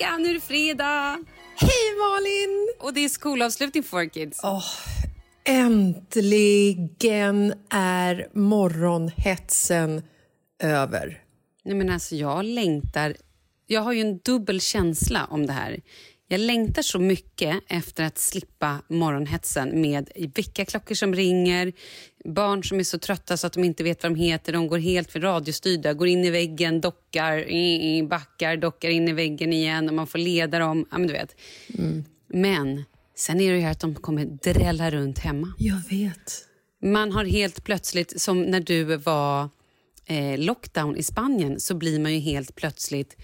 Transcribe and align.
Jessica, 0.00 0.18
nu 0.18 0.30
är 0.30 0.34
det 0.34 0.40
fredag! 0.40 1.24
Hej, 1.56 1.96
Malin! 1.98 2.68
Och 2.80 2.94
det 2.94 3.04
är 3.04 3.08
skolavslutning 3.08 3.82
för 3.82 4.04
kids. 4.04 4.40
Äntligen 5.44 7.54
är 7.70 8.28
morgonhetsen 8.32 10.02
över. 10.62 11.22
Nej 11.64 11.74
men 11.74 11.90
alltså 11.90 12.14
jag 12.14 12.44
längtar. 12.44 13.16
Jag 13.66 13.80
har 13.80 13.92
ju 13.92 14.00
en 14.00 14.18
dubbel 14.18 14.60
känsla 14.60 15.26
om 15.30 15.46
det 15.46 15.52
här. 15.52 15.80
Jag 16.32 16.40
längtar 16.40 16.82
så 16.82 16.98
mycket 16.98 17.62
efter 17.68 18.04
att 18.04 18.18
slippa 18.18 18.82
morgonhetsen 18.88 19.80
med 19.80 20.10
väckarklockor 20.34 20.94
som 20.94 21.14
ringer, 21.14 21.72
barn 22.24 22.64
som 22.64 22.78
är 22.78 22.84
så 22.84 22.98
trötta 22.98 23.36
så 23.36 23.46
att 23.46 23.52
de 23.52 23.64
inte 23.64 23.82
vet 23.84 24.02
vad 24.02 24.12
de 24.12 24.18
heter, 24.18 24.52
de 24.52 24.66
går 24.66 24.78
helt 24.78 25.12
för 25.12 25.20
radiostyrda, 25.20 25.94
går 25.94 26.08
in 26.08 26.24
i 26.24 26.30
väggen, 26.30 26.80
dockar, 26.80 27.44
backar, 28.08 28.56
dockar 28.56 28.88
in 28.88 29.08
i 29.08 29.12
väggen 29.12 29.52
igen 29.52 29.88
och 29.88 29.94
man 29.94 30.06
får 30.06 30.18
leda 30.18 30.58
dem. 30.58 30.86
Ja, 30.90 30.98
men 30.98 31.06
du 31.06 31.12
vet. 31.12 31.36
Men 32.28 32.84
sen 33.16 33.40
är 33.40 33.50
det 33.50 33.56
ju 33.56 33.62
här 33.62 33.72
att 33.72 33.80
de 33.80 33.94
kommer 33.94 34.24
drälla 34.24 34.90
runt 34.90 35.18
hemma. 35.18 35.54
Jag 35.58 35.82
vet. 35.90 36.46
Man 36.82 37.12
har 37.12 37.24
helt 37.24 37.64
plötsligt, 37.64 38.20
som 38.20 38.42
när 38.42 38.60
du 38.60 38.96
var 38.96 39.48
eh, 40.06 40.38
lockdown 40.38 40.96
i 40.96 41.02
Spanien, 41.02 41.60
så 41.60 41.74
blir 41.74 42.00
man 42.00 42.14
ju 42.14 42.18
helt 42.18 42.54
plötsligt 42.54 43.16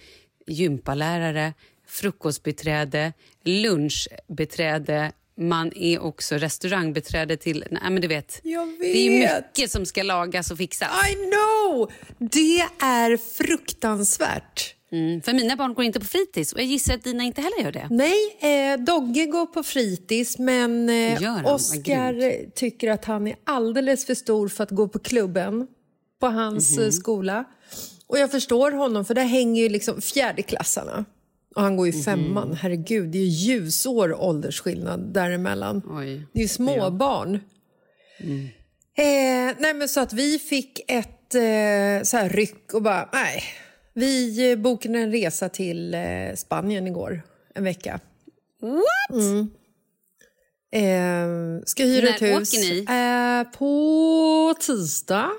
gympalärare, 0.47 1.55
frukostbeträde, 1.97 3.13
lunchbeträde. 3.45 5.13
Man 5.39 5.73
är 5.77 5.99
också 6.03 6.35
restaurangbeträde 6.35 7.37
till... 7.37 7.65
Nej, 7.71 7.91
men 7.91 8.01
du 8.01 8.09
vet, 8.09 8.41
Jag 8.43 8.69
det 8.81 8.87
är 9.07 9.21
vet. 9.21 9.45
mycket 9.57 9.71
som 9.71 9.87
ska 9.87 10.03
lagas 10.03 10.51
och 10.51 10.59
fixas. 10.59 10.89
I 11.11 11.15
know! 11.15 11.91
Det 12.19 12.61
är 12.85 13.17
fruktansvärt. 13.17 14.73
Mm, 14.93 15.23
för 15.23 15.33
mina 15.33 15.57
barn 15.57 15.75
går 15.75 15.85
inte 15.85 16.01
på 16.01 16.07
fritids 16.07 16.53
och 16.53 16.59
jag 16.61 16.67
gissar 16.67 16.95
att 16.95 17.05
dina 17.05 17.23
inte 17.25 17.41
heller 17.41 17.63
gör 17.63 17.73
det. 17.73 17.89
Nej, 17.91 18.37
eh, 18.73 18.79
Dogge 18.81 19.27
går 19.27 19.47
på 19.47 19.63
fritids 19.63 20.39
men 20.39 20.89
eh, 20.89 21.23
eh, 21.23 22.33
tycker 22.55 22.91
att 22.91 23.05
han 23.05 23.27
är 23.27 23.37
alldeles 23.45 24.07
för 24.07 24.15
stor 24.15 24.49
för 24.49 24.65
att 24.65 24.71
gå 24.71 24.89
på 24.89 24.99
klubben 24.99 25.67
på 26.21 26.27
hans 26.27 26.77
Mhm. 26.77 26.85
eh, 26.87 26.91
skola. 26.91 27.45
Och 28.07 28.19
jag 28.19 28.31
förstår 28.31 28.73
honom 28.73 29.05
för 29.05 29.15
där 29.15 29.25
hänger 29.25 29.63
ju 29.63 29.69
liksom 29.69 30.01
fjärdeklassarna. 30.01 31.05
Och 31.57 31.63
han 31.63 31.73
Mhm. 31.73 31.77
går 31.77 31.87
ju 31.87 32.03
femman. 32.03 32.53
Herregud, 32.55 33.09
det 33.09 33.19
är 33.19 33.23
ju 33.23 33.29
ljusår 33.29 34.23
åldersskillnad 34.23 35.01
däremellan. 35.13 35.83
Oj. 35.99 36.23
Det 36.33 36.39
är 36.39 36.43
ju 36.43 36.49
småbarn. 36.49 37.35
Eh, 38.99 39.55
nej 39.59 39.75
men 39.75 39.89
så 39.89 40.01
att 40.01 40.13
vi 40.13 40.39
fick 40.39 40.81
ett 40.89 41.35
eh, 41.35 42.03
så 42.05 42.17
här 42.17 42.29
ryck 42.29 42.75
och 42.75 42.83
bara, 42.83 43.09
nej. 43.13 43.43
Vi 43.95 44.51
eh, 44.53 44.59
bokade 44.59 44.99
en 44.99 45.13
resa 45.13 45.49
till 45.49 45.95
eh, 45.95 46.01
Spanien 46.37 46.87
igår, 46.87 47.23
en 47.55 47.65
vecka. 47.65 48.01
What? 48.61 49.21
Eh, 50.73 51.27
ska 51.67 51.85
hyra 51.85 52.05
När 52.07 52.15
ett 52.15 52.23
hus. 52.23 52.55
åker 52.55 52.61
ni? 52.61 52.85
Eh, 53.49 53.59
på 53.59 54.55
tisdag, 54.61 55.31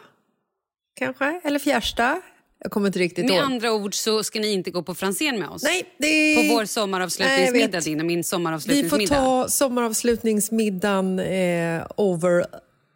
kanske. 0.96 1.42
Eller 1.44 1.60
fjärsta. 1.60 2.22
Jag 2.60 2.72
kommer 2.72 2.88
inte 2.88 3.00
riktigt 3.00 3.26
Med 3.26 3.34
ihåg. 3.36 3.44
andra 3.46 3.74
ord 3.74 3.96
så 3.96 4.24
ska 4.24 4.40
ni 4.40 4.52
inte 4.54 4.72
gå 4.72 4.84
på 4.84 4.96
Franzén 4.96 5.40
med 5.40 5.50
oss. 5.50 5.64
Nej, 5.64 5.84
det... 5.98 6.36
På 6.36 6.54
vår 6.54 6.60
Nej, 6.60 6.68
sommaravslutningsmiddag, 6.68 7.78
vet. 7.78 7.86
din 7.86 8.00
och 8.00 8.06
min 8.06 8.18
Vi 8.20 8.24
sommaravslutningsmiddag. 8.24 9.16
får 9.16 9.44
ta 9.44 9.50
sommaravslutningsmiddagen 9.50 11.20
eh, 11.20 11.84
over 11.98 12.46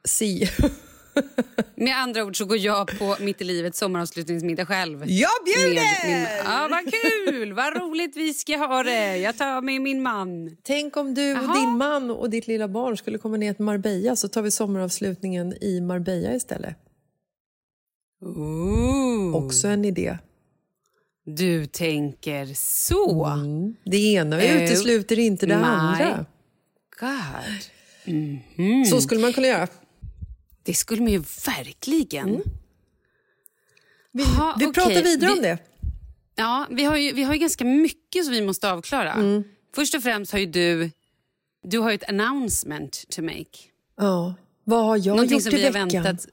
sea. 0.06 0.48
Med 1.76 1.98
andra 1.98 2.24
ord 2.24 2.38
så 2.38 2.46
går 2.46 2.58
jag 2.58 3.00
på 3.00 3.16
mitt 3.20 3.42
i 3.42 3.44
livet 3.44 3.76
sommaravslutningsmiddag 3.76 4.66
själv. 4.66 5.04
Jag 5.08 5.30
bjuder! 5.46 6.08
Min, 6.08 6.28
ja, 6.46 6.68
vad 6.72 6.94
kul! 6.94 7.54
Vad 7.54 7.78
roligt 7.78 8.16
vi 8.18 8.34
ska 8.34 8.58
ha 8.58 8.84
det. 8.84 9.18
Jag 9.18 9.38
tar 9.38 9.62
med 9.62 9.82
min 9.82 10.02
man. 10.02 10.58
Tänk 10.64 10.98
om 10.98 11.14
du 11.14 11.32
och 11.38 11.44
Jaha. 11.44 11.60
din 11.60 11.78
man 11.78 12.12
och 12.12 12.30
ditt 12.30 12.48
lilla 12.48 12.68
barn 12.68 12.98
skulle 12.98 13.18
komma 13.18 13.38
ner 13.38 13.54
till 13.54 13.66
Marbella 13.66 14.16
så 14.16 14.28
tar 14.28 14.42
vi 14.42 14.52
sommaravslutningen 14.52 15.54
i 15.64 15.82
Marbella 15.82 16.34
istället. 16.36 16.76
Ooh. 18.22 19.36
Också 19.36 19.68
en 19.68 19.86
idé. 19.86 20.18
Du 21.26 21.66
tänker 21.66 22.54
så. 22.56 23.26
Mm. 23.26 23.76
Det 23.84 23.98
ena 24.14 24.38
Oh 24.38 24.64
utesluter 24.64 25.20
inte 25.20 25.46
det 25.46 25.58
my 25.58 25.64
andra. 25.64 26.26
God. 27.00 28.88
Så 28.90 29.02
skulle 29.02 29.22
man 29.22 29.34
kunna 29.34 29.48
göra. 29.48 29.68
Det 30.64 30.74
skulle 30.74 31.02
man 31.02 31.12
ju 31.12 31.24
verkligen. 31.46 32.42
Vi, 34.12 34.24
Ha, 34.24 34.56
vi 34.60 34.66
okej. 34.66 34.74
pratar 34.74 35.04
vidare 35.04 35.30
Vi- 35.32 35.38
om 35.38 35.42
det. 35.44 35.58
Ja, 36.36 36.68
vi 36.72 36.84
har, 36.84 36.98
ju, 36.98 37.14
vi 37.14 37.24
har 37.24 37.34
ju 37.34 37.40
ganska 37.40 37.66
mycket 37.66 38.26
som 38.26 38.34
vi 38.34 38.42
måste 38.42 38.72
avklara. 38.72 39.14
Mm. 39.14 39.44
Först 39.76 39.96
och 39.96 40.04
främst 40.04 40.32
har 40.32 40.40
ju 40.40 40.46
du, 40.46 40.92
du 41.64 41.80
har 41.80 41.92
ett 41.92 42.10
announcement 42.10 43.06
to 43.10 43.22
make. 43.22 43.46
Ja. 43.98 44.34
Vad 44.64 44.86
har 44.86 44.98
jag 44.98 45.06
Någonting 45.08 45.36
gjort 45.38 45.44
som 45.44 45.56
i 45.56 45.70
veckan? 45.70 45.90
väntat... 45.90 46.28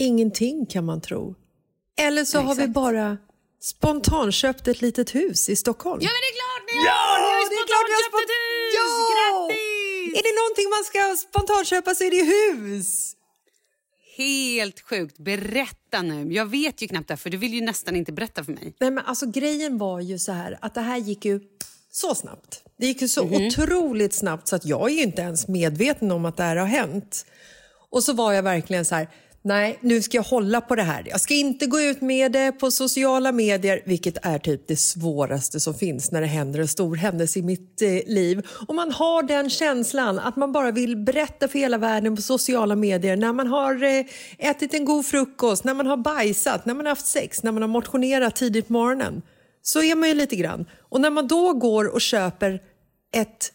Ingenting 0.00 0.66
kan 0.66 0.84
man 0.84 1.00
tro. 1.00 1.34
Eller 2.00 2.24
så 2.24 2.36
Ja, 2.36 2.40
har 2.40 2.54
vi 2.54 2.68
bara 2.68 3.18
spontanköpt 3.62 4.68
ett 4.68 4.82
litet 4.82 5.14
hus 5.14 5.48
i 5.48 5.56
Stockholm. 5.56 6.00
Ja, 6.02 6.10
men 6.14 6.20
det 6.24 6.30
är 6.32 6.36
klart 6.40 6.64
ni! 6.70 6.80
Ni 6.82 6.88
har 6.88 7.42
ju 7.42 7.48
det 7.48 7.60
är 7.64 7.66
klart 7.72 7.86
vi 7.88 7.94
har 7.98 8.04
köpt 8.06 8.20
ett 8.24 8.34
hus! 8.40 8.74
Ja! 8.78 8.86
Grattis! 9.12 10.18
Är 10.18 10.22
det 10.28 10.34
någonting 10.40 10.68
man 10.76 10.84
ska 10.84 11.28
spontanköpa 11.28 11.94
så 11.94 12.04
är 12.04 12.10
det 12.10 12.24
hus. 12.36 13.16
Helt 14.16 14.80
sjukt. 14.80 15.18
Berätta 15.18 16.02
nu. 16.02 16.32
Jag 16.32 16.46
vet 16.46 16.82
ju 16.82 16.88
knappt 16.88 17.08
det, 17.08 17.16
för 17.16 17.30
du 17.30 17.36
vill 17.36 17.54
ju 17.54 17.60
nästan 17.60 17.96
inte 17.96 18.12
berätta 18.12 18.44
för 18.44 18.52
mig. 18.52 18.74
Nej, 18.80 18.90
men 18.90 19.04
alltså, 19.06 19.26
grejen 19.26 19.78
var 19.78 20.00
ju 20.00 20.18
så 20.18 20.32
här 20.32 20.58
att 20.62 20.74
det 20.74 20.80
här 20.80 20.96
gick 20.98 21.24
ju 21.24 21.40
så 21.92 22.14
snabbt. 22.14 22.62
Det 22.78 22.86
gick 22.86 23.02
ju 23.02 23.08
så 23.08 23.24
Mhm. 23.24 23.46
otroligt 23.46 24.14
snabbt 24.14 24.48
så 24.48 24.56
att 24.56 24.64
jag 24.64 24.90
är 24.90 24.94
ju 24.94 25.02
inte 25.02 25.22
ens 25.22 25.48
medveten 25.48 26.10
om 26.12 26.24
att 26.24 26.36
det 26.36 26.42
här 26.42 26.56
har 26.56 26.66
hänt. 26.66 27.26
Och 27.90 28.02
så 28.04 28.12
var 28.12 28.32
jag 28.32 28.42
verkligen 28.42 28.84
så 28.84 28.94
här, 28.94 29.08
nej 29.42 29.78
nu 29.80 30.02
ska 30.02 30.16
jag 30.16 30.22
hålla 30.22 30.60
på 30.60 30.74
det 30.74 30.82
här. 30.82 31.06
Jag 31.06 31.20
ska 31.20 31.34
inte 31.34 31.66
gå 31.66 31.80
ut 31.80 32.00
med 32.00 32.32
det 32.32 32.52
på 32.52 32.70
sociala 32.70 33.32
medier, 33.32 33.82
vilket 33.86 34.26
är 34.26 34.38
typ 34.38 34.68
det 34.68 34.76
svåraste 34.76 35.60
som 35.60 35.74
finns 35.74 36.10
när 36.10 36.20
det 36.20 36.26
händer 36.26 36.60
en 36.60 36.68
stor 36.68 36.96
händelse 36.96 37.38
i 37.38 37.42
mitt 37.42 37.82
eh, 37.82 37.88
liv. 37.88 38.46
Och 38.68 38.74
man 38.74 38.92
har 38.92 39.22
den 39.22 39.50
känslan 39.50 40.18
att 40.18 40.36
man 40.36 40.52
bara 40.52 40.70
vill 40.70 40.96
berätta 40.96 41.48
för 41.48 41.58
hela 41.58 41.78
världen 41.78 42.16
på 42.16 42.22
sociala 42.22 42.76
medier 42.76 43.16
när 43.16 43.32
man 43.32 43.46
har 43.46 43.82
eh, 43.82 44.04
ätit 44.38 44.74
en 44.74 44.84
god 44.84 45.06
frukost, 45.06 45.64
när 45.64 45.74
man 45.74 45.86
har 45.86 45.96
bajsat, 45.96 46.66
när 46.66 46.74
man 46.74 46.86
har 46.86 46.90
haft 46.90 47.06
sex, 47.06 47.42
när 47.42 47.52
man 47.52 47.62
har 47.62 47.68
motionerat 47.68 48.36
tidigt 48.36 48.66
på 48.66 48.72
morgonen. 48.72 49.22
Så 49.62 49.82
är 49.82 49.94
man 49.94 50.08
ju 50.08 50.14
lite 50.14 50.36
grann. 50.36 50.66
Och 50.88 51.00
när 51.00 51.10
man 51.10 51.28
då 51.28 51.52
går 51.52 51.84
och 51.94 52.00
köper 52.00 52.62
ett 53.12 53.52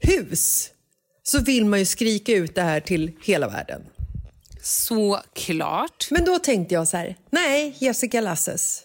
hus 0.00 0.70
så 1.22 1.40
vill 1.40 1.64
man 1.64 1.78
ju 1.78 1.84
skrika 1.84 2.32
ut 2.32 2.54
det 2.54 2.62
här 2.62 2.80
till 2.80 3.12
hela 3.22 3.48
världen. 3.48 3.82
Såklart. 4.62 6.06
Men 6.10 6.24
då 6.24 6.38
tänkte 6.38 6.74
jag 6.74 6.88
så 6.88 6.96
här, 6.96 7.16
nej 7.30 7.76
Jessica 7.78 8.20
Lasses. 8.20 8.82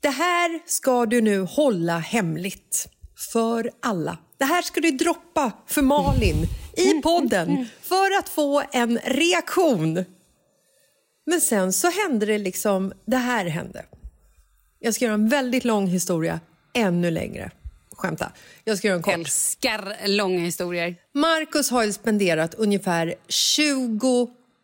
Det 0.00 0.08
här 0.08 0.60
ska 0.66 1.06
du 1.06 1.20
nu 1.20 1.40
hålla 1.40 1.98
hemligt 1.98 2.88
för 3.32 3.70
alla. 3.80 4.18
Det 4.38 4.44
här 4.44 4.62
ska 4.62 4.80
du 4.80 4.90
droppa 4.90 5.52
för 5.66 5.82
Malin 5.82 6.36
i 6.76 7.02
podden 7.02 7.66
för 7.82 8.18
att 8.18 8.28
få 8.28 8.62
en 8.72 8.98
reaktion. 8.98 10.04
Men 11.26 11.40
sen 11.40 11.72
så 11.72 11.90
hände 11.90 12.26
det 12.26 12.38
liksom, 12.38 12.92
det 13.04 13.16
här 13.16 13.46
hände. 13.46 13.84
Jag 14.78 14.94
ska 14.94 15.04
göra 15.04 15.14
en 15.14 15.28
väldigt 15.28 15.64
lång 15.64 15.86
historia 15.86 16.40
ännu 16.74 17.10
längre. 17.10 17.50
Skämta. 17.96 18.32
Jag 18.64 18.78
ska 18.78 18.88
göra 18.88 18.96
en 18.96 19.02
kort. 19.02 19.14
Älskar 19.14 20.08
långa 20.08 20.38
historier. 20.38 20.96
Marcus 21.14 21.70
har 21.70 21.84
ju 21.84 21.92
spenderat 21.92 22.54
ungefär 22.54 23.14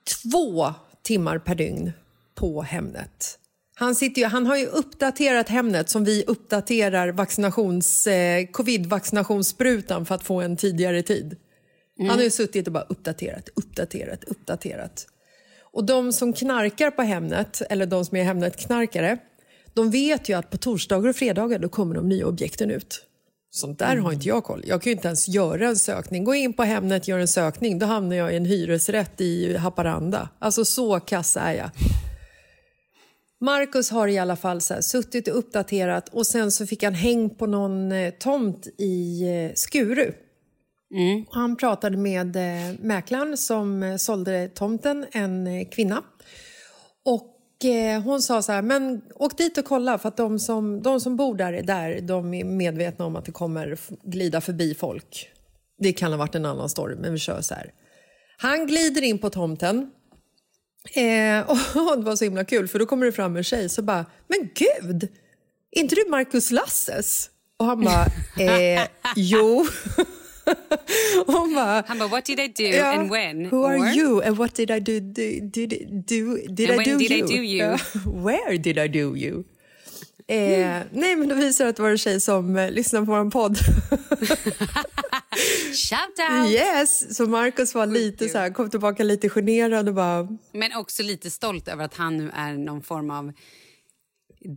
två 0.08 0.74
timmar 1.02 1.38
per 1.38 1.54
dygn 1.54 1.92
på 2.34 2.62
Hemnet. 2.62 3.38
Han, 3.74 3.94
sitter 3.94 4.22
ju, 4.22 4.28
han 4.28 4.46
har 4.46 4.56
ju 4.56 4.66
uppdaterat 4.66 5.48
Hemnet 5.48 5.88
som 5.88 6.04
vi 6.04 6.24
uppdaterar 6.26 7.08
vaccinations, 7.08 8.06
eh, 8.06 8.46
covid-vaccinationssprutan 8.46 10.06
för 10.06 10.14
att 10.14 10.22
få 10.22 10.40
en 10.40 10.56
tidigare 10.56 11.02
tid. 11.02 11.36
Han 11.98 12.08
har 12.08 12.22
ju 12.22 12.30
suttit 12.30 12.66
och 12.66 12.72
bara 12.72 12.86
uppdaterat, 12.88 13.48
uppdaterat, 13.54 14.24
uppdaterat. 14.24 15.06
Och 15.60 15.84
de 15.84 16.12
som 16.12 16.32
knarkar 16.32 16.90
på 16.90 17.02
Hemnet, 17.02 17.62
eller 17.70 17.86
de 17.86 18.04
som 18.04 18.16
är 18.16 18.24
Hemnet-knarkare, 18.24 19.18
de 19.74 19.90
vet 19.90 20.28
ju 20.28 20.34
att 20.34 20.50
på 20.50 20.56
torsdagar 20.56 21.10
och 21.10 21.16
fredagar 21.16 21.58
då 21.58 21.68
kommer 21.68 21.94
de 21.94 22.08
nya 22.08 22.26
objekten 22.26 22.70
ut. 22.70 23.04
Sånt 23.50 23.78
där 23.78 23.96
har 23.96 24.12
inte 24.12 24.28
jag 24.28 24.44
koll. 24.44 24.62
Jag 24.66 24.82
kan 24.82 24.92
inte 24.92 25.08
ens 25.08 25.28
göra 25.28 25.68
en 25.68 25.76
sökning. 25.76 26.24
Gå 26.24 26.34
in 26.34 26.52
på 26.52 26.62
Hemnet, 26.62 27.08
gör 27.08 27.18
en 27.18 27.28
sökning, 27.28 27.78
då 27.78 27.86
hamnar 27.86 28.16
jag 28.16 28.32
i 28.32 28.36
en 28.36 28.44
hyresrätt 28.44 29.20
i 29.20 29.56
Haparanda. 29.56 30.28
Alltså 30.38 30.64
så 30.64 31.00
kass 31.00 31.36
är 31.36 31.52
jag. 31.52 31.70
Marcus 33.40 33.90
har 33.90 34.08
i 34.08 34.18
alla 34.18 34.36
fall 34.36 34.60
så 34.60 34.74
här, 34.74 34.80
suttit 34.80 35.28
och 35.28 35.38
uppdaterat 35.38 36.08
och 36.08 36.26
sen 36.26 36.52
så 36.52 36.66
fick 36.66 36.82
han 36.82 36.94
häng 36.94 37.30
på 37.30 37.46
någon 37.46 37.92
eh, 37.92 38.10
tomt 38.10 38.66
i 38.78 39.22
eh, 39.22 39.54
Skuru. 39.54 40.12
Och 41.28 41.34
Han 41.34 41.56
pratade 41.56 41.96
med 41.96 42.36
eh, 42.36 42.74
mäklaren 42.80 43.36
som 43.36 43.96
sålde 43.98 44.48
tomten, 44.48 45.06
en 45.12 45.66
kvinna. 45.66 46.02
Och 47.04 47.37
eh, 47.64 48.02
hon 48.02 48.22
sa 48.22 48.42
så 48.42 48.52
här, 48.52 48.62
men 48.62 49.02
åk 49.14 49.38
dit 49.38 49.58
och 49.58 49.64
kolla 49.64 49.98
för 49.98 50.08
att 50.08 50.16
de 50.16 50.38
som, 50.38 50.82
de 50.82 51.00
som 51.00 51.16
bor 51.16 51.34
där 51.34 51.52
är 51.52 51.62
där, 51.62 52.00
de 52.00 52.34
är 52.34 52.44
medvetna 52.44 53.04
om 53.04 53.16
att 53.16 53.24
det 53.24 53.32
kommer 53.32 53.78
glida 54.02 54.40
förbi 54.40 54.74
folk. 54.74 55.28
Det 55.78 55.92
kan 55.92 56.12
ha 56.12 56.18
varit 56.18 56.34
en 56.34 56.44
annan 56.44 56.68
story, 56.68 56.96
men 56.96 57.12
vi 57.12 57.18
kör 57.18 57.40
så 57.40 57.54
här. 57.54 57.72
Han 58.38 58.66
glider 58.66 59.02
in 59.02 59.18
på 59.18 59.30
tomten. 59.30 59.90
Eh, 60.94 61.50
och 61.50 61.98
det 61.98 62.04
var 62.04 62.16
så 62.16 62.24
himla 62.24 62.44
kul, 62.44 62.68
för 62.68 62.78
då 62.78 62.86
kommer 62.86 63.06
det 63.06 63.12
fram 63.12 63.36
en 63.36 63.44
tjej 63.44 63.68
så 63.68 63.82
bara, 63.82 64.06
men 64.28 64.50
gud, 64.54 65.08
är 65.70 65.80
inte 65.80 65.94
du 65.94 66.10
Marcus 66.10 66.50
Lasses? 66.50 67.30
Och 67.56 67.66
han 67.66 67.84
bara, 67.84 68.04
eh, 68.44 68.86
jo. 69.16 69.66
Hon 71.26 71.54
bara, 71.54 71.84
Han 71.88 71.98
bara, 71.98 72.08
what 72.08 72.24
did 72.24 72.38
I 72.40 72.48
do 72.48 72.62
Ja. 72.64 72.92
and 72.92 73.10
when? 73.10 73.44
Who 73.46 73.64
are 73.66 73.78
Or- 73.78 73.96
you 73.96 74.22
and 74.22 74.38
what 74.38 74.54
did 74.54 74.70
I 74.70 74.80
do? 74.80 75.00
do, 75.00 75.40
did, 75.52 75.70
do 76.08 76.38
did 76.48 76.70
And 76.70 76.80
I 76.80 76.84
do 76.84 76.98
did 76.98 77.10
I 77.12 77.18
you? 77.18 77.26
do 77.26 77.34
you? 77.34 77.58
Ja. 77.58 77.78
Where 78.24 78.58
did 78.58 78.78
I 78.78 78.88
do 78.88 79.16
you? 79.16 79.44
Eh, 80.30 80.80
nej, 80.92 81.16
men 81.16 81.28
då 81.28 81.34
visar 81.34 81.64
det 81.64 81.70
att 81.70 81.76
det 81.76 81.82
var 81.82 81.90
en 81.90 81.98
tjej 81.98 82.20
som 82.20 82.56
eh, 82.56 82.70
lyssnar 82.70 83.00
på 83.04 83.12
vår 83.12 83.30
podd. 83.30 83.58
Shout 85.74 86.18
out! 86.30 86.50
yes! 86.50 87.16
Så 87.16 87.26
Marcus 87.26 87.74
var 87.74 87.86
lite 87.86 88.28
så 88.28 88.38
här, 88.38 88.50
kom 88.50 88.70
tillbaka 88.70 89.02
lite 89.02 89.28
generad 89.28 89.88
och 89.88 89.94
bara... 89.94 90.28
Men 90.52 90.72
också 90.76 91.02
lite 91.02 91.30
stolt 91.30 91.68
över 91.68 91.84
att 91.84 91.94
han 91.94 92.16
nu 92.16 92.30
är 92.34 92.52
någon 92.52 92.82
form 92.82 93.10
av 93.10 93.32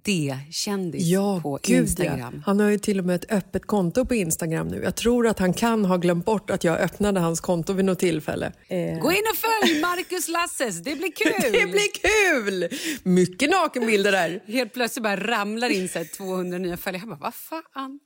D-kändis 0.06 1.04
Ja, 1.04 1.40
på 1.44 1.60
gud 1.64 1.78
Instagram. 1.80 2.20
ja. 2.20 2.32
Han 2.46 2.60
har 2.60 2.70
ju 2.70 2.78
till 2.78 3.00
och 3.00 3.06
med 3.06 3.16
ett 3.16 3.32
öppet 3.32 3.66
konto 3.66 4.06
på 4.06 4.16
Instagram 4.16 4.68
nu. 4.68 4.82
Jag 4.84 4.96
tror 4.96 5.28
att 5.28 5.40
han 5.40 5.54
kan 5.54 5.86
ha 5.86 5.98
glömt 5.98 6.26
bort 6.26 6.50
att 6.50 6.64
jag 6.64 6.80
öppnade 6.80 7.20
hans 7.20 7.40
konto 7.40 7.74
vid 7.74 7.86
något 7.86 8.00
tillfälle. 8.00 8.46
Eh, 8.68 8.78
Gå 9.00 9.12
in 9.12 9.24
och 9.32 9.38
följ 9.38 9.82
Marcus 9.82 10.28
Lasses, 10.28 10.84
det 10.84 10.96
blir 10.96 11.12
kul! 11.12 11.52
det 11.52 11.66
blir 11.72 11.92
kul! 12.02 12.70
Mycket 13.04 13.50
nakenbilder 13.50 14.12
där. 14.12 14.44
Helt 14.48 14.74
plötsligt 14.74 15.04
bara 15.04 15.16
ramlar 15.28 15.70
in 15.70 15.90
så 15.90 15.98
här 15.98 16.06
200 16.18 16.58
nya 16.58 16.78
följare. 16.78 17.02
Jag 17.02 17.10
bara, 17.10 17.20
vad 17.24 17.34
fan? 17.36 18.00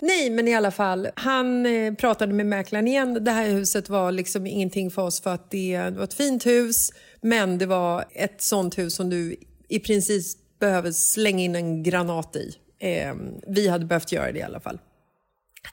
Nej, 0.00 0.30
men 0.30 0.48
i 0.48 0.54
alla 0.54 0.70
fall. 0.70 1.08
Han 1.16 1.66
eh, 1.66 1.94
pratade 1.94 2.32
med 2.32 2.46
mäklaren 2.46 2.88
igen. 2.88 3.24
Det 3.24 3.30
här 3.30 3.48
huset 3.48 3.88
var 3.88 4.12
liksom 4.12 4.46
ingenting 4.46 4.90
för 4.90 5.02
oss 5.02 5.20
för 5.20 5.34
att 5.34 5.50
det, 5.50 5.78
det 5.78 5.90
var 5.90 6.04
ett 6.04 6.14
fint 6.14 6.46
hus 6.46 6.90
men 7.22 7.58
det 7.58 7.66
var 7.66 8.04
ett 8.14 8.42
sånt 8.42 8.78
hus 8.78 8.94
som 8.94 9.10
du 9.10 9.36
i 9.68 9.78
princip 9.78 10.24
behöver 10.60 10.92
slänga 10.92 11.44
in 11.44 11.54
en 11.54 11.82
granat 11.82 12.36
i. 12.36 12.54
Eh, 12.78 13.14
vi 13.46 13.68
hade 13.68 13.84
behövt 13.84 14.12
göra 14.12 14.32
det 14.32 14.38
i 14.38 14.42
alla 14.42 14.60
fall. 14.60 14.78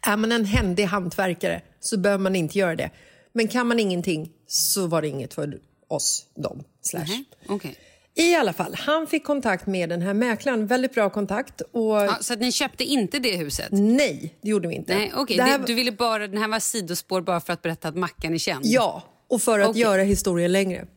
Är 0.08 0.18
man 0.18 0.32
en 0.32 0.46
händig 0.46 0.84
hantverkare 0.84 1.62
så 1.80 1.98
behöver 1.98 2.22
man 2.24 2.36
inte 2.36 2.60
göra 2.60 2.76
det. 2.76 2.90
Men 3.34 3.48
kan 3.48 3.68
man 3.68 3.80
ingenting 3.80 4.32
så 4.48 4.88
var 4.88 5.02
det 5.02 5.08
inget 5.08 5.34
för 5.34 5.60
oss, 5.88 6.26
dem, 6.36 6.64
slash. 6.82 7.04
Nej, 7.08 7.24
Okej. 7.48 7.76
I 8.16 8.36
alla 8.36 8.54
fall, 8.54 8.76
han 8.78 9.08
fick 9.08 9.24
kontakt 9.24 9.68
med 9.68 9.90
den 9.90 10.02
här 10.02 10.14
mäklaren. 10.14 10.68
Väldigt 10.68 10.94
bra 10.94 11.10
kontakt. 11.10 11.62
Och 11.62 11.82
Ja, 11.96 12.18
så 12.22 12.34
att 12.34 12.40
ni 12.40 12.52
köpte 12.52 12.84
inte 12.84 13.20
det 13.20 13.38
huset? 13.38 13.68
Nej, 13.72 14.38
det 14.42 14.50
gjorde 14.50 14.68
vi 14.68 14.76
inte. 14.76 14.96
Nej, 14.96 15.12
okej. 15.16 15.38
Det 15.38 15.44
här- 15.44 15.60
Du 15.68 15.74
ville 15.74 15.92
bara, 15.92 16.28
den 16.28 16.38
här 16.42 16.48
var 16.48 16.60
sidospår 16.60 17.22
bara 17.22 17.40
för 17.40 17.54
att 17.54 17.62
berätta 17.62 17.88
att 17.88 17.96
Mackan 17.98 18.34
är 18.34 18.38
känd? 18.38 18.66
Ja, 18.66 19.04
och 19.30 19.42
för 19.42 19.60
att 19.60 19.70
Okej. 19.70 19.82
göra 19.82 20.02
historien 20.02 20.52
längre. 20.52 20.88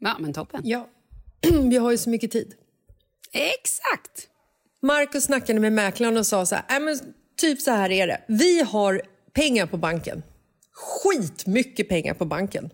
Ja, 0.00 0.16
men 0.20 0.32
toppen. 0.32 0.60
Ja, 0.64 0.88
vi 1.70 1.76
har 1.76 1.90
ju 1.90 1.98
så 1.98 2.10
mycket 2.10 2.30
tid. 2.30 2.54
Exakt! 3.34 4.28
Marcus 4.82 5.24
snackade 5.24 5.60
med 5.60 5.72
mäklaren 5.72 6.16
och 6.16 6.26
sa 6.26 6.46
så 6.46 6.54
här, 6.54 6.64
"Nej, 6.68 6.80
men 6.80 7.14
typ 7.36 7.60
så 7.60 7.70
här 7.70 7.90
är 7.90 8.06
det. 8.06 8.20
Vi 8.28 8.60
har 8.62 9.02
pengar 9.32 9.66
på 9.66 9.76
banken. 9.76 10.22
Skitmycket 10.72 11.88
pengar 11.88 12.14
på 12.14 12.24
banken. 12.24 12.70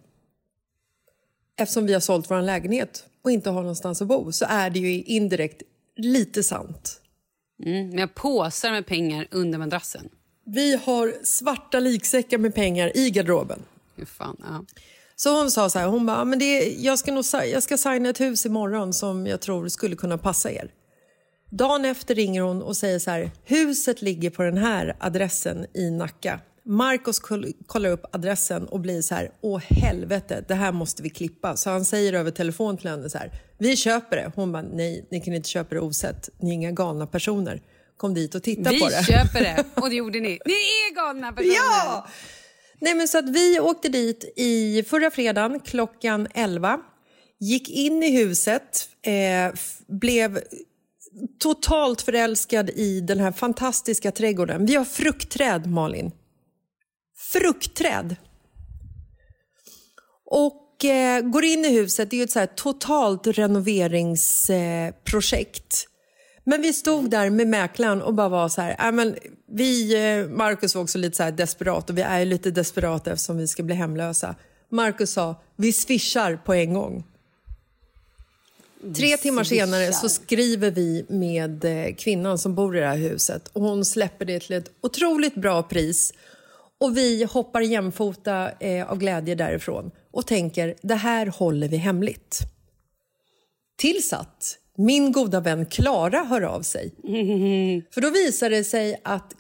Eftersom 1.56 1.86
vi 1.86 1.92
har 1.92 2.00
sålt 2.00 2.30
vår 2.30 2.42
lägenhet 2.42 3.04
och 3.22 3.30
inte 3.30 3.50
har 3.50 3.60
någonstans 3.60 4.02
att 4.02 4.08
bo 4.08 4.32
så 4.32 4.44
är 4.48 4.70
det 4.70 4.78
ju 4.78 5.02
indirekt 5.02 5.62
lite 5.96 6.42
sant. 6.42 7.00
Mm, 7.64 7.90
med 7.90 8.14
påsar 8.14 8.70
med 8.70 8.86
pengar 8.86 9.28
under 9.30 9.58
madrassen. 9.58 10.08
Vi 10.46 10.76
har 10.76 11.14
svarta 11.22 11.80
liksäckar 11.80 12.38
med 12.38 12.54
pengar 12.54 12.96
i 12.96 13.10
garderoben. 13.10 13.62
Hur 13.96 14.04
fan, 14.04 14.36
ja. 14.40 14.64
Så 15.22 15.36
hon 15.38 15.50
sa 15.50 15.70
så 15.70 15.78
här, 15.78 15.86
hon 15.86 16.06
bara, 16.06 16.16
"Ja, 16.18 16.24
men 16.24 16.38
det 16.38 16.74
jag, 16.78 16.98
ska 16.98 17.12
nog, 17.12 17.24
jag 17.52 17.62
ska 17.62 17.76
signa 17.76 18.08
ett 18.08 18.20
hus 18.20 18.46
imorgon 18.46 18.92
som 18.92 19.26
jag 19.26 19.40
tror 19.40 19.68
skulle 19.68 19.96
kunna 19.96 20.18
passa 20.18 20.50
er. 20.50 20.70
Dagen 21.50 21.84
efter 21.84 22.14
ringer 22.14 22.42
hon 22.42 22.62
och 22.62 22.76
säger 22.76 22.98
så 22.98 23.10
här, 23.10 23.30
huset 23.44 24.02
ligger 24.02 24.30
på 24.30 24.42
den 24.42 24.56
här 24.58 24.96
adressen 25.00 25.66
i 25.74 25.90
Nacka. 25.90 26.40
Marcos 26.64 27.18
koll- 27.18 27.52
kollar 27.66 27.90
upp 27.90 28.14
adressen 28.14 28.66
och 28.66 28.80
blir 28.80 29.02
så 29.02 29.14
här, 29.14 29.30
åh 29.40 29.60
helvete, 29.68 30.44
det 30.48 30.54
här 30.54 30.72
måste 30.72 31.02
vi 31.02 31.10
klippa. 31.10 31.56
Så 31.56 31.70
han 31.70 31.84
säger 31.84 32.12
över 32.12 32.30
telefon 32.30 32.76
till 32.76 32.90
henne 32.90 33.10
så 33.10 33.18
här, 33.18 33.30
vi 33.58 33.76
köper 33.76 34.16
det. 34.16 34.32
Hon 34.34 34.52
bara, 34.52 34.62
nej, 34.62 35.08
ni 35.10 35.20
kan 35.20 35.34
inte 35.34 35.48
köpa 35.48 35.74
det 35.74 35.80
osett. 35.80 36.28
Ni 36.38 36.50
är 36.50 36.54
inga 36.54 36.70
galna 36.72 37.06
personer. 37.06 37.62
Kom 37.96 38.14
dit 38.14 38.34
och 38.34 38.42
titta 38.42 38.70
Vi 38.70 38.80
på 38.80 38.88
det. 38.88 39.04
köper 39.04 39.40
det, 39.40 39.64
och 39.82 39.88
det 39.90 39.94
gjorde 39.96 40.20
ni. 40.20 40.28
Ni 40.46 40.52
är 40.52 40.94
galna 40.94 41.32
personer! 41.32 41.54
Ja! 41.54 42.06
Nej, 42.80 42.94
men 42.94 43.08
så 43.08 43.18
att 43.18 43.28
vi 43.28 43.60
åkte 43.60 43.88
dit 43.88 44.32
i 44.36 44.82
förra 44.82 45.10
fredagen 45.10 45.60
klockan 45.60 46.28
11. 46.34 46.80
Gick 47.40 47.68
in 47.68 48.02
i 48.02 48.10
huset, 48.10 48.88
eh, 49.02 49.52
blev 49.86 50.40
totalt 51.38 52.02
förälskad 52.02 52.70
i 52.70 53.00
den 53.00 53.20
här 53.20 53.32
fantastiska 53.32 54.12
trädgården. 54.12 54.66
Vi 54.66 54.74
har 54.74 54.84
fruktträd, 54.84 55.66
Malin. 55.66 56.12
Fruktträd! 57.32 58.16
Och 60.24 60.84
eh, 60.84 61.20
går 61.20 61.44
in 61.44 61.64
i 61.64 61.72
huset, 61.72 62.10
det 62.10 62.16
är 62.16 62.18
ju 62.18 62.24
ett 62.24 62.30
så 62.30 62.38
här 62.38 62.46
totalt 62.46 63.26
renoveringsprojekt. 63.26 65.86
Eh 65.86 65.89
men 66.50 66.62
vi 66.62 66.72
stod 66.72 67.10
där 67.10 67.30
med 67.30 67.48
mäklaren 67.48 68.02
och 68.02 68.14
bara 68.14 68.28
var 68.28 68.48
så 68.48 68.60
här, 68.60 68.86
äh, 68.86 68.92
men 68.92 69.16
vi, 69.46 69.94
eh, 69.94 70.28
Marcus 70.28 70.74
var 70.74 70.82
också 70.82 70.98
lite 70.98 71.16
så 71.16 71.30
desperat 71.30 71.90
och 71.90 71.98
vi 71.98 72.02
är 72.02 72.24
lite 72.24 72.50
desperata 72.50 73.12
eftersom 73.12 73.38
vi 73.38 73.48
ska 73.48 73.62
bli 73.62 73.74
hemlösa. 73.74 74.34
Marcus 74.68 75.10
sa, 75.10 75.34
vi 75.56 75.72
swishar 75.72 76.36
på 76.36 76.54
en 76.54 76.74
gång. 76.74 77.04
Tre 78.96 79.16
timmar 79.16 79.44
senare 79.44 79.92
så 79.92 80.08
skriver 80.08 80.70
vi 80.70 81.04
med 81.08 81.64
eh, 81.64 81.94
kvinnan 81.94 82.38
som 82.38 82.54
bor 82.54 82.76
i 82.76 82.80
det 82.80 82.86
här 82.86 82.96
huset 82.96 83.48
och 83.52 83.62
hon 83.62 83.84
släpper 83.84 84.24
det 84.24 84.40
till 84.40 84.56
ett 84.56 84.70
otroligt 84.80 85.34
bra 85.34 85.62
pris 85.62 86.14
och 86.78 86.96
vi 86.96 87.24
hoppar 87.24 87.60
jämfota 87.60 88.50
eh, 88.50 88.90
av 88.90 88.98
glädje 88.98 89.34
därifrån 89.34 89.90
och 90.10 90.26
tänker 90.26 90.74
det 90.82 90.94
här 90.94 91.26
håller 91.26 91.68
vi 91.68 91.76
hemligt. 91.76 92.40
Tills 93.76 94.12
att 94.12 94.59
min 94.80 95.12
goda 95.12 95.40
vän 95.40 95.66
Klara 95.66 96.24
hör 96.24 96.42
av 96.42 96.62
sig. 96.62 96.92
För 97.94 98.00
då 98.00 98.10
visar 98.10 98.50
det 98.50 98.64
sig 98.64 99.00
att 99.04 99.34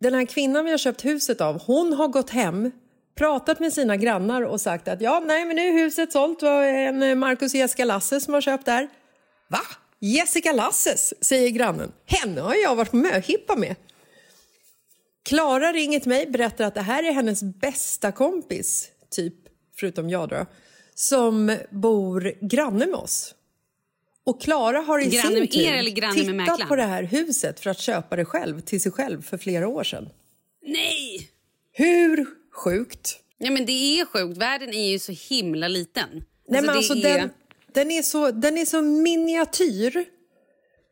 den 0.00 0.14
här 0.14 0.24
kvinnan 0.24 0.64
vi 0.64 0.70
har 0.70 0.78
köpt 0.78 1.04
huset 1.04 1.40
av, 1.40 1.62
hon 1.62 1.92
har 1.92 2.08
gått 2.08 2.30
hem 2.30 2.70
pratat 3.16 3.60
med 3.60 3.72
sina 3.72 3.96
grannar 3.96 4.42
och 4.42 4.60
sagt 4.60 4.88
att 4.88 5.00
ja, 5.00 5.22
nej, 5.26 5.44
men 5.44 5.56
nu 5.56 5.62
är 5.62 5.72
huset 5.72 6.12
sålt. 6.12 6.40
Det 6.40 6.46
var 6.46 6.62
en 6.64 7.02
eh, 7.02 7.14
Marcus 7.14 7.54
och 7.54 7.58
Jessica 7.58 7.84
Lasses 7.84 8.24
som 8.24 8.34
har 8.34 8.40
köpt 8.40 8.66
där. 8.66 8.88
Va? 9.48 9.60
Jessica 10.00 10.52
Lasses, 10.52 11.24
säger 11.24 11.50
grannen. 11.50 11.92
Henne 12.06 12.40
har 12.40 12.54
jag 12.54 12.76
varit 12.76 12.90
på 12.90 12.96
möhippa 12.96 13.56
med. 13.56 13.74
Klara 15.24 15.72
ringer 15.72 16.00
till 16.00 16.08
mig 16.08 16.26
berättar 16.26 16.64
att 16.64 16.74
det 16.74 16.80
här 16.80 17.02
är 17.02 17.12
hennes 17.12 17.42
bästa 17.42 18.12
kompis, 18.12 18.88
typ, 19.10 19.34
förutom 19.76 20.10
jag 20.10 20.28
då, 20.28 20.46
som 20.94 21.56
bor 21.70 22.34
granne 22.40 22.86
med 22.86 22.94
oss. 22.94 23.34
Och 24.26 24.40
Klara 24.40 24.78
har 24.78 24.98
i 24.98 25.04
Granne 25.04 25.46
sin 25.46 25.46
tur 25.46 26.46
tittat 26.46 26.68
på 26.68 26.76
det 26.76 26.82
här 26.82 27.02
huset 27.02 27.60
för 27.60 27.70
att 27.70 27.78
köpa 27.78 28.16
det 28.16 28.24
själv 28.24 28.60
till 28.60 28.80
sig 28.80 28.92
själv 28.92 29.22
för 29.22 29.38
flera 29.38 29.68
år 29.68 29.84
sedan. 29.84 30.08
Nej! 30.62 31.30
Hur 31.72 32.26
sjukt? 32.52 33.18
Ja, 33.38 33.50
men 33.50 33.66
det 33.66 33.72
är 33.72 34.04
sjukt. 34.04 34.38
Världen 34.38 34.68
är 34.68 34.90
ju 34.90 34.98
så 34.98 35.12
himla 35.12 35.68
liten. 35.68 36.08
Nej, 36.48 36.62
men 36.62 36.64
det 36.64 36.72
alltså, 36.72 36.94
är... 36.94 37.18
den, 37.18 37.30
den, 37.72 37.90
är 37.90 38.02
så, 38.02 38.30
den 38.30 38.58
är 38.58 38.64
så 38.64 38.82
miniatyr. 38.82 40.04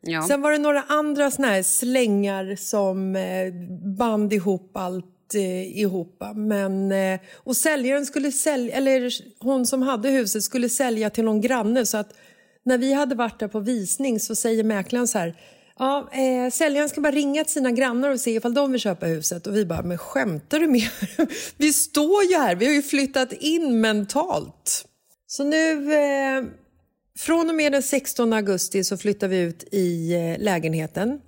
Ja. 0.01 0.27
Sen 0.27 0.41
var 0.41 0.51
det 0.51 0.57
några 0.57 0.81
andra 0.81 1.31
såna 1.31 1.47
här 1.47 1.63
slängar 1.63 2.55
som 2.55 3.15
eh, 3.15 3.53
band 3.97 4.33
ihop 4.33 4.77
allt 4.77 5.35
eh, 5.35 5.79
ihop. 5.79 6.23
Men, 6.35 6.91
eh, 6.91 7.19
och 7.33 7.57
säljaren 7.57 8.05
skulle 8.05 8.31
sälja, 8.31 8.75
eller 8.75 9.11
hon 9.43 9.65
som 9.65 9.81
hade 9.81 10.09
huset 10.09 10.43
skulle 10.43 10.69
sälja 10.69 11.09
till 11.09 11.23
någon 11.23 11.41
granne 11.41 11.85
så 11.85 11.97
att 11.97 12.13
när 12.65 12.77
vi 12.77 12.93
hade 12.93 13.15
varit 13.15 13.39
där 13.39 13.47
på 13.47 13.59
visning 13.59 14.19
så 14.19 14.35
säger 14.35 14.63
mäklaren 14.63 15.07
så 15.07 15.17
här 15.17 15.35
Ja, 15.79 16.09
eh, 16.11 16.51
säljaren 16.51 16.89
ska 16.89 17.01
bara 17.01 17.11
ringa 17.11 17.43
till 17.43 17.53
sina 17.53 17.71
grannar 17.71 18.09
och 18.09 18.19
se 18.19 18.31
ifall 18.31 18.53
de 18.53 18.71
vill 18.71 18.81
köpa 18.81 19.05
huset. 19.05 19.47
Och 19.47 19.55
vi 19.55 19.65
bara, 19.65 19.81
men 19.81 19.97
skämtar 19.97 20.59
du 20.59 20.67
med 20.67 20.89
Vi 21.57 21.73
står 21.73 22.23
ju 22.23 22.37
här, 22.37 22.55
vi 22.55 22.65
har 22.65 22.73
ju 22.73 22.81
flyttat 22.81 23.33
in 23.33 23.81
mentalt. 23.81 24.85
Så 25.27 25.43
nu, 25.43 25.93
eh, 25.93 26.43
från 27.19 27.49
och 27.49 27.55
med 27.55 27.71
den 27.71 27.83
16 27.83 28.33
augusti 28.33 28.83
så 28.83 28.97
flyttar 28.97 29.27
vi 29.27 29.39
ut 29.39 29.63
i 29.71 30.13
eh, 30.13 30.43
lägenheten. 30.43 31.21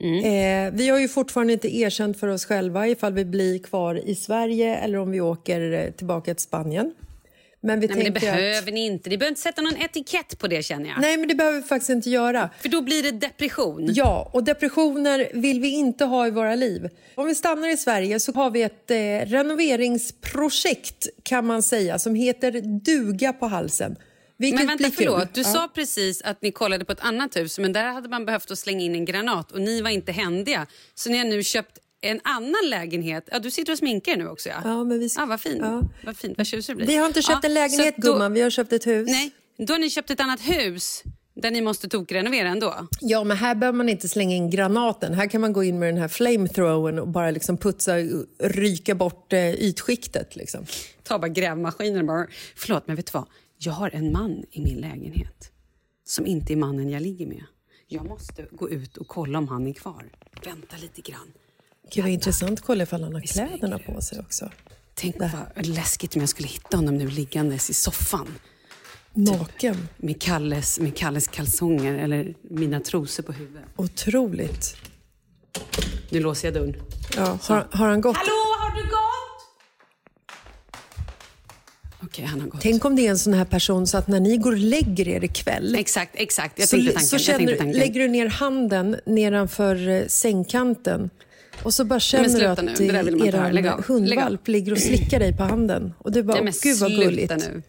Eh, 0.00 0.72
vi 0.72 0.88
har 0.88 0.98
ju 0.98 1.08
fortfarande 1.08 1.52
inte 1.52 1.76
erkänt 1.76 2.20
för 2.20 2.28
oss 2.28 2.44
själva 2.44 2.88
ifall 2.88 3.12
vi 3.12 3.24
blir 3.24 3.58
kvar 3.58 4.08
i 4.08 4.14
Sverige 4.14 4.76
eller 4.76 4.98
om 4.98 5.10
vi 5.10 5.20
åker 5.20 5.72
eh, 5.72 5.90
tillbaka 5.90 6.34
till 6.34 6.42
Spanien. 6.42 6.94
Men 7.64 7.80
vi 7.80 7.86
Nej, 7.86 7.96
men 7.96 8.04
det 8.04 8.20
behöver 8.20 8.58
att... 8.68 8.74
ni 8.74 8.86
inte. 8.86 9.10
Ni 9.10 9.18
behöver 9.18 9.30
inte 9.30 9.40
sätta 9.40 9.62
någon 9.62 9.76
etikett 9.76 10.38
på 10.38 10.46
det 10.48 10.62
känner 10.62 10.88
jag. 10.90 11.00
Nej, 11.00 11.16
men 11.16 11.28
det 11.28 11.34
behöver 11.34 11.60
vi 11.60 11.64
faktiskt 11.66 11.90
inte 11.90 12.10
göra. 12.10 12.50
För 12.60 12.68
då 12.68 12.82
blir 12.82 13.02
det 13.02 13.10
depression. 13.10 13.88
Ja, 13.94 14.30
och 14.32 14.44
depressioner 14.44 15.28
vill 15.34 15.60
vi 15.60 15.68
inte 15.68 16.04
ha 16.04 16.26
i 16.26 16.30
våra 16.30 16.54
liv. 16.54 16.88
Om 17.14 17.26
vi 17.26 17.34
stannar 17.34 17.68
i 17.68 17.76
Sverige 17.76 18.20
så 18.20 18.32
har 18.32 18.50
vi 18.50 18.62
ett 18.62 18.90
eh, 18.90 18.96
renoveringsprojekt 19.30 21.06
kan 21.22 21.46
man 21.46 21.62
säga 21.62 21.98
som 21.98 22.14
heter 22.14 22.52
Duga 22.84 23.32
på 23.32 23.46
halsen. 23.46 23.96
Vilket 24.36 24.60
Men 24.60 24.66
vänta, 24.78 24.90
förlåt. 24.96 25.34
Du 25.34 25.40
Ja. 25.40 25.44
sa 25.46 25.68
precis 25.74 26.22
att 26.22 26.42
ni 26.42 26.50
kollade 26.52 26.84
på 26.84 26.92
ett 26.92 27.00
annat 27.00 27.36
hus 27.36 27.58
men 27.58 27.72
där 27.72 27.84
hade 27.84 28.08
man 28.08 28.26
behövt 28.26 28.50
att 28.50 28.58
slänga 28.58 28.80
in 28.84 28.94
en 28.94 29.04
granat 29.04 29.52
och 29.52 29.60
ni 29.60 29.82
var 29.82 29.90
inte 29.90 30.12
händiga. 30.12 30.66
Så 30.94 31.10
ni 31.10 31.18
har 31.18 31.24
nu 31.24 31.42
köpt 31.42 31.78
en 32.10 32.20
annan 32.24 32.68
lägenhet. 32.70 33.28
Ja, 33.32 33.38
du 33.38 33.50
sitter 33.50 33.72
och 33.72 33.78
sminkar 33.78 34.16
nu 34.16 34.28
också. 34.28 34.48
Ja, 34.48 34.60
Ja, 34.64 34.84
men 34.84 34.98
vi 34.98 35.08
ah, 35.18 35.26
vad 35.26 35.40
fint. 35.40 35.58
Ja. 35.60 35.82
Vad 36.04 36.16
fint. 36.16 36.38
Vad 36.38 36.46
tjusig 36.46 36.72
du 36.72 36.76
blir. 36.76 36.86
Vi 36.86 36.96
har 36.96 37.06
inte 37.06 37.22
köpt 37.22 37.38
Ja, 37.42 37.48
en 37.48 37.54
lägenhet 37.54 37.94
då- 37.96 38.12
gumman, 38.12 38.32
vi 38.32 38.40
har 38.40 38.50
köpt 38.50 38.72
ett 38.72 38.86
hus. 38.86 39.08
Nej, 39.10 39.30
då 39.58 39.74
har 39.74 39.78
ni 39.78 39.90
köpt 39.90 40.10
ett 40.10 40.20
annat 40.20 40.40
hus 40.40 41.02
där 41.36 41.50
ni 41.50 41.60
måste 41.60 41.88
tokrenovera 41.88 42.48
ändå. 42.48 42.88
Ja, 43.00 43.24
men 43.24 43.36
här 43.36 43.54
behöver 43.54 43.76
man 43.76 43.88
inte 43.88 44.08
slänga 44.08 44.36
in 44.36 44.50
granaten. 44.50 45.14
Här 45.14 45.26
kan 45.26 45.40
man 45.40 45.52
gå 45.52 45.64
in 45.64 45.78
med 45.78 45.88
den 45.88 45.96
här 46.00 46.08
flamethrowern 46.08 46.98
och 46.98 47.08
bara 47.08 47.30
liksom 47.30 47.56
putsa, 47.56 47.92
ryka 48.38 48.94
bort 48.94 49.32
eh, 49.32 49.54
ytskiktet. 49.54 50.36
Liksom. 50.36 50.66
Ta 51.02 51.18
bara 51.18 51.28
grävmaskinen 51.28 52.00
och 52.00 52.06
bara... 52.06 52.26
Förlåt, 52.56 52.86
men 52.86 52.96
vet 52.96 53.06
du 53.06 53.10
vad? 53.14 53.26
Jag 53.58 53.72
har 53.72 53.90
en 53.90 54.12
man 54.12 54.44
i 54.50 54.60
min 54.60 54.76
lägenhet 54.76 55.50
som 56.04 56.26
inte 56.26 56.52
är 56.52 56.56
mannen 56.56 56.90
jag 56.90 57.02
ligger 57.02 57.26
med. 57.26 57.44
Jag 57.88 58.04
måste 58.04 58.46
gå 58.50 58.70
ut 58.70 58.96
och 58.96 59.08
kolla 59.08 59.38
om 59.38 59.48
han 59.48 59.66
är 59.66 59.72
kvar. 59.72 60.04
Vänta 60.44 60.76
lite 60.76 61.00
grann. 61.10 61.32
Gud, 61.92 62.04
vad 62.04 62.12
intressant. 62.12 62.60
Kolla 62.60 62.82
ifall 62.82 63.02
han 63.02 63.14
har 63.14 63.20
kläderna 63.20 63.78
på 63.78 64.00
sig 64.00 64.18
också. 64.20 64.50
Tänk 64.94 65.16
vad 65.18 65.66
läskigt 65.66 66.14
om 66.14 66.20
jag 66.22 66.28
skulle 66.28 66.48
hitta 66.48 66.76
honom 66.76 66.98
nu 66.98 67.08
liggandes 67.08 67.70
i 67.70 67.74
soffan 67.74 68.28
Naken. 69.12 69.88
med 69.96 70.20
Kalles, 70.22 70.80
med 70.80 70.96
Kalles 70.96 71.28
kalsonger 71.28 71.94
eller 71.94 72.34
mina 72.42 72.80
trosor 72.80 73.22
på 73.22 73.32
huvudet. 73.32 73.64
Otroligt. 73.76 74.76
Nu 76.10 76.20
låser 76.20 76.48
jag 76.48 76.54
dörren. 76.54 76.76
Ja, 77.16 77.38
har, 77.42 77.68
har 77.70 77.88
han 77.88 78.00
gått? 78.00 78.16
Hallå, 78.16 78.30
har 78.60 78.76
du 78.76 78.82
gått? 78.82 79.14
Okej, 82.02 82.24
han 82.24 82.40
har 82.40 82.48
gått. 82.48 82.60
Tänk 82.60 82.84
om 82.84 82.96
det 82.96 83.06
är 83.06 83.10
en 83.10 83.18
sån 83.18 83.34
här 83.34 83.44
person 83.44 83.86
så 83.86 83.98
att 83.98 84.08
när 84.08 84.20
ni 84.20 84.36
går 84.36 84.52
och 84.52 84.58
lägger 84.58 85.08
er 85.08 85.24
ikväll 85.24 85.74
Exakt, 85.74 86.12
exakt. 86.14 86.58
Jag 86.58 86.68
så, 86.68 86.76
tänkte 86.76 86.92
tanken. 86.92 87.08
så 87.08 87.14
jag 87.14 87.20
känner, 87.20 87.38
tänkte 87.38 87.56
tanken. 87.56 87.78
lägger 87.78 88.00
du 88.00 88.08
ner 88.08 88.26
handen 88.28 88.96
nedanför 89.06 89.88
eh, 89.88 90.06
sängkanten 90.06 91.10
och 91.64 91.74
så 91.74 91.84
bara 91.84 92.00
känner 92.00 92.40
du 92.40 92.46
att 92.46 92.64
nu. 92.64 92.74
Det 92.78 93.02
vill 93.02 93.16
man 93.16 93.26
er 93.28 93.82
hundvalp 93.88 94.48
ligger 94.48 94.72
och 94.72 94.78
slickar 94.78 95.18
dig 95.18 95.36
på 95.36 95.42
handen. 95.42 95.92
Och 95.98 96.12
du 96.12 96.22
bara, 96.22 96.40
Nej, 96.42 96.52
gud 96.62 96.78
vad 96.78 96.90
gulligt. 96.90 97.36
nu. 97.36 97.62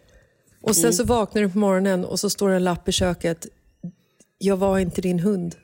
Och 0.62 0.76
sen 0.76 0.92
så 0.92 1.04
vaknar 1.04 1.42
du 1.42 1.48
på 1.50 1.58
morgonen 1.58 2.04
och 2.04 2.20
så 2.20 2.30
står 2.30 2.48
det 2.50 2.56
en 2.56 2.64
lapp 2.64 2.88
i 2.88 2.92
köket. 2.92 3.46
Jag 4.38 4.56
var 4.56 4.78
inte 4.78 5.00
din 5.00 5.20
hund. 5.20 5.54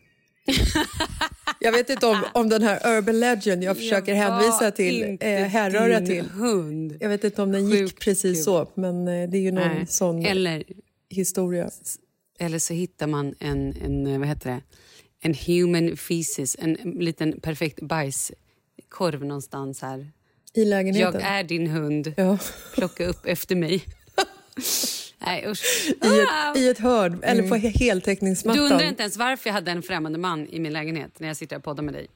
jag 1.60 1.72
vet 1.72 1.90
inte 1.90 2.06
om, 2.06 2.24
om 2.34 2.48
den 2.48 2.62
här 2.62 2.96
urban 2.96 3.20
legend 3.20 3.64
jag 3.64 3.76
försöker 3.76 4.14
hänvisa 4.14 4.70
till 4.70 5.18
eh, 5.20 5.28
härröra 5.28 6.00
till. 6.06 6.24
hund. 6.24 6.96
Jag 7.00 7.08
vet 7.08 7.24
inte 7.24 7.42
om 7.42 7.52
den 7.52 7.70
gick 7.70 7.80
Sjukt 7.80 8.00
precis 8.00 8.36
kul. 8.36 8.44
så, 8.44 8.68
men 8.74 9.08
eh, 9.08 9.28
det 9.30 9.36
är 9.38 9.42
ju 9.42 9.52
någon 9.52 9.68
Nej. 9.68 9.86
sån 9.88 10.26
Eller, 10.26 10.64
historia. 11.10 11.70
eller 12.38 12.58
så 12.58 12.74
hittar 12.74 13.06
man 13.06 13.34
en, 13.38 13.76
en, 13.84 14.20
vad 14.20 14.28
heter 14.28 14.50
det? 14.50 14.60
En 15.24 15.34
human 15.34 15.96
feces, 15.96 16.56
en 16.58 16.74
liten 17.00 17.40
perfekt 17.40 17.80
bajskorv 17.82 19.24
någonstans 19.24 19.82
här. 19.82 20.10
I 20.54 20.64
lägenheten. 20.64 21.20
Jag 21.20 21.22
är 21.30 21.44
din 21.44 21.66
hund, 21.66 22.12
Ja. 22.16 22.38
plocka 22.74 23.06
upp 23.06 23.26
efter 23.26 23.56
mig. 23.56 23.84
Nej 25.26 25.44
usch. 25.48 25.88
I, 25.88 25.92
ett, 26.20 26.56
I 26.56 26.68
ett 26.68 26.78
hörn, 26.78 27.20
eller 27.22 27.48
på 27.48 27.54
Du 27.54 27.60
heltäckningsmattan. 27.68 28.62
undrar 28.62 28.88
inte 28.88 29.02
ens 29.02 29.16
varför 29.16 29.48
jag 29.50 29.54
hade 29.54 29.70
en 29.70 29.82
främmande 29.82 30.18
man 30.18 30.46
i 30.48 30.60
min 30.60 30.72
lägenhet 30.72 31.20
när 31.20 31.28
jag 31.28 31.36
sitter 31.36 31.56
och 31.56 31.64
poddar 31.64 31.82
med 31.82 31.94
dig. 31.94 32.06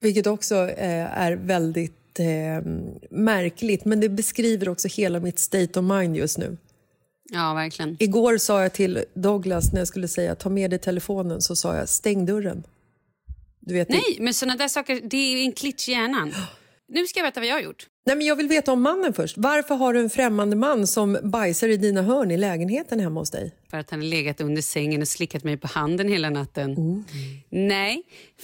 Vilket 0.00 0.26
också 0.26 0.54
eh, 0.54 1.18
är 1.18 1.32
väldigt 1.32 2.20
eh, 2.20 2.70
märkligt, 3.10 3.84
men 3.84 4.00
det 4.00 4.08
beskriver 4.08 4.68
också 4.68 4.88
hela 4.88 5.20
mitt 5.20 5.38
state 5.38 5.80
of 5.80 5.84
mind 5.84 6.16
just 6.16 6.38
nu. 6.38 6.56
Ja, 7.32 7.54
verkligen. 7.54 7.96
Igår 8.00 8.38
sa 8.38 8.62
jag 8.62 8.72
till 8.72 9.04
Douglas 9.14 9.72
när 9.72 9.80
jag 9.80 9.88
skulle 9.88 10.08
säga 10.08 10.34
ta 10.34 10.48
med 10.48 10.70
dig 10.70 10.78
telefonen 10.78 11.40
så 11.40 11.56
sa 11.56 11.76
jag 11.76 11.88
stäng 11.88 12.26
dörren. 12.26 12.62
Du 13.60 13.74
vet, 13.74 13.88
det- 13.88 13.94
Nej, 13.94 14.16
men 14.20 14.34
såna 14.34 14.56
där 14.56 14.68
saker, 14.68 15.00
det 15.04 15.16
är 15.16 15.44
en 15.44 15.52
klitsch 15.52 15.88
i 15.88 15.92
hjärnan. 15.92 16.34
Nu 16.88 17.06
ska 17.06 17.18
jag 17.20 17.24
berätta 17.24 17.40
vad 17.40 17.46
jag 17.48 17.54
har 17.54 17.60
gjort. 17.60 17.86
Nej, 18.06 18.16
men 18.16 18.26
jag 18.26 18.36
vill 18.36 18.48
veta 18.48 18.72
om 18.72 18.82
mannen 18.82 19.12
först. 19.12 19.36
Varför 19.38 19.74
har 19.74 19.92
du 19.92 20.00
en 20.00 20.10
främmande 20.10 20.56
man 20.56 20.86
som 20.86 21.18
bajsar 21.22 21.68
i 21.68 21.76
dina 21.76 22.02
hörn 22.02 22.30
i 22.30 22.36
lägenheten 22.36 23.00
hemma 23.00 23.20
hos 23.20 23.30
dig? 23.30 23.52
För 23.70 23.76
att 23.78 23.90
han 23.90 24.00
har 24.00 24.06
legat 24.06 24.40
under 24.40 24.62
sängen 24.62 25.02
och 25.02 25.08
slickat 25.08 25.44
mig 25.44 25.56
på 25.56 25.66
handen 25.68 26.08
hela 26.08 26.30
natten. 26.30 27.04
Nej, 27.50 28.02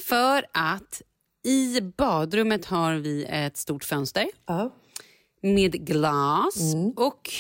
för 0.09 0.45
att 0.53 1.03
i 1.47 1.81
badrummet 1.81 2.65
har 2.65 2.95
vi 2.95 3.25
ett 3.29 3.57
stort 3.57 3.85
fönster 3.85 4.27
Ja. 4.47 4.75
med 5.43 5.73
glas. 5.87 6.75
Och 6.97 7.31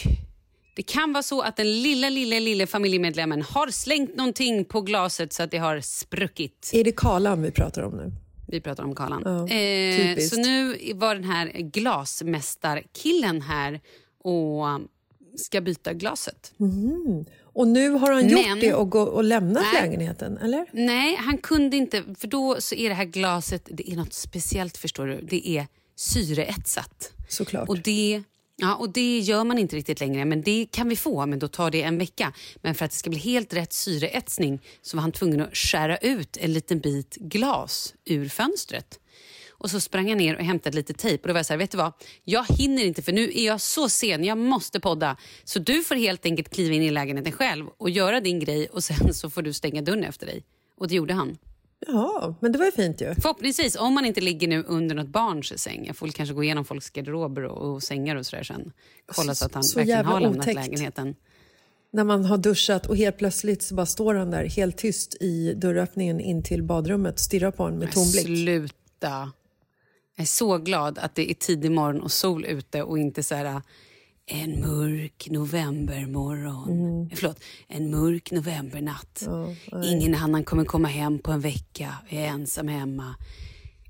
det 0.74 0.82
kan 0.82 1.12
vara 1.12 1.22
så 1.22 1.40
att 1.40 1.56
den 1.56 1.82
lilla, 1.82 2.08
lilla, 2.08 2.38
lilla 2.38 2.66
familjemedlemmen 2.66 3.42
har 3.42 3.68
slängt 3.70 4.16
någonting 4.16 4.64
på 4.64 4.80
glaset 4.80 5.32
så 5.32 5.42
att 5.42 5.50
det 5.50 5.58
har 5.58 5.80
spruckit. 5.80 6.70
Är 6.72 6.84
det 6.84 6.92
Karlan 6.96 7.42
vi 7.42 7.50
pratar 7.50 7.82
om 7.82 7.96
nu? 7.96 8.12
Vi 8.48 8.60
pratar 8.60 8.84
om 8.84 8.94
Karlan. 8.94 9.22
Ja, 9.24 9.54
eh, 9.56 10.18
så 10.18 10.36
nu 10.40 10.78
var 10.94 11.14
den 11.14 11.24
här 11.24 11.46
glasmästarkillen 11.52 13.42
här 13.42 13.80
och 14.24 14.66
ska 15.36 15.60
byta 15.60 15.92
glaset. 15.92 16.52
Och 17.42 17.68
nu 17.68 17.90
har 17.90 18.12
han 18.12 18.26
Men- 18.26 18.30
gjort 18.30 18.60
det 18.60 18.74
och, 18.74 18.90
gå, 18.90 19.00
och 19.02 19.24
lämnat 19.24 19.64
Nej. 19.72 19.82
lägenheten, 19.82 20.38
eller? 20.38 20.66
Nej, 20.72 21.16
han 21.16 21.38
kunde 21.38 21.76
inte. 21.76 22.02
För 22.18 22.28
då 22.28 22.56
så 22.60 22.74
är 22.74 22.88
det 22.88 22.94
här 22.94 23.04
glaset 23.04 23.62
det 23.70 23.90
är 23.92 23.96
något 23.96 24.12
speciellt. 24.12 24.76
förstår 24.76 25.06
du. 25.06 25.20
Det 25.22 25.48
är 25.48 25.66
syreetsat. 25.96 27.12
Såklart. 27.28 27.68
Och 27.68 27.78
det, 27.78 28.22
ja, 28.60 28.74
och 28.74 28.90
det 28.90 29.18
gör 29.18 29.44
man 29.44 29.58
inte 29.58 29.76
riktigt 29.76 30.00
längre. 30.00 30.24
Men 30.24 30.42
Det 30.42 30.66
kan 30.70 30.88
vi 30.88 30.96
få, 30.96 31.26
men 31.26 31.38
då 31.38 31.48
tar 31.48 31.70
det 31.70 31.82
en 31.82 31.98
vecka. 31.98 32.32
Men 32.62 32.74
för 32.74 32.84
att 32.84 32.90
det 32.90 32.96
ska 32.96 33.10
bli 33.10 33.18
helt 33.18 33.54
rätt 33.54 33.72
syreetsning 33.72 34.60
så 34.82 34.96
var 34.96 35.02
han 35.02 35.12
tvungen 35.12 35.40
att 35.40 35.56
skära 35.56 35.96
ut 35.96 36.36
en 36.36 36.52
liten 36.52 36.80
bit 36.80 37.16
glas 37.16 37.94
ur 38.04 38.28
fönstret. 38.28 39.00
Och 39.50 39.70
så 39.70 39.80
sprang 39.80 40.08
jag 40.08 40.18
ner 40.18 40.36
och 40.36 40.44
hämtade 40.44 40.76
lite 40.76 40.94
tejp. 40.94 41.22
Och 41.22 41.28
då 41.28 41.32
var 41.32 41.38
jag 41.38 41.46
så 41.46 41.52
här, 41.52 41.58
vet 41.58 41.70
du 41.70 41.78
vad? 41.78 41.92
Jag 42.24 42.44
hinner 42.44 42.84
inte 42.84 43.02
för 43.02 43.12
nu 43.12 43.32
är 43.34 43.46
jag 43.46 43.60
så 43.60 43.88
sen. 43.88 44.24
Jag 44.24 44.38
måste 44.38 44.80
podda. 44.80 45.16
Så 45.44 45.58
du 45.58 45.82
får 45.82 45.94
helt 45.94 46.26
enkelt 46.26 46.54
kliva 46.54 46.74
in 46.74 46.82
i 46.82 46.90
lägenheten 46.90 47.32
själv 47.32 47.66
och 47.78 47.90
göra 47.90 48.20
din 48.20 48.40
grej 48.40 48.66
och 48.66 48.84
sen 48.84 49.14
så 49.14 49.30
får 49.30 49.42
du 49.42 49.52
stänga 49.52 49.82
dörren 49.82 50.04
efter 50.04 50.26
dig. 50.26 50.44
Och 50.76 50.88
det 50.88 50.94
gjorde 50.94 51.14
han. 51.14 51.38
Ja, 51.86 52.34
men 52.40 52.52
det 52.52 52.58
var 52.58 52.64
ju 52.66 52.72
fint 52.72 53.00
ju. 53.00 53.14
Förhoppningsvis, 53.14 53.76
om 53.76 53.94
man 53.94 54.04
inte 54.04 54.20
ligger 54.20 54.48
nu 54.48 54.62
under 54.66 54.94
något 54.94 55.08
barns 55.08 55.62
säng. 55.62 55.86
Jag 55.86 55.96
får 55.96 56.08
kanske 56.08 56.34
gå 56.34 56.44
igenom 56.44 56.64
folks 56.64 56.90
garderober 56.90 57.44
och, 57.44 57.74
och 57.74 57.82
sängar 57.82 58.16
och 58.16 58.26
sådär 58.26 58.42
sen. 58.42 58.72
Kolla 59.06 59.34
så 59.34 59.46
att 59.46 59.54
han 59.54 59.64
Så 59.64 59.78
verkligen 59.78 60.04
har 60.04 60.20
lämnat 60.20 60.38
otäckt. 60.38 60.54
lägenheten. 60.54 61.14
När 61.92 62.04
man 62.04 62.24
har 62.24 62.38
duschat 62.38 62.86
och 62.86 62.96
helt 62.96 63.18
plötsligt 63.18 63.62
så 63.62 63.74
bara 63.74 63.86
står 63.86 64.14
han 64.14 64.30
där 64.30 64.44
helt 64.44 64.76
tyst 64.76 65.16
i 65.20 65.54
dörröppningen 65.54 66.20
in 66.20 66.42
till 66.42 66.62
badrummet 66.62 67.14
och 67.14 67.20
stirrar 67.20 67.50
på 67.50 67.64
en 67.64 67.78
med 67.78 67.92
tom 67.92 68.10
blick. 68.10 68.26
Sluta. 68.26 69.32
Jag 70.16 70.22
är 70.22 70.26
så 70.26 70.58
glad 70.58 70.98
att 70.98 71.14
det 71.14 71.30
är 71.30 71.34
tidig 71.34 71.70
morgon 71.70 72.00
och 72.00 72.12
sol 72.12 72.44
ute 72.44 72.82
och 72.82 72.98
inte 72.98 73.22
så 73.22 73.34
här 73.34 73.62
en 74.26 74.60
mörk 74.60 75.28
novembermorgon. 75.30 76.70
Mm. 76.70 77.02
Eh, 77.02 77.16
Förlåt, 77.16 77.40
en 77.68 77.90
mörk 77.90 78.30
novembernatt. 78.30 79.28
Ingen 79.84 80.14
annan 80.14 80.44
kommer 80.44 80.64
komma 80.64 80.88
hem 80.88 81.18
på 81.18 81.32
en 81.32 81.40
vecka. 81.40 81.94
Jag 82.08 82.22
är 82.22 82.26
ensam 82.26 82.68
hemma. 82.68 83.14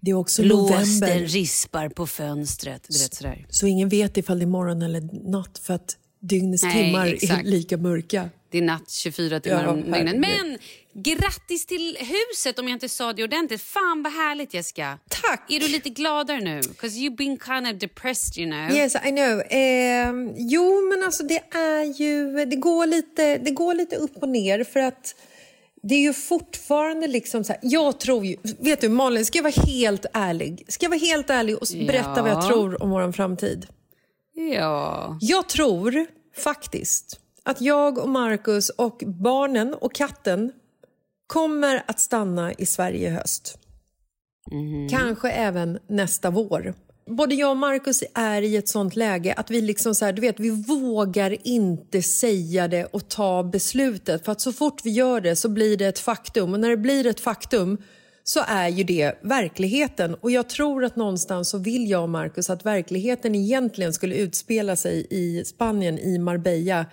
Det 0.00 0.10
är 0.10 0.14
också 0.14 0.42
Blåsten 0.42 1.26
rispar 1.26 1.88
på 1.88 2.06
fönstret. 2.06 2.86
Du 2.88 2.98
vet 2.98 3.14
sådär. 3.14 3.46
Så 3.48 3.66
ingen 3.66 3.88
vet 3.88 4.16
ifall 4.16 4.38
det 4.38 4.44
är 4.44 4.46
morgon 4.46 4.82
eller 4.82 5.30
natt 5.30 5.58
för 5.58 5.74
att 5.74 5.96
dygnets 6.20 6.62
Nej, 6.62 6.72
timmar 6.84 7.06
är 7.06 7.14
exakt. 7.14 7.44
lika 7.46 7.76
mörka. 7.76 8.28
Det 8.50 8.58
är 8.58 8.62
natt 8.62 8.90
24 8.90 9.40
timmar 9.40 9.62
Ja, 9.64 9.70
om 9.70 9.76
dygnet. 9.92 10.16
Men 10.16 10.58
grattis 10.94 11.66
till 11.66 11.96
huset 12.00 12.58
om 12.58 12.68
jag 12.68 12.76
inte 12.76 12.88
sa 12.88 13.12
det 13.12 13.24
ordentligt. 13.24 13.62
Fan 13.62 14.02
vad 14.02 14.12
härligt 14.12 14.54
Jessica. 14.54 14.98
Tack! 15.08 15.50
Är 15.52 15.60
du 15.60 15.68
lite 15.68 15.90
gladare 15.90 16.40
nu? 16.40 16.60
Because 16.68 16.96
you've 16.98 17.16
been 17.16 17.38
kind 17.38 17.66
of 17.74 17.80
depressed 17.80 18.38
you 18.38 18.50
know. 18.50 18.76
Yes, 18.76 18.94
I 18.94 19.10
know. 19.10 19.40
Eh, 19.40 20.32
jo, 20.36 20.88
men 20.90 21.04
alltså 21.04 21.22
det 21.22 21.42
är 21.56 22.00
ju... 22.00 22.44
Det 22.44 22.56
går, 22.56 22.86
lite, 22.86 23.38
det 23.38 23.50
går 23.50 23.74
lite 23.74 23.96
upp 23.96 24.16
och 24.22 24.28
ner 24.28 24.64
för 24.64 24.80
att 24.80 25.14
det 25.82 25.94
är 25.94 26.00
ju 26.00 26.12
fortfarande 26.12 27.06
liksom 27.06 27.44
så 27.44 27.52
här... 27.52 27.60
Jag 27.62 28.00
tror 28.00 28.26
ju... 28.26 28.36
Vet 28.58 28.80
du, 28.80 28.88
Malin, 28.88 29.24
ska 29.26 29.38
jag 29.38 29.42
vara 29.42 29.64
helt 29.66 30.06
ärlig? 30.12 30.64
Ska 30.68 30.84
jag 30.84 30.90
vara 30.90 31.00
helt 31.00 31.30
ärlig 31.30 31.56
och 31.56 31.66
berätta 31.86 32.22
vad 32.22 32.30
jag 32.30 32.42
Ja. 32.44 32.48
tror 32.48 32.82
om 32.82 32.90
vår 32.90 33.12
framtid? 33.12 33.66
Ja. 34.32 35.18
Jag 35.20 35.48
tror 35.48 36.06
faktiskt 36.36 37.20
att 37.42 37.60
jag 37.60 37.98
och 37.98 38.08
Marcus 38.08 38.68
och 38.68 39.02
barnen 39.06 39.74
och 39.74 39.94
katten 39.94 40.52
kommer 41.26 41.82
att 41.86 42.00
stanna 42.00 42.52
i 42.52 42.66
Sverige 42.66 43.08
i 43.08 43.10
höst. 43.10 43.58
Kanske 44.90 45.30
även 45.30 45.78
nästa 45.86 46.30
vår. 46.30 46.74
Både 47.06 47.34
jag 47.34 47.50
och 47.50 47.56
Marcus 47.56 48.02
är 48.14 48.42
i 48.42 48.56
ett 48.56 48.68
sånt 48.68 48.96
läge 48.96 49.32
att 49.32 49.50
vi 49.50 49.60
liksom 49.60 49.94
så 49.94 50.04
här, 50.04 50.12
du 50.12 50.20
vet, 50.20 50.40
vi 50.40 50.50
vågar 50.50 51.46
inte 51.46 52.02
säga 52.02 52.68
det 52.68 52.84
och 52.84 53.08
ta 53.08 53.42
beslutet. 53.42 54.24
För 54.24 54.32
att 54.32 54.40
så 54.40 54.52
fort 54.52 54.80
vi 54.84 54.90
gör 54.90 55.20
det 55.20 55.36
så 55.36 55.48
blir 55.48 55.76
det 55.76 55.86
ett 55.86 55.98
faktum. 55.98 56.52
Och 56.52 56.60
när 56.60 56.70
det 56.70 56.76
blir 56.76 57.06
ett 57.06 57.20
faktum 57.20 57.78
så 58.30 58.40
är 58.46 58.68
ju 58.68 58.84
det 58.84 59.18
verkligheten. 59.22 60.14
Och 60.14 60.30
jag 60.30 60.48
tror 60.48 60.84
att 60.84 60.96
någonstans 60.96 61.50
så 61.50 61.58
vill 61.58 61.90
jag 61.90 62.02
och 62.02 62.08
Marcus 62.08 62.50
att 62.50 62.66
verkligheten 62.66 63.34
egentligen 63.34 63.92
skulle 63.92 64.14
utspela 64.14 64.76
sig 64.76 65.06
i 65.10 65.44
Spanien, 65.44 65.98
i 65.98 66.18
Marbella 66.18 66.86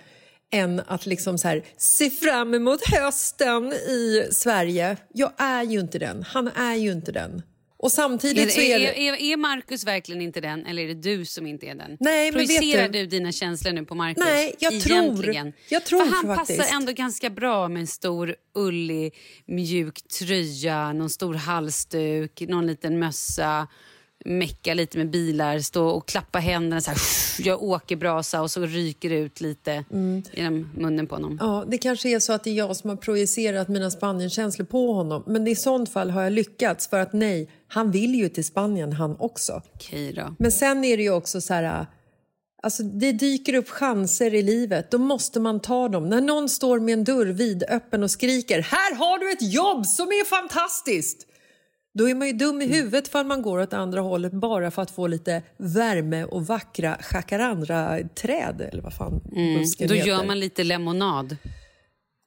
än 0.52 0.82
att 0.86 1.06
liksom 1.06 1.38
så 1.38 1.48
här, 1.48 1.64
se 1.76 2.10
fram 2.10 2.54
emot 2.54 2.80
hösten 2.86 3.72
i 3.72 4.28
Sverige. 4.30 4.96
Jag 5.12 5.32
är 5.36 5.62
ju 5.62 5.80
inte 5.80 5.98
den. 5.98 6.22
Han 6.22 6.48
är 6.48 6.74
ju 6.74 6.92
inte 6.92 7.12
den. 7.12 7.42
Och 7.80 7.92
samtidigt 7.92 8.56
Är, 8.58 8.62
är 8.62 8.80
är, 8.92 9.32
är, 9.32 9.36
Marcus 9.36 9.84
verkligen 9.84 10.22
inte 10.22 10.40
den 10.40 10.66
eller 10.66 10.82
är 10.82 10.88
det 10.88 10.94
du 10.94 11.24
som 11.24 11.46
inte 11.46 11.66
är 11.66 11.74
den? 11.74 11.96
Nej, 12.00 12.32
men 12.32 12.40
vet 12.40 12.48
Projicerar 12.58 12.88
du- 12.88 12.98
du 13.00 13.06
dina 13.06 13.32
känslor 13.32 13.72
nu 13.72 13.84
på 13.84 13.94
Marcus? 13.94 14.24
Nej, 14.24 14.54
jag 14.58 14.80
tror- 14.80 14.96
Egentligen? 14.96 15.52
jag 15.68 15.84
tror 15.86 15.98
För 16.04 16.06
han 16.26 16.36
faktiskt. 16.36 16.58
passar 16.60 16.76
ändå 16.76 16.92
ganska 16.92 17.30
bra 17.30 17.68
med 17.68 17.80
en 17.80 17.86
stor 17.86 18.34
ullig 18.54 19.14
mjuk 19.46 20.02
tröja, 20.18 20.92
någon 20.92 21.10
stor 21.10 21.34
halsduk, 21.34 22.40
någon 22.48 22.66
liten 22.66 22.98
mössa 22.98 23.66
mecka 24.24 24.74
lite 24.74 24.98
med 24.98 25.10
bilar, 25.10 25.58
stå 25.58 25.86
och 25.88 26.08
klappa 26.08 26.38
händerna 26.38 26.80
så 26.80 26.90
här, 26.90 26.98
jag 27.38 27.62
åker 27.62 27.96
brasa 27.96 28.42
och 28.42 28.50
så 28.50 28.66
ryker 28.66 29.10
det 29.10 29.16
ut 29.18 29.40
lite 29.40 29.84
Mm. 29.92 30.22
genom 30.32 30.70
munnen 30.76 31.06
på 31.06 31.14
honom. 31.14 31.38
Ja, 31.40 31.64
det 31.68 31.78
kanske 31.78 32.08
är 32.08 32.18
så 32.20 32.32
att 32.32 32.44
det 32.44 32.50
är 32.50 32.54
jag 32.54 32.76
som 32.76 32.90
har 32.90 32.96
projicerat 32.96 33.68
mina 33.68 33.90
Spanienkänslor 33.90 34.66
på 34.66 34.92
honom. 34.92 35.22
Men 35.26 35.46
i 35.48 35.56
sånt 35.56 35.92
fall 35.92 36.10
har 36.10 36.22
jag 36.22 36.32
lyckats 36.32 36.88
för 36.88 36.98
att 37.00 37.12
nej, 37.12 37.48
han 37.68 37.90
vill 37.90 38.14
ju 38.14 38.28
till 38.28 38.44
Spanien 38.44 38.92
han 38.92 39.16
också. 39.18 39.62
Okej 39.74 40.12
då. 40.12 40.34
Men 40.38 40.52
sen 40.52 40.84
är 40.84 40.96
det 40.96 41.02
ju 41.02 41.10
också 41.12 41.40
så 41.40 41.54
här... 41.54 41.86
Alltså 42.62 42.82
det 42.82 43.12
dyker 43.12 43.54
upp 43.54 43.68
chanser 43.68 44.34
i 44.34 44.42
livet, 44.42 44.90
då 44.90 44.98
måste 44.98 45.40
man 45.40 45.60
ta 45.60 45.88
dem. 45.88 46.08
När 46.08 46.20
någon 46.20 46.48
står 46.48 46.80
med 46.80 46.92
en 46.92 47.04
dörr 47.04 47.26
vidöppen 47.26 48.02
och 48.02 48.10
skriker 48.10 48.60
“Här 48.62 48.94
har 48.94 49.18
du 49.18 49.32
ett 49.32 49.52
jobb 49.52 49.86
som 49.86 50.06
är 50.08 50.24
fantastiskt!” 50.24 51.24
Då 51.94 52.08
är 52.08 52.14
man 52.14 52.26
ju 52.26 52.32
dum 52.32 52.62
i 52.62 52.66
huvudet 52.66 53.08
för 53.08 53.24
man 53.24 53.42
går 53.42 53.58
åt 53.58 53.72
andra 53.72 54.00
hållet 54.00 54.32
bara 54.32 54.70
för 54.70 54.82
att 54.82 54.90
få 54.90 55.06
lite 55.06 55.42
värme 55.56 56.24
och 56.24 56.46
vackra 56.46 56.98
jacarandra-träd 57.12 58.60
eller 58.60 58.82
vad 58.82 58.94
fan 58.94 59.20
Mm. 59.32 59.62
Då 59.78 59.94
heter. 59.94 59.94
gör 59.94 60.24
man 60.24 60.40
lite 60.40 60.64
lemonad. 60.64 61.36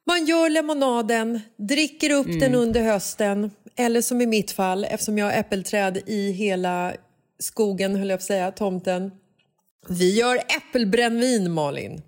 Man 0.07 0.25
gör 0.25 0.49
lemonaden, 0.49 1.39
dricker 1.57 2.11
upp 2.11 2.25
Mm. 2.27 2.39
den 2.39 2.55
under 2.55 2.81
hösten 2.81 3.51
eller 3.75 4.01
som 4.01 4.21
i 4.21 4.25
mitt 4.25 4.51
fall, 4.51 4.85
eftersom 4.85 5.17
jag 5.17 5.25
har 5.25 5.33
äppelträd 5.33 5.97
i 6.05 6.31
hela 6.31 6.93
skogen, 7.39 7.95
höll 7.95 8.09
jag 8.09 8.19
på 8.19 8.21
att 8.21 8.27
säga, 8.27 8.51
tomten. 8.51 9.11
Vi 9.87 10.19
gör 10.19 10.35
äppelbrännvin, 10.35 11.51
Malin. 11.51 12.01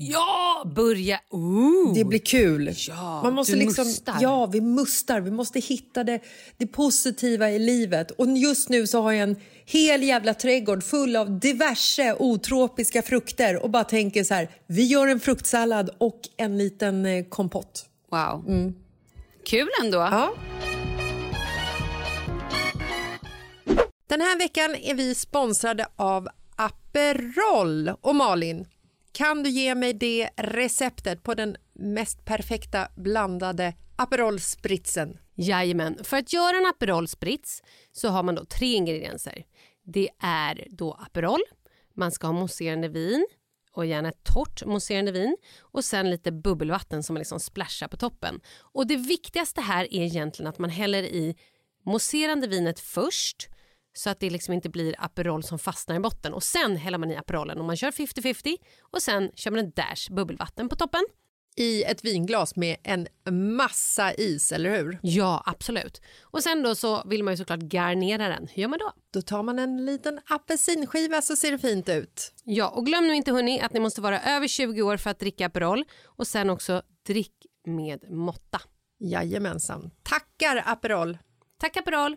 Ja, 0.00 0.62
börja... 0.76 1.20
Ooh. 1.30 1.94
Det 1.94 2.04
blir 2.04 2.18
kul. 2.18 2.74
Ja, 2.88 3.22
Man 3.22 3.34
måste 3.34 3.52
du 3.52 3.58
liksom, 3.58 3.86
mustar. 3.86 4.16
Ja, 4.20 4.46
vi 4.46 4.60
mustar. 4.60 5.20
Vi 5.20 5.30
måste 5.30 5.60
hitta 5.60 6.04
det, 6.04 6.20
det 6.56 6.66
positiva 6.66 7.50
i 7.50 7.58
livet. 7.58 8.10
Och 8.10 8.26
just 8.36 8.68
nu 8.68 8.86
så 8.86 9.02
har 9.02 9.12
jag 9.12 9.22
en 9.22 9.36
hel 9.64 10.02
jävla 10.02 10.34
trädgård 10.34 10.84
full 10.84 11.16
av 11.16 11.38
diverse 11.38 12.16
otropiska 12.18 13.02
frukter 13.02 13.62
och 13.62 13.70
bara 13.70 13.84
tänker 13.84 14.24
så 14.24 14.34
här, 14.34 14.48
vi 14.66 14.84
gör 14.84 15.06
en 15.06 15.20
fruktsallad 15.20 15.90
och 15.98 16.20
en 16.36 16.58
liten 16.58 17.06
eh, 17.06 17.24
kompott. 17.24 17.86
Wow. 18.10 18.72
Kul 19.46 19.68
ändå. 19.82 19.98
Ja. 19.98 20.34
Den 24.08 24.20
här 24.20 24.38
veckan 24.38 24.74
är 24.74 24.94
vi 24.94 25.14
sponsrade 25.14 25.86
av 25.96 26.28
Aperol. 26.56 27.88
Och 27.88 28.14
Malin, 28.14 28.66
kan 29.12 29.42
du 29.42 29.50
ge 29.50 29.74
mig 29.74 29.92
det 29.92 30.30
receptet 30.36 31.22
på 31.22 31.34
den 31.34 31.56
mest 31.72 32.24
perfekta 32.24 32.88
blandade 32.96 33.74
Aperol-spritsen? 33.96 35.18
Jajamän. 35.34 36.04
För 36.04 36.16
att 36.16 36.32
göra 36.32 36.56
en 36.56 36.66
Aperol-sprits 36.66 37.62
så 37.92 38.08
har 38.08 38.22
man 38.22 38.34
då 38.34 38.44
tre 38.44 38.74
ingredienser. 38.74 39.44
Det 39.84 40.08
är 40.22 40.66
då 40.70 40.92
Aperol, 40.92 41.40
man 41.94 42.12
ska 42.12 42.26
ha 42.26 42.34
mousserande 42.34 42.88
vin 42.88 43.26
och 43.72 43.86
gärna 43.86 44.08
ett 44.08 44.24
torrt 44.24 44.64
mousserande 44.66 45.12
vin 45.12 45.36
och 45.60 45.84
sen 45.84 46.10
lite 46.10 46.32
bubbelvatten 46.32 47.02
som 47.02 47.14
man 47.14 47.18
liksom 47.18 47.40
splashar 47.40 47.88
på 47.88 47.96
toppen. 47.96 48.40
Och 48.58 48.86
det 48.86 48.96
viktigaste 48.96 49.60
här 49.60 49.94
är 49.94 50.02
egentligen 50.02 50.48
att 50.48 50.58
man 50.58 50.70
häller 50.70 51.02
i 51.02 51.36
mousserande 51.84 52.46
vinet 52.46 52.80
först 52.80 53.48
så 53.98 54.10
att 54.10 54.20
det 54.20 54.30
liksom 54.30 54.54
inte 54.54 54.68
blir 54.68 54.94
Aperol 54.98 55.42
som 55.42 55.58
fastnar 55.58 55.96
i 55.96 56.00
botten 56.00 56.34
och 56.34 56.42
sen 56.42 56.76
häller 56.76 56.98
man 56.98 57.10
i 57.10 57.16
Aperolen 57.16 57.58
och 57.58 57.64
man 57.64 57.76
kör 57.76 57.90
50-50 57.90 58.56
och 58.80 59.02
sen 59.02 59.30
kör 59.34 59.50
man 59.50 59.60
en 59.60 59.70
dash 59.70 60.12
bubbelvatten 60.12 60.68
på 60.68 60.76
toppen. 60.76 61.00
I 61.56 61.82
ett 61.82 62.04
vinglas 62.04 62.56
med 62.56 62.76
en 62.82 63.08
massa 63.56 64.14
is, 64.14 64.52
eller 64.52 64.76
hur? 64.76 64.98
Ja, 65.02 65.42
absolut. 65.46 66.00
Och 66.22 66.42
sen 66.42 66.62
då 66.62 66.74
så 66.74 67.02
vill 67.06 67.24
man 67.24 67.32
ju 67.32 67.36
såklart 67.36 67.60
garnera 67.60 68.28
den. 68.28 68.48
Hur 68.48 68.62
gör 68.62 68.68
man 68.68 68.78
då? 68.78 68.92
Då 69.10 69.22
tar 69.22 69.42
man 69.42 69.58
en 69.58 69.84
liten 69.84 70.20
apelsinskiva 70.26 71.22
så 71.22 71.36
ser 71.36 71.52
det 71.52 71.58
fint 71.58 71.88
ut. 71.88 72.32
Ja, 72.44 72.68
och 72.68 72.86
glöm 72.86 73.06
nu 73.06 73.14
inte 73.14 73.32
hörni 73.32 73.60
att 73.60 73.72
ni 73.72 73.80
måste 73.80 74.00
vara 74.00 74.20
över 74.20 74.48
20 74.48 74.82
år 74.82 74.96
för 74.96 75.10
att 75.10 75.18
dricka 75.18 75.46
Aperol 75.46 75.84
och 76.04 76.26
sen 76.26 76.50
också 76.50 76.82
drick 77.06 77.46
med 77.66 78.10
måtta. 78.10 78.60
Jajamensan. 79.00 79.90
Tackar 80.02 80.62
Aperol! 80.66 81.18
Tack 81.60 81.76
Aperol! 81.76 82.16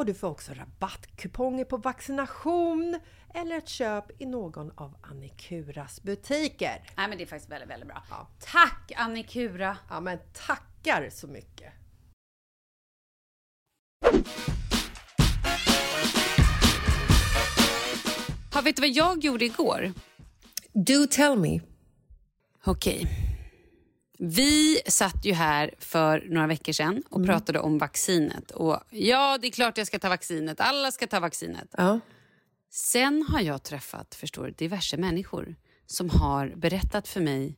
och 0.00 0.06
du 0.06 0.14
får 0.14 0.28
också 0.28 0.52
rabattkuponger 0.54 1.64
på 1.64 1.76
vaccination 1.76 3.00
eller 3.34 3.56
ett 3.56 3.68
köp 3.68 4.22
i 4.22 4.26
någon 4.26 4.70
av 4.74 4.96
Annikuras 5.00 6.02
butiker. 6.02 6.82
Nej, 6.96 7.08
men 7.08 7.18
det 7.18 7.24
är 7.24 7.26
faktiskt 7.26 7.50
väldigt, 7.50 7.70
väldigt 7.70 7.88
bra. 7.88 8.02
Ja. 8.10 8.28
Tack 8.38 8.92
Annikura! 8.96 9.76
Ja, 9.90 10.00
men 10.00 10.18
tackar 10.32 11.10
så 11.10 11.26
mycket! 11.26 11.72
Ja, 18.54 18.60
vet 18.64 18.76
du 18.76 18.82
vad 18.82 18.90
jag 18.90 19.24
gjorde 19.24 19.44
igår? 19.44 19.92
Do 20.72 21.06
tell 21.10 21.38
me. 21.38 21.60
Okej. 22.64 23.29
Vi 24.22 24.80
satt 24.86 25.24
ju 25.24 25.32
här 25.32 25.74
för 25.78 26.26
några 26.28 26.46
veckor 26.46 26.72
sedan 26.72 27.02
och 27.10 27.26
pratade 27.26 27.58
om 27.58 27.78
vaccinet. 27.78 28.50
Och 28.50 28.80
Ja, 28.90 29.38
det 29.40 29.46
är 29.46 29.50
klart 29.50 29.78
jag 29.78 29.86
ska 29.86 29.98
ta 29.98 30.08
vaccinet. 30.08 30.60
Alla 30.60 30.90
ska 30.90 31.06
ta 31.06 31.20
vaccinet. 31.20 31.74
Ja. 31.76 32.00
Sen 32.70 33.26
har 33.28 33.40
jag 33.40 33.62
träffat 33.62 34.14
förstår 34.14 34.46
du, 34.46 34.50
diverse 34.50 34.96
människor 34.96 35.54
som 35.86 36.10
har 36.10 36.52
berättat 36.56 37.08
för 37.08 37.20
mig 37.20 37.56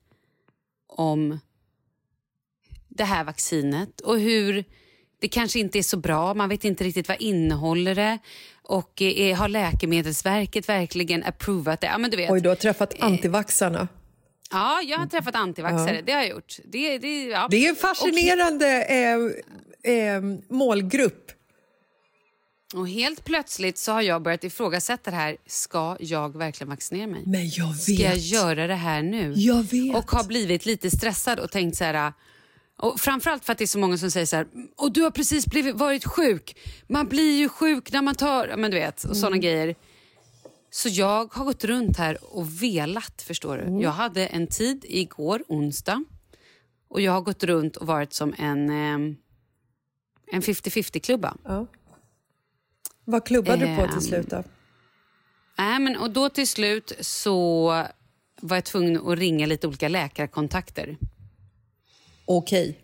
om 0.86 1.38
det 2.88 3.04
här 3.04 3.24
vaccinet 3.24 4.00
och 4.00 4.18
hur 4.18 4.64
det 5.20 5.28
kanske 5.28 5.58
inte 5.58 5.78
är 5.78 5.82
så 5.82 5.96
bra. 5.96 6.34
Man 6.34 6.48
vet 6.48 6.64
inte 6.64 6.84
riktigt 6.84 7.08
vad 7.08 7.20
innehåller 7.20 7.94
det 7.94 8.18
och 8.62 9.02
eh, 9.02 9.36
har 9.36 9.48
Läkemedelsverket 9.48 10.68
verkligen 10.68 11.24
approvat 11.24 11.80
det? 11.80 11.86
Ja, 11.86 11.98
men 11.98 12.10
du 12.10 12.16
vet. 12.16 12.30
Oj, 12.30 12.40
du 12.40 12.48
har 12.48 12.56
träffat 12.56 13.00
antivaxarna. 13.00 13.88
Ja, 14.52 14.82
jag 14.82 14.98
har 14.98 15.06
träffat 15.06 15.34
antivaxare. 15.34 16.02
Det 16.06 16.12
har 16.12 16.20
jag 16.20 16.30
gjort. 16.30 16.56
Det, 16.64 16.98
det, 16.98 17.24
ja. 17.24 17.48
Det 17.50 17.66
är 17.66 17.68
en 17.68 17.76
fascinerande 17.76 18.84
eh, 19.84 19.92
eh, 19.92 20.22
målgrupp. 20.48 21.30
Och 22.74 22.88
helt 22.88 23.24
plötsligt 23.24 23.78
så 23.78 23.92
har 23.92 24.02
jag 24.02 24.22
börjat 24.22 24.44
ifrågasätta 24.44 25.10
det 25.10 25.16
här. 25.16 25.36
Ska 25.46 25.96
jag 26.00 26.36
verkligen 26.36 26.68
vaccinera 26.68 27.06
mig? 27.06 27.22
Men 27.26 27.48
jag 27.48 27.68
vet. 27.68 27.82
Ska 27.82 27.92
jag 27.92 28.16
göra 28.16 28.66
det 28.66 28.74
här 28.74 29.02
nu? 29.02 29.32
Jag 29.36 29.62
vet. 29.62 29.96
Och 29.96 30.10
har 30.10 30.24
blivit 30.24 30.66
lite 30.66 30.90
stressad 30.90 31.38
och 31.38 31.50
tänkt 31.50 31.76
så 31.76 31.84
här... 31.84 32.12
Och 32.78 33.00
framförallt 33.00 33.44
för 33.44 33.52
att 33.52 33.58
det 33.58 33.64
är 33.64 33.66
så 33.66 33.78
många 33.78 33.98
som 33.98 34.10
säger 34.10 34.26
så 34.26 34.36
här, 34.36 34.46
och 34.76 34.92
du 34.92 35.02
har 35.02 35.10
precis 35.10 35.46
blivit, 35.46 35.74
varit 35.74 36.04
sjuk. 36.04 36.56
Man 36.86 37.08
blir 37.08 37.38
ju 37.38 37.48
sjuk 37.48 37.92
när 37.92 38.02
man 38.02 38.14
tar, 38.14 38.48
ja, 38.48 38.56
men 38.56 38.70
du 38.70 38.76
vet, 38.76 39.04
och 39.04 39.16
sådana 39.16 39.36
grejer. 39.36 39.74
Så 40.74 40.88
jag 40.88 41.34
har 41.34 41.44
gått 41.44 41.64
runt 41.64 41.96
här 41.96 42.18
och 42.36 42.62
velat, 42.62 43.22
förstår 43.22 43.58
du. 43.58 43.82
Jag 43.82 43.90
hade 43.90 44.26
en 44.26 44.46
tid 44.46 44.84
igår, 44.88 45.42
onsdag, 45.48 46.04
och 46.88 47.00
jag 47.00 47.12
har 47.12 47.20
gått 47.20 47.44
runt 47.44 47.76
och 47.76 47.86
varit 47.86 48.12
som 48.12 48.34
en, 48.38 48.70
eh, 48.70 49.16
en 50.32 50.42
50-50-klubba. 50.42 51.36
Ja. 51.44 51.66
Vad 53.04 53.26
klubbade 53.26 53.66
du 53.66 53.76
på 53.76 53.82
till 53.86 53.94
Ehm. 53.94 54.00
slut 54.00 54.30
då? 54.30 54.44
Nej, 55.58 55.78
men, 55.78 55.96
och 55.96 56.10
då 56.10 56.28
till 56.28 56.48
slut 56.48 56.92
så 57.00 57.66
var 58.40 58.56
jag 58.56 58.64
tvungen 58.64 59.08
att 59.08 59.18
ringa 59.18 59.46
lite 59.46 59.66
olika 59.66 59.88
läkarkontakter. 59.88 60.96
Okej. 62.24 62.78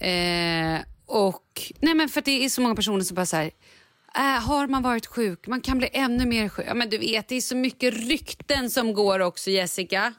Eh, 0.00 0.80
och, 1.06 1.72
nej 1.80 1.94
men 1.94 2.08
för 2.08 2.18
att 2.18 2.24
det 2.24 2.44
är 2.44 2.48
så 2.48 2.60
många 2.60 2.74
personer 2.74 3.00
som 3.04 3.14
bara 3.14 3.26
så 3.26 3.36
här, 3.36 3.50
äh, 4.16 4.22
har 4.22 4.66
man 4.66 4.82
varit 4.82 5.06
sjuk, 5.06 5.46
man 5.46 5.60
kan 5.60 5.78
bli 5.78 5.88
ännu 5.92 6.26
mer 6.26 6.48
sjuk. 6.48 6.66
Ja, 6.68 6.74
men 6.74 6.90
du 6.90 6.98
vet, 6.98 7.28
det 7.28 7.34
är 7.36 7.40
så 7.40 7.56
mycket 7.56 7.94
rykten 7.94 8.70
som 8.70 8.92
går 8.94 9.20
också 9.20 9.50
Jessica. 9.50 10.12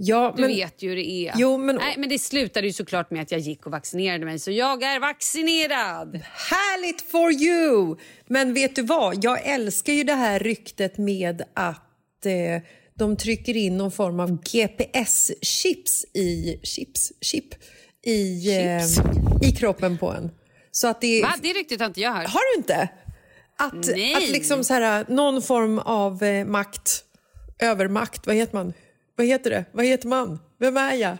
Ja, 0.00 0.32
Du 0.36 0.42
men, 0.42 0.50
vet 0.50 0.82
ju 0.82 0.88
hur 0.88 0.96
det 0.96 1.10
är. 1.10 1.32
Jo, 1.36 1.58
men- 1.58 1.76
Nej, 1.76 1.94
men 1.98 2.08
det 2.08 2.18
slutade 2.18 2.66
ju 2.66 2.72
såklart 2.72 3.10
med 3.10 3.22
att 3.22 3.30
jag 3.30 3.40
gick 3.40 3.66
och 3.66 3.72
vaccinerade 3.72 4.24
mig, 4.24 4.38
så 4.38 4.50
jag 4.50 4.82
är 4.82 5.00
vaccinerad. 5.00 6.20
Härligt 6.50 7.00
for 7.10 7.32
you! 7.32 7.96
Men 8.26 8.54
vet 8.54 8.76
du 8.76 8.82
vad? 8.82 9.24
Jag 9.24 9.46
älskar 9.46 9.92
ju 9.92 10.04
det 10.04 10.14
här 10.14 10.38
ryktet 10.38 10.98
med 10.98 11.42
att 11.54 12.26
eh, 12.26 12.62
de 12.94 13.16
trycker 13.16 13.56
in 13.56 13.76
någon 13.76 13.92
form 13.92 14.20
av 14.20 14.42
GPS-chips 14.42 16.04
i, 16.14 16.60
chips, 16.62 17.12
chip, 17.20 17.44
i, 18.06 18.50
eh, 18.58 18.84
i 19.48 19.52
kroppen 19.58 19.98
på 19.98 20.12
en. 20.12 20.30
Så 20.70 20.88
att 20.88 21.00
det 21.00 21.22
Va? 21.22 21.34
Det 21.42 21.52
ryktet 21.52 21.80
har 21.80 21.86
inte 21.86 22.00
jag 22.00 22.12
hört. 22.12 22.28
Har 22.28 22.54
du 22.54 22.58
inte? 22.60 22.88
Att, 23.58 23.86
Nej. 23.86 24.14
att 24.14 24.28
liksom 24.30 24.64
så 24.64 24.74
här, 24.74 25.04
någon 25.08 25.42
form 25.42 25.78
av 25.78 26.22
eh, 26.22 26.46
makt, 26.46 27.04
övermakt, 27.58 28.26
vad 28.26 28.36
heter 28.36 28.54
man? 28.54 28.72
Vad 29.16 29.26
heter 29.26 29.50
det? 29.50 29.64
Vad 29.72 29.84
heter 29.84 30.08
man? 30.08 30.38
Vem 30.60 30.76
är 30.76 30.94
jag? 30.94 31.10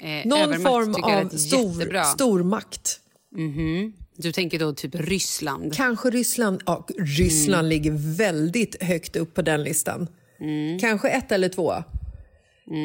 Eh, 0.00 0.26
Någon 0.26 0.38
övermakt 0.38 0.62
form 0.62 0.94
av 1.04 1.28
stor, 1.28 2.04
stormakt. 2.14 3.00
Du 4.16 4.32
tänker 4.32 4.58
då 4.58 4.72
typ 4.72 4.94
Ryssland. 4.94 5.74
Kanske 5.74 6.10
Ryssland. 6.10 6.62
Ja, 6.66 6.86
Ryssland 6.98 7.66
Mm. 7.66 7.68
ligger 7.68 8.16
väldigt 8.16 8.82
högt 8.82 9.16
upp 9.16 9.34
på 9.34 9.42
den 9.42 9.64
listan. 9.64 10.08
Mm. 10.40 10.78
Kanske 10.78 11.08
ett 11.08 11.32
eller 11.32 11.48
två. 11.48 11.72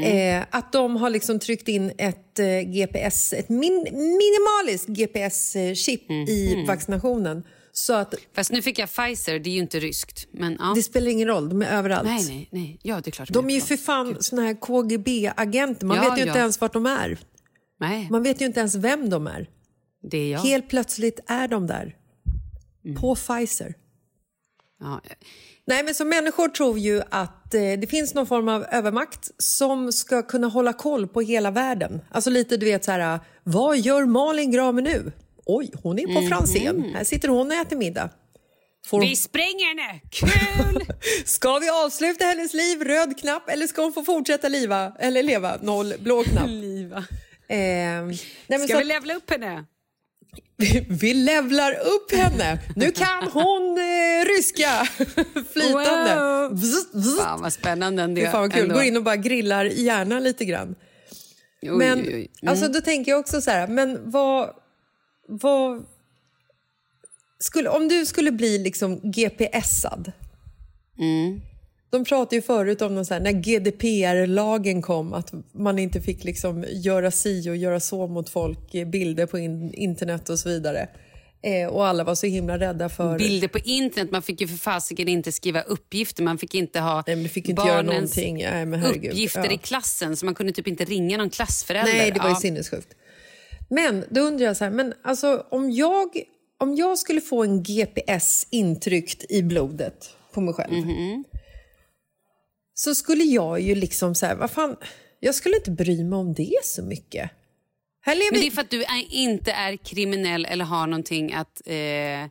Eh, 0.05 0.43
att 0.49 0.71
de 0.71 0.95
har 0.95 1.09
liksom 1.09 1.39
tryckt 1.39 1.67
in 1.67 1.91
ett 1.97 2.39
eh, 2.39 2.61
GPS, 2.61 3.33
ett 3.33 3.49
min, 3.49 3.87
minimaliskt 3.93 4.87
GPS-chip 4.87 6.09
Mm. 6.09 6.27
i 6.29 6.65
vaccinationen. 6.67 7.43
Så 7.77 7.93
att 7.93 8.13
Fast 8.35 8.51
nu 8.51 8.61
fick 8.61 8.79
jag 8.79 8.89
Pfizer, 8.89 9.39
det 9.39 9.49
är 9.49 9.51
ju 9.51 9.59
inte 9.59 9.79
ryskt. 9.79 10.27
Men, 10.31 10.57
ja. 10.59 10.73
det 10.75 10.83
spelar 10.83 11.11
ingen 11.11 11.27
roll, 11.27 11.49
de 11.49 11.61
är 11.61 11.71
överallt. 11.77 12.07
Nej, 12.07 12.25
nej, 12.27 12.49
nej. 12.51 12.79
Ja, 12.83 13.01
det 13.03 13.09
är 13.09 13.11
klart. 13.11 13.29
De 13.29 13.49
är 13.49 13.53
ju 13.55 13.61
för 13.61 13.77
fan 13.77 14.17
såna 14.19 14.41
här 14.41 14.53
KGB-agenter. 14.53 15.85
Man 15.85 15.97
Ja, 15.97 16.03
vet 16.09 16.17
ju 16.17 16.21
inte 16.21 16.37
ja. 16.37 16.41
ens 16.41 16.61
vart 16.61 16.73
de 16.73 16.85
är. 16.85 17.17
Nej, 17.79 18.07
Man 18.11 18.23
vet 18.23 18.41
ju 18.41 18.45
inte 18.45 18.59
ens 18.59 18.75
vem 18.75 19.09
de 19.09 19.27
är. 19.27 19.49
det 20.11 20.17
är 20.17 20.31
jag. 20.31 20.39
Helt 20.39 20.69
plötsligt 20.69 21.19
är 21.27 21.47
de 21.47 21.67
där. 21.67 21.95
Mm. 22.85 22.97
På 22.97 23.15
Pfizer. 23.15 23.73
Ja. 24.79 25.01
Nej, 25.67 25.83
men 25.83 25.95
så 25.95 26.05
människor 26.05 26.47
tror 26.47 26.79
ju 26.79 27.01
att 27.09 27.53
eh, 27.53 27.61
det 27.61 27.89
finns 27.89 28.13
någon 28.13 28.27
form 28.27 28.49
av 28.49 28.65
övermakt 28.71 29.31
som 29.37 29.91
ska 29.91 30.21
kunna 30.21 30.47
hålla 30.47 30.73
koll 30.73 31.07
på 31.07 31.21
hela 31.21 31.51
världen. 31.51 32.01
Alltså 32.11 32.29
lite, 32.29 32.57
du 32.57 32.65
vet 32.65 32.85
så 32.85 32.91
här, 32.91 33.19
vad 33.43 33.77
gör 33.77 34.05
Malin 34.05 34.51
Gramer 34.51 34.81
nu? 34.81 35.11
Oj, 35.47 35.71
hon 35.83 35.99
är 35.99 36.05
på 36.05 36.19
Mhm. 36.21 36.29
Franzén. 36.29 36.91
Här 36.95 37.03
sitter 37.03 37.27
hon 37.27 37.47
och 37.51 37.57
äter 37.57 37.75
middag. 37.77 38.09
Får. 38.87 39.01
Vi 39.01 39.15
spränger 39.15 39.67
henne! 39.67 39.99
Kul! 40.11 40.85
Ska 41.25 41.59
vi 41.59 41.69
avsluta 41.69 42.25
hennes 42.25 42.53
liv, 42.53 42.81
röd 42.83 43.17
knapp, 43.19 43.49
eller 43.49 43.67
ska 43.67 43.81
hon 43.81 43.93
få 43.93 44.03
fortsätta 44.03 44.49
liva, 44.49 44.91
eller 44.99 45.23
leva, 45.23 45.57
noll, 45.61 45.93
blå 45.99 46.23
knapp? 46.23 46.47
Liva. 46.49 46.97
Eh, 47.49 47.57
nej, 48.47 48.59
Ska 48.59 48.67
så 48.67 48.77
vi 48.77 48.83
levla 48.83 49.13
upp 49.13 49.29
henne? 49.31 49.65
vi 50.89 51.13
levlar 51.13 51.71
upp 51.73 52.11
henne. 52.15 52.59
Nu 52.75 52.91
kan 52.91 53.27
hon 53.33 53.77
eh, 53.77 54.25
ryska 54.37 54.85
flytande. 55.53 56.15
Wow. 56.15 56.53
Vzzt, 56.55 56.95
vzzt. 56.95 57.21
Fan 57.21 57.41
vad 57.41 57.53
spännande 57.53 58.03
ändå. 58.03 58.21
Fy 58.21 58.27
fan 58.27 58.41
vad 58.41 58.53
kul. 58.53 58.61
ändå. 58.61 58.75
Går 58.75 58.83
in 58.83 58.97
och 58.97 59.03
bara 59.03 59.15
grillar 59.15 59.65
hjärnan 59.65 60.23
lite 60.23 60.45
grann. 60.45 60.75
Oj, 61.61 61.69
Men 61.69 61.99
oj, 61.99 62.05
oj. 62.15 62.27
Mm. 62.41 62.51
alltså, 62.51 62.67
då 62.67 62.81
tänker 62.81 63.11
jag 63.11 63.19
också 63.19 63.41
så 63.41 63.51
här, 63.51 63.67
men 63.67 64.11
vad... 64.11 64.49
vad 65.27 65.85
skulle, 67.39 67.69
om 67.69 67.87
du 67.87 68.05
skulle 68.05 68.31
bli 68.31 68.57
liksom 68.57 69.11
GPSad. 69.11 70.11
Mm. 70.99 71.41
De 71.89 72.05
pratade 72.05 72.35
ju 72.35 72.41
förut 72.41 72.81
om 72.81 72.95
här, 72.95 73.19
när 73.19 73.31
GDPR-lagen 73.31 74.81
kom 74.81 75.13
att 75.13 75.33
man 75.51 75.79
inte 75.79 76.01
fick 76.01 76.23
liksom 76.23 76.65
göra 76.69 77.11
si 77.11 77.49
och 77.49 77.55
göra 77.55 77.79
så 77.79 78.07
mot 78.07 78.29
folk, 78.29 78.75
eh, 78.75 78.87
bilder 78.87 79.25
på 79.25 79.39
in, 79.39 79.73
internet 79.73 80.29
och 80.29 80.39
så 80.39 80.49
vidare. 80.49 80.89
Eh, 81.41 81.67
och 81.67 81.87
alla 81.87 82.03
var 82.03 82.15
så 82.15 82.27
himla 82.27 82.59
rädda 82.59 82.89
för... 82.89 83.17
Bilder 83.17 83.47
på 83.47 83.59
internet, 83.59 84.11
man 84.11 84.21
fick 84.21 84.41
ju 84.41 84.47
för 84.47 84.57
fasiken 84.57 85.07
inte 85.07 85.31
skriva 85.31 85.61
uppgifter, 85.61 86.23
man 86.23 86.37
fick 86.37 86.55
inte 86.55 86.79
ha 86.79 87.03
Nej, 87.07 87.27
fick 87.27 87.49
inte 87.49 87.61
göra 87.61 87.83
barnens 87.83 88.17
någonting. 88.17 88.37
Nej, 88.37 88.95
uppgifter 88.95 89.45
Ja. 89.45 89.51
i 89.51 89.57
klassen, 89.57 90.17
så 90.17 90.25
man 90.25 90.35
kunde 90.35 90.53
typ 90.53 90.67
inte 90.67 90.85
ringa 90.85 91.17
någon 91.17 91.29
klassförälder. 91.29 91.93
Nej, 91.93 92.11
det 92.11 92.19
var 92.19 92.27
ju 92.27 92.33
Ja. 92.33 92.39
sinnessjukt. 92.39 92.87
Men 93.67 94.05
då 94.09 94.21
undrar 94.21 94.45
jag 94.45 94.57
så 94.57 94.63
här, 94.63 94.71
men 94.71 94.93
alltså 95.03 95.45
om 95.49 95.71
jag, 95.71 96.07
om 96.57 96.75
jag 96.75 96.97
skulle 96.97 97.21
få 97.21 97.43
en 97.43 97.63
GPS 97.63 98.47
intryckt 98.49 99.25
i 99.31 99.43
blodet 99.43 100.09
på 100.31 100.41
mig 100.41 100.53
själv 100.53 100.73
så 102.73 102.95
skulle 102.95 103.23
jag 103.23 103.59
ju 103.59 103.75
liksom 103.75 104.15
så 104.15 104.25
här, 104.25 104.35
vad 104.35 104.51
fan, 104.51 104.75
jag 105.19 105.35
skulle 105.35 105.55
inte 105.55 105.71
bry 105.71 106.03
mig 106.03 106.19
om 106.19 106.33
det 106.33 106.55
så 106.63 106.83
mycket. 106.83 107.31
Men 108.31 108.41
det 108.41 108.47
är 108.47 108.51
för 108.51 108.61
att 108.61 108.69
du 108.69 108.83
är, 108.83 109.13
inte 109.13 109.51
är 109.51 109.77
kriminell 109.77 110.45
eller 110.45 110.65
har 110.65 110.87
någonting 110.87 111.33
att, 111.33 111.61
eh, 111.65 111.75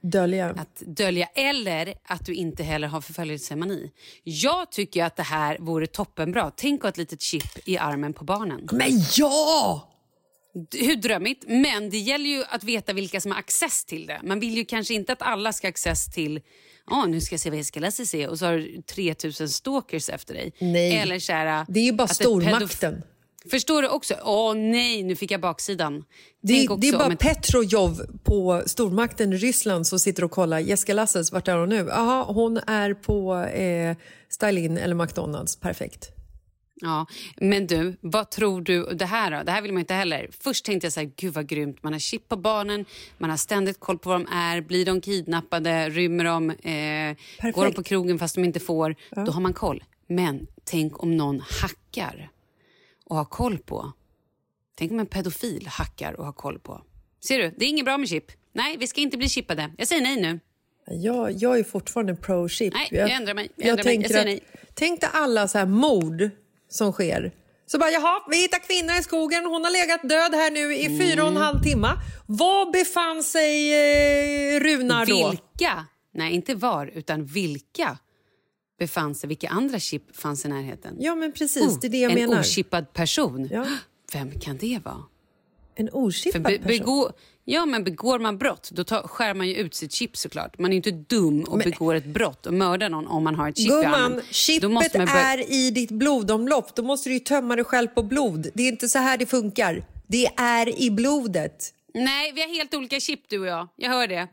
Dölja. 0.02 0.50
att 0.50 0.82
dölja. 0.86 1.26
Eller 1.26 1.94
att 2.04 2.26
du 2.26 2.34
inte 2.34 2.62
heller 2.62 2.88
har 2.88 3.00
förföljelsemani. 3.00 3.90
Jag 4.22 4.72
tycker 4.72 5.04
att 5.04 5.16
det 5.16 5.22
här 5.22 5.58
vore 5.60 5.86
toppenbra. 5.86 6.52
Tänk 6.56 6.80
att 6.80 6.82
ha 6.82 6.88
ett 6.88 6.96
litet 6.96 7.22
chip 7.22 7.68
i 7.68 7.78
armen 7.78 8.12
på 8.12 8.24
barnen. 8.24 8.68
Men 8.72 9.02
ja! 9.16 9.88
Hur 10.72 10.96
drömmigt, 10.96 11.44
men 11.46 11.90
det 11.90 11.98
gäller 11.98 12.30
ju 12.30 12.44
att 12.48 12.64
veta 12.64 12.92
vilka 12.92 13.20
som 13.20 13.30
har 13.32 13.38
access 13.38 13.84
till 13.84 14.06
det. 14.06 14.20
Man 14.22 14.40
vill 14.40 14.56
ju 14.56 14.64
kanske 14.64 14.94
inte 14.94 15.12
att 15.12 15.22
alla 15.22 15.52
ska 15.52 15.66
ha 15.66 15.70
access 15.70 16.06
till 16.06 16.40
Ja, 16.90 17.06
nu 17.06 17.20
ska 17.20 17.32
jag 17.32 17.40
se 17.40 17.50
vad 17.50 17.58
jag 17.58 17.66
ska 17.66 17.80
läsa 17.80 18.04
se 18.04 18.26
och 18.28 18.38
så 18.38 18.46
har 18.46 18.52
du 18.52 18.82
3000 18.82 19.48
stalkers 19.48 20.08
efter 20.08 20.34
dig. 20.34 20.52
Nej. 20.58 20.96
Eller 20.96 21.18
så 21.18 21.32
här, 21.32 21.66
Det 21.68 21.80
är 21.80 21.84
ju 21.84 21.92
bara 21.92 22.08
stormakten. 22.08 23.02
Förstår 23.50 23.82
du 23.82 23.88
också? 23.88 24.14
Åh 24.24 24.54
nej, 24.54 25.02
nu 25.02 25.16
fick 25.16 25.30
jag 25.30 25.40
baksidan. 25.40 26.04
Det, 26.42 26.66
det 26.80 26.88
är 26.88 26.98
bara 26.98 27.12
ett- 27.12 27.18
Petrojov 27.18 28.00
på 28.24 28.62
stormakten 28.66 29.32
i 29.32 29.36
Ryssland 29.36 29.86
som 29.86 29.98
sitter 29.98 30.24
och 30.24 30.30
kollar. 30.30 30.58
Jessica 30.58 30.94
Lasses, 30.94 31.32
vart 31.32 31.48
är 31.48 31.56
hon 31.56 31.68
nu? 31.68 31.86
Jaha, 31.88 32.24
hon 32.24 32.56
är 32.66 32.94
på 32.94 33.34
eh, 33.34 33.96
Style-In 34.40 34.78
eller 34.78 34.94
McDonalds. 34.94 35.56
Perfekt. 35.56 36.10
Ja, 36.80 37.06
men 37.36 37.66
du, 37.66 37.96
vad 38.00 38.30
tror 38.30 38.60
du? 38.60 38.84
Det 38.94 39.04
här 39.06 39.30
då? 39.30 39.42
Det 39.42 39.52
här 39.52 39.62
vill 39.62 39.72
man 39.72 39.80
inte 39.80 39.94
heller. 39.94 40.28
Först 40.40 40.64
tänkte 40.64 40.86
jag 40.86 40.92
så 40.92 41.00
här, 41.00 41.10
gud 41.16 41.34
vad 41.34 41.46
grymt. 41.46 41.82
Man 41.82 41.92
har 41.92 42.00
chip 42.00 42.28
på 42.28 42.36
barnen, 42.36 42.84
man 43.18 43.30
har 43.30 43.36
ständigt 43.36 43.80
koll 43.80 43.98
på 43.98 44.08
var 44.08 44.18
de 44.18 44.26
är. 44.32 44.60
Blir 44.60 44.86
de 44.86 45.00
kidnappade? 45.00 45.88
Rymmer 45.90 46.24
de? 46.24 46.50
Eh, 46.50 47.52
går 47.52 47.64
de 47.64 47.74
på 47.74 47.82
krogen 47.82 48.18
fast 48.18 48.34
de 48.34 48.44
inte 48.44 48.60
får? 48.60 48.94
Då 49.10 49.32
har 49.32 49.40
man 49.40 49.52
koll. 49.52 49.84
Men 50.06 50.46
tänk 50.64 51.02
om 51.02 51.16
någon 51.16 51.40
hackar 51.62 52.30
och 53.04 53.16
har 53.16 53.24
koll 53.24 53.58
på. 53.58 53.92
Tänk 54.78 54.92
om 54.92 55.00
en 55.00 55.06
pedofil 55.06 55.66
hackar 55.66 56.12
och 56.12 56.24
har 56.24 56.32
koll 56.32 56.58
på. 56.58 56.82
Ser 57.20 57.38
du, 57.38 57.54
det 57.56 57.64
är 57.64 57.68
inget 57.68 57.84
bra 57.84 57.98
med 57.98 58.08
chip. 58.08 58.24
Nej, 58.52 58.76
vi 58.76 58.86
ska 58.86 59.00
inte 59.00 59.16
bli 59.16 59.28
chippade. 59.28 59.70
Jag 59.78 59.88
säger 59.88 60.02
nej 60.02 60.16
nu. 60.20 60.40
Jag, 60.90 61.32
jag 61.32 61.58
är 61.58 61.64
fortfarande 61.64 62.14
pro-chip. 62.14 62.72
Nej, 62.74 62.88
jag 62.90 63.10
ändrar 63.10 63.34
mig. 63.34 63.48
Jag 63.56 63.68
ändrar 63.68 63.84
mig. 63.84 63.94
Jag 63.94 64.02
tänker 64.02 64.08
säger 64.08 64.20
att- 64.20 64.26
nej. 64.26 64.40
Tänk 64.74 65.00
dig 65.00 65.10
alla 65.12 65.48
så 65.48 65.58
här 65.58 65.66
mord 65.66 66.30
som 66.68 66.92
sker. 66.92 67.32
Så 67.66 67.78
bara, 67.78 67.90
jaha, 67.90 68.22
vi 68.30 68.36
hittar 68.42 68.58
kvinnan 68.58 68.96
i 68.98 69.02
skogen. 69.02 69.44
Hon 69.44 69.64
har 69.64 69.70
legat 69.70 70.02
död 70.08 70.34
här 70.34 70.50
nu 70.50 70.74
i 70.74 70.86
Mm. 70.86 70.98
fyra 70.98 71.22
och 71.22 71.28
en 71.30 71.36
halv 71.36 71.62
timme. 71.62 71.88
Var 72.26 72.72
befann 72.72 73.22
sig 73.22 73.72
eh, 74.56 74.60
Runar 74.60 75.06
då? 75.06 75.30
Vilka? 75.30 75.86
Nej, 76.14 76.34
inte 76.34 76.54
var, 76.54 76.86
utan 76.94 77.24
vilka 77.24 77.98
befann 78.78 79.14
sig, 79.14 79.28
vilka 79.28 79.48
andra 79.48 79.78
chip 79.78 80.16
fanns 80.16 80.44
i 80.44 80.48
närheten? 80.48 80.96
Ja, 80.98 81.14
men 81.14 81.32
precis. 81.32 81.80
det 81.80 81.86
är 81.86 81.90
det 81.90 81.98
jag 81.98 82.12
en 82.12 82.18
menar. 82.28 82.40
ochippad 82.40 82.92
person. 82.92 83.48
Ja. 83.52 83.66
Vem 84.12 84.40
kan 84.40 84.56
det 84.56 84.80
vara? 84.84 85.02
En 85.76 85.88
ochippad 85.92 86.42
be, 86.42 86.58
person. 86.58 86.66
begå, 86.66 87.12
ja, 87.44 87.66
men 87.66 87.84
begår 87.84 88.18
man 88.18 88.38
brott, 88.38 88.70
då 88.72 88.84
tar, 88.84 89.02
skär 89.02 89.34
man 89.34 89.48
ju 89.48 89.54
ut 89.54 89.74
sitt 89.74 89.92
chip 89.92 90.16
såklart. 90.16 90.58
Man 90.58 90.70
är 90.70 90.72
ju 90.72 90.76
inte 90.76 90.90
dum 90.90 91.42
och 91.42 91.58
begår 91.58 91.94
ett 91.94 92.06
brott 92.06 92.46
och 92.46 92.54
mördar 92.54 92.88
någon 92.88 93.06
om 93.06 93.24
man 93.24 93.34
har 93.34 93.48
ett 93.48 93.56
chip 93.56 93.66
i 93.66 93.68
Gumman, 93.68 93.94
armen. 93.94 94.16
Då 94.16 94.22
chippet 94.82 95.08
är 95.08 95.52
i 95.52 95.70
ditt 95.70 95.90
blodomlopp. 95.90 96.74
Då 96.74 96.82
måste 96.82 97.08
du 97.08 97.12
ju 97.12 97.20
tömma 97.20 97.56
dig 97.56 97.64
själv 97.64 97.88
på 97.88 98.02
blod. 98.02 98.50
Det 98.54 98.62
är 98.62 98.68
inte 98.68 98.88
så 98.88 98.98
här 98.98 99.18
det 99.18 99.26
funkar. 99.26 99.84
Det 100.06 100.26
är 100.36 100.82
i 100.82 100.90
blodet. 100.90 101.72
Nej, 101.94 102.32
vi 102.32 102.40
har 102.40 102.48
helt 102.48 102.74
olika 102.74 103.00
chip 103.00 103.20
du 103.28 103.38
och 103.38 103.46
jag. 103.46 103.68
Jag 103.76 103.90
hör 103.90 104.06
det. 104.06 104.28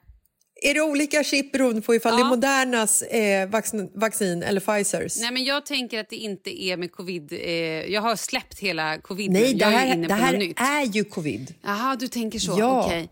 Är 0.65 0.73
det 0.73 0.81
olika 0.81 1.23
chip 1.23 1.51
beroende 1.51 1.81
på 1.81 1.95
ifall 1.95 2.13
det 2.13 2.19
Ja. 2.19 2.25
är 2.25 2.29
Modernas 2.29 3.01
eh, 3.01 3.49
vaccin, 3.49 3.91
vaccin 3.95 4.43
eller 4.43 4.61
Pfizers? 4.61 5.19
Nej, 5.21 5.31
men 5.31 5.43
jag 5.43 5.65
tänker 5.65 5.99
att 5.99 6.09
det 6.09 6.15
inte 6.15 6.63
är 6.63 6.77
med 6.77 6.91
covid. 6.91 7.33
Eh, 7.33 7.49
jag 7.93 8.01
har 8.01 8.15
släppt 8.15 8.59
hela 8.59 8.97
covid 8.97 9.31
Nej, 9.31 9.53
det 9.53 9.65
är 9.65 9.69
här, 9.69 9.93
inne 9.95 10.07
det 10.07 10.13
här 10.13 10.81
är 10.81 10.85
ju 10.85 11.03
covid. 11.03 11.53
Jaha, 11.63 11.95
du 11.95 12.07
tänker 12.07 12.39
så. 12.39 12.55
Ja. 12.59 12.85
Okej. 12.85 13.09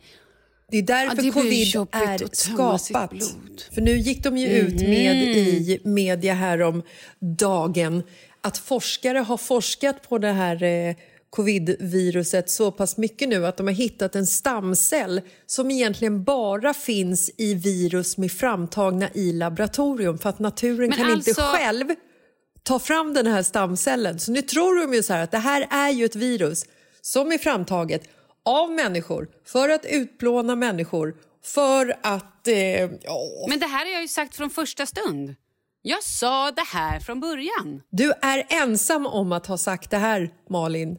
Det 0.71 0.77
är 0.77 0.81
därför 0.81 1.15
Ja, 1.17 1.23
det 1.23 1.31
covid 1.31 1.75
är 1.91 2.35
skapat. 2.35 3.11
Mhm. 3.11 3.57
För 3.73 3.81
nu 3.81 3.97
gick 3.97 4.23
de 4.23 4.37
ju 4.37 4.47
ut 4.47 4.81
med 4.81 5.15
i 5.15 5.79
media 5.83 6.33
här 6.33 6.61
om 6.61 6.83
dagen 7.19 8.03
att 8.41 8.57
forskare 8.57 9.17
har 9.17 9.37
forskat 9.37 10.09
på 10.09 10.17
det 10.17 10.31
här 10.31 10.63
eh, 10.63 10.95
covid-viruset 11.31 12.49
så 12.49 12.71
pass 12.71 12.97
mycket 12.97 13.29
nu 13.29 13.45
att 13.45 13.57
de 13.57 13.67
har 13.67 13.73
hittat 13.73 14.15
en 14.15 14.27
stamcell 14.27 15.21
som 15.45 15.71
egentligen 15.71 16.23
bara 16.23 16.73
finns 16.73 17.31
i 17.37 17.53
virus 17.53 18.17
med 18.17 18.31
framtagna 18.31 19.09
i 19.13 19.33
laboratorium 19.33 20.17
för 20.17 20.29
att 20.29 20.39
naturen 20.39 20.89
Men 20.89 20.97
kan 20.97 21.11
inte 21.11 21.29
alltså- 21.29 21.41
själv 21.41 21.85
ta 22.63 22.79
fram 22.79 23.13
den 23.13 23.27
här 23.27 23.43
stamcellen. 23.43 24.19
Så 24.19 24.31
nu 24.31 24.41
tror 24.41 24.81
de 24.81 24.93
ju 24.93 25.03
så 25.03 25.13
här 25.13 25.23
att 25.23 25.31
det 25.31 25.37
här 25.37 25.67
är 25.69 25.89
ju 25.89 26.05
ett 26.05 26.15
virus 26.15 26.65
som 27.01 27.31
är 27.31 27.37
framtaget 27.37 28.03
av 28.45 28.71
människor 28.71 29.27
för 29.45 29.69
att 29.69 29.85
utplåna 29.85 30.55
människor 30.55 31.15
för 31.43 31.95
att... 32.01 32.47
Eh, 32.47 32.55
ja. 32.55 33.45
Men 33.49 33.59
det 33.59 33.65
här 33.65 33.85
har 33.85 33.91
jag 33.91 34.01
ju 34.01 34.07
sagt 34.07 34.35
från 34.35 34.49
första 34.49 34.85
stund. 34.85 35.35
Jag 35.81 36.03
sa 36.03 36.51
det 36.51 36.65
här 36.67 36.99
från 36.99 37.19
början. 37.19 37.81
Du 37.89 38.13
är 38.21 38.45
ensam 38.49 39.05
om 39.05 39.31
att 39.31 39.47
ha 39.47 39.57
sagt 39.57 39.91
det 39.91 39.97
här, 39.97 40.29
Malin. 40.49 40.97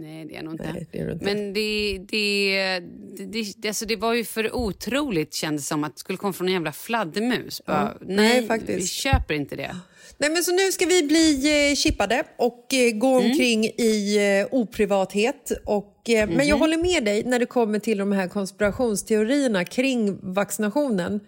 Nej, 0.00 0.24
det 0.24 0.36
är 0.36 0.42
nog 0.42 0.54
inte. 0.54 0.72
Nej, 0.72 0.86
det 0.92 0.98
är 0.98 1.12
inte. 1.12 1.24
Men 1.24 1.52
det, 1.52 1.98
det, 2.08 2.80
det, 3.16 3.52
det, 3.56 3.68
alltså 3.68 3.86
det 3.86 3.96
var 3.96 4.14
ju 4.14 4.24
för 4.24 4.56
otroligt 4.56 5.34
kändes 5.34 5.66
som 5.66 5.84
att 5.84 5.94
det 5.94 6.00
skulle 6.00 6.18
komma 6.18 6.32
från 6.32 6.46
en 6.48 6.52
jävla 6.54 6.72
fladdermus. 6.72 7.62
Bara, 7.66 7.96
nej, 8.00 8.16
Nej, 8.16 8.46
faktiskt. 8.46 8.78
vi 8.82 8.86
köper 8.86 9.34
inte 9.34 9.56
det. 9.56 9.76
Nej, 10.18 10.30
men 10.30 10.42
så 10.42 10.52
nu 10.52 10.72
ska 10.72 10.86
vi 10.86 11.02
bli 11.02 11.68
eh, 11.70 11.74
chippade 11.74 12.24
och 12.38 12.74
eh, 12.74 12.92
gå 12.92 13.16
Mm. 13.18 13.30
omkring 13.30 13.64
i 13.64 14.16
eh, 14.40 14.54
oprivathet. 14.54 15.52
Och, 15.64 16.10
eh, 16.10 16.26
Men 16.28 16.36
Mhm. 16.36 16.46
jag 16.48 16.56
håller 16.58 16.76
med 16.76 17.04
dig 17.04 17.24
när 17.24 17.38
det 17.38 17.46
kommer 17.46 17.78
till 17.78 17.98
de 17.98 18.12
här 18.12 18.28
konspirationsteorierna 18.28 19.64
kring 19.64 20.18
vaccinationen. 20.34 21.20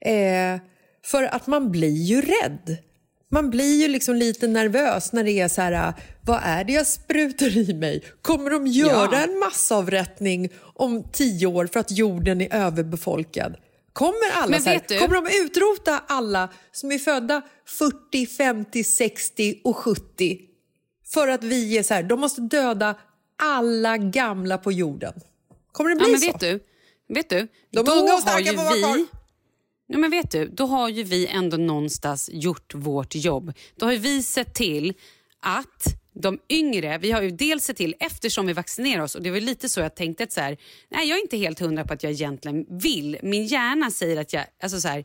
Eh, 0.00 0.60
för 1.04 1.22
att 1.22 1.46
man 1.46 1.70
blir 1.70 2.02
ju 2.02 2.20
rädd. 2.20 2.76
Man 3.32 3.50
blir 3.50 3.82
ju 3.82 3.88
liksom 3.88 4.14
lite 4.16 4.46
nervös 4.46 5.12
när 5.12 5.24
det 5.24 5.30
är 5.40 5.48
så 5.48 5.60
här, 5.62 5.94
vad 6.24 6.40
är 6.42 6.64
det 6.64 6.72
jag 6.72 6.86
sprutar 6.86 7.56
i 7.56 7.74
mig? 7.74 8.02
Kommer 8.22 8.50
de 8.50 8.66
göra 8.66 9.08
Ja. 9.12 9.22
en 9.22 9.38
massavrättning 9.38 10.48
om 10.74 11.04
tio 11.12 11.46
år 11.46 11.66
för 11.72 11.80
att 11.80 11.90
jorden 11.90 12.40
är 12.40 12.54
överbefolkad? 12.54 13.56
Kommer 13.92 14.30
alla 14.34 14.50
Men 14.50 14.62
så 14.62 14.70
här, 14.70 14.80
du- 14.88 14.98
kommer 14.98 15.14
de 15.14 15.26
utrota 15.46 16.02
alla 16.08 16.48
som 16.72 16.92
är 16.92 16.98
födda 16.98 17.42
40, 17.66 18.26
50, 18.26 18.84
60 18.84 19.60
och 19.64 19.76
70? 19.76 20.38
För 21.14 21.28
att 21.28 21.44
vi 21.44 21.78
är 21.78 21.82
så 21.82 21.94
här, 21.94 22.02
de 22.02 22.20
måste 22.20 22.40
döda 22.40 22.94
alla 23.42 23.96
gamla 23.98 24.58
på 24.58 24.72
jorden. 24.72 25.12
Kommer 25.72 25.90
det 25.90 25.96
bli 25.96 26.04
Ja, 26.06 26.10
men 26.10 26.20
så? 26.20 26.26
vet 26.26 26.40
du, 26.40 26.60
vet 27.14 27.28
du 27.30 27.48
De 27.72 27.84
då 27.84 27.92
unga 27.92 28.02
och 28.02 28.10
har 28.10 28.20
starka 28.20 28.40
ju 28.50 28.56
får 28.56 28.64
vara 28.64 28.76
kvar. 28.78 29.06
Ja, 29.86 29.98
men 29.98 30.10
vet 30.10 30.30
du, 30.30 30.48
då 30.48 30.66
har 30.66 30.88
ju 30.88 31.02
vi 31.02 31.26
ändå 31.26 31.56
någonstans 31.56 32.30
gjort 32.32 32.74
vårt 32.74 33.14
jobb. 33.14 33.52
Då 33.76 33.86
har 33.86 33.92
ju 33.92 33.98
vi 33.98 34.22
sett 34.22 34.54
till 34.54 34.94
att 35.40 35.84
de 36.14 36.38
yngre, 36.48 36.98
vi 36.98 37.12
har 37.12 37.22
ju 37.22 37.30
dels 37.30 37.64
sett 37.64 37.76
till 37.76 37.94
eftersom 38.00 38.46
vi 38.46 38.52
vaccinerar 38.52 39.02
oss 39.02 39.14
och 39.14 39.22
det 39.22 39.30
var 39.30 39.40
lite 39.40 39.68
så 39.68 39.80
jag 39.80 39.94
tänkte 39.94 40.24
att 40.24 40.32
så 40.32 40.40
här, 40.40 40.56
nej 40.88 41.08
jag 41.08 41.18
är 41.18 41.22
inte 41.22 41.36
helt 41.36 41.60
hundra 41.60 41.84
på 41.84 41.92
att 41.92 42.02
jag 42.02 42.12
egentligen 42.12 42.66
vill. 42.70 43.18
Min 43.22 43.46
hjärna 43.46 43.90
säger 43.90 44.20
att 44.20 44.32
jag, 44.32 44.44
alltså 44.62 44.80
så 44.80 44.88
här, 44.88 45.04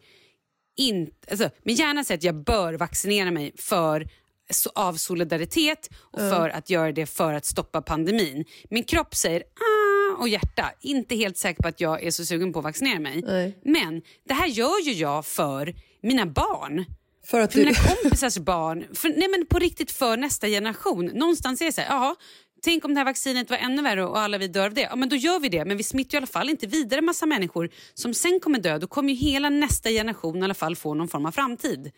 inte, 0.78 1.32
alltså, 1.32 1.50
min 1.64 1.76
hjärna 1.76 2.04
säger 2.04 2.18
att 2.18 2.24
jag 2.24 2.44
bör 2.44 2.74
vaccinera 2.74 3.32
mig 3.32 3.54
för 3.58 4.08
så, 4.50 4.70
av 4.76 4.94
solidaritet 4.94 5.90
och 5.98 6.20
för 6.20 6.50
att 6.50 6.70
göra 6.70 6.92
det 6.92 7.06
för 7.06 7.34
att 7.34 7.46
stoppa 7.46 7.82
pandemin. 7.82 8.46
Min 8.70 8.84
kropp 8.84 9.16
säger 9.16 9.42
ah, 9.42 9.77
och 10.20 10.30
hjärta, 10.30 10.72
inte 10.82 11.16
helt 11.16 11.38
säker 11.38 11.62
på 11.62 11.68
att 11.68 11.82
jag 11.82 12.04
är 12.04 12.12
så 12.12 12.26
sugen 12.26 12.54
på 12.54 12.60
att 12.60 12.64
vaccinera 12.66 13.00
mig. 13.00 13.22
Nej. 13.26 13.58
Men 13.64 14.02
det 14.28 14.34
här 14.34 14.48
gör 14.48 14.82
ju 14.86 14.92
jag 14.92 15.26
för 15.26 15.76
mina 16.02 16.26
barn. 16.26 16.86
För 17.26 17.40
att 17.40 17.52
För 17.54 17.60
du... 17.60 17.66
mina 17.66 17.78
kompisars 18.02 18.38
barn. 18.38 18.86
För, 18.94 19.10
nej 19.10 19.28
men 19.30 19.46
på 19.46 19.60
riktigt 19.60 19.92
för 19.92 20.18
nästa 20.18 20.48
generation. 20.48 21.06
Någonstans 21.06 21.62
är 21.62 21.66
det 21.66 21.72
så 21.72 21.82
här, 21.82 21.88
jaha, 21.96 22.16
tänk 22.62 22.86
om 22.86 22.94
det 22.94 23.00
här 23.00 23.06
vaccinet 23.06 23.50
var 23.50 23.58
ännu 23.58 23.82
värre 23.82 24.06
och 24.06 24.20
alla 24.20 24.38
vi 24.38 24.48
dör 24.48 24.66
av 24.66 24.74
det. 24.74 24.82
Ja 24.82 24.96
men 24.96 25.10
då 25.10 25.16
gör 25.16 25.40
vi 25.40 25.50
det. 25.50 25.66
Men 25.66 25.78
vi 25.78 25.84
smittar 25.84 26.12
ju 26.14 26.18
i 26.18 26.20
alla 26.20 26.28
fall 26.28 26.50
inte 26.50 26.68
vidare 26.68 27.02
massa 27.02 27.26
människor 27.26 27.70
som 27.94 28.14
sen 28.14 28.40
kommer 28.40 28.60
dö. 28.60 28.78
Då 28.78 28.88
kommer 28.88 29.14
ju 29.14 29.20
hela 29.20 29.50
nästa 29.50 29.90
generation 29.90 30.38
i 30.38 30.44
alla 30.44 30.54
fall 30.54 30.76
få 30.76 30.94
någon 30.94 31.08
form 31.08 31.26
av 31.26 31.32
framtid. 31.32 31.92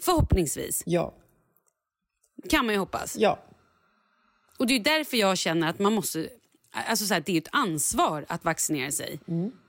Förhoppningsvis. 0.00 0.82
Ja, 0.86 1.14
Kan 2.50 2.66
man 2.66 2.74
ju 2.74 2.78
hoppas. 2.78 3.16
ja. 3.18 3.44
Och 4.58 4.66
det 4.66 4.74
är 4.74 4.80
därför 4.80 5.16
jag 5.16 5.38
känner 5.38 5.68
att 5.70 5.78
man 5.78 5.92
måste... 5.92 6.28
Alltså 6.74 7.06
så 7.06 7.14
här, 7.14 7.22
det 7.26 7.32
är 7.32 7.38
ett 7.38 7.48
ansvar 7.52 8.24
att 8.28 8.44
vaccinera 8.44 8.90
sig. 8.90 9.20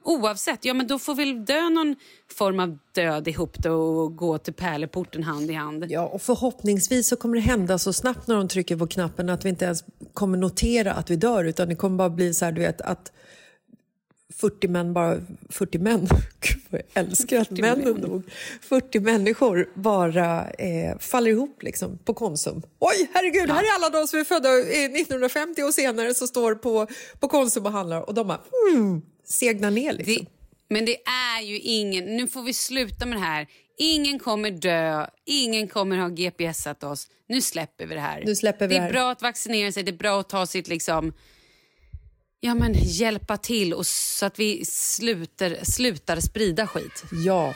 Oavsett, 0.04 0.66
ja 0.66 0.74
men 0.74 0.88
då 0.88 1.00
får 1.00 1.16
vi 1.16 1.34
dö 1.34 1.70
någon 1.70 1.96
form 2.32 2.60
av 2.60 2.78
död 2.92 3.28
ihop 3.28 3.58
då 3.58 3.74
och 3.74 4.16
gå 4.16 4.38
till 4.38 4.54
pärleporten 4.54 5.24
hand 5.24 5.52
i 5.52 5.54
hand. 5.54 5.86
Ja, 5.90 6.08
och 6.08 6.22
förhoppningsvis 6.22 7.08
så 7.08 7.16
kommer 7.16 7.36
det 7.36 7.42
hända 7.42 7.78
så 7.78 7.94
snabbt 7.94 8.28
när 8.28 8.36
de 8.36 8.48
trycker 8.48 8.78
på 8.78 8.88
knappen 8.88 9.30
att 9.30 9.46
vi 9.46 9.50
inte 9.50 9.66
ens 9.66 9.84
kommer 10.14 10.38
notera 10.38 10.94
att 10.94 11.10
vi 11.10 11.16
dör 11.16 11.44
utan 11.44 11.70
det 11.70 11.76
kommer 11.76 11.98
bara 11.98 12.10
bli 12.10 12.34
så 12.34 12.46
här, 12.46 12.52
du 12.52 12.62
vet, 12.62 12.82
att 12.82 13.12
40 14.36 14.68
män 14.68 14.94
bara... 14.94 15.22
40 15.50 15.80
män? 15.80 16.08
Gud, 16.40 16.60
Jag 16.70 16.82
älskar 16.94 17.42
att 17.42 17.52
männen 17.52 17.96
nog, 17.96 18.24
40 18.62 19.00
människor, 19.00 19.70
bara 19.74 20.50
eh, 20.50 20.98
faller 21.00 21.32
ihop 21.32 21.64
liksom, 21.64 21.98
på 21.98 22.14
Konsum. 22.14 22.62
Oj, 22.80 23.10
herregud, 23.14 23.50
här 23.50 23.64
är 23.64 23.76
alla 23.76 23.90
de 23.90 24.08
som 24.08 24.20
är 24.20 24.24
födda 24.24 24.50
eh, 24.50 24.86
1950 24.86 25.64
och 25.64 25.74
senare 25.74 26.14
som 26.14 26.28
står 26.28 26.56
på, 26.56 26.88
på 27.20 27.28
Konsum 27.28 27.66
och 27.66 27.72
handlar 27.72 28.02
och 28.02 28.14
de 28.14 28.28
bara 28.28 28.42
mm, 28.72 29.02
segnar 29.26 29.72
ner. 29.72 29.94
Liksom. 29.94 30.26
Det, 30.26 30.32
men 30.70 30.86
det 30.86 30.98
är 31.38 31.42
ju 31.42 31.60
ingen... 31.60 32.06
Nu 32.06 32.28
får 32.28 32.44
vi 32.44 32.54
sluta 32.54 33.06
med 33.06 33.18
det 33.18 33.24
här. 33.24 33.48
Ingen 33.78 34.20
kommer 34.20 34.52
dö, 34.52 35.08
ingen 35.26 35.68
kommer 35.68 35.98
ha 35.98 36.10
GPSat 36.10 36.84
oss. 36.84 37.08
Nu 37.28 37.42
släpper 37.42 37.86
vi 37.86 37.96
det 37.96 38.02
här. 38.02 38.24
Nu 38.26 38.36
släpper 38.36 38.68
vi 38.68 38.74
det 38.74 38.80
det 38.80 38.84
är 38.84 38.86
här. 38.86 38.92
bra 38.92 39.12
att 39.12 39.22
vaccinera 39.22 39.72
sig, 39.72 39.84
det 39.84 39.92
är 39.92 39.98
bra 39.98 40.20
att 40.20 40.30
ta 40.30 40.46
sitt 40.46 40.68
liksom... 40.68 41.14
Ja, 42.46 42.56
men 42.56 42.74
hjälpa 42.74 43.38
till 43.38 43.74
och 43.74 43.86
så 43.86 44.26
att 44.26 44.40
vi 44.40 44.66
slutar, 44.66 45.58
slutar 45.64 46.20
sprida 46.20 46.68
skit. 46.68 47.04
Ja. 47.26 47.54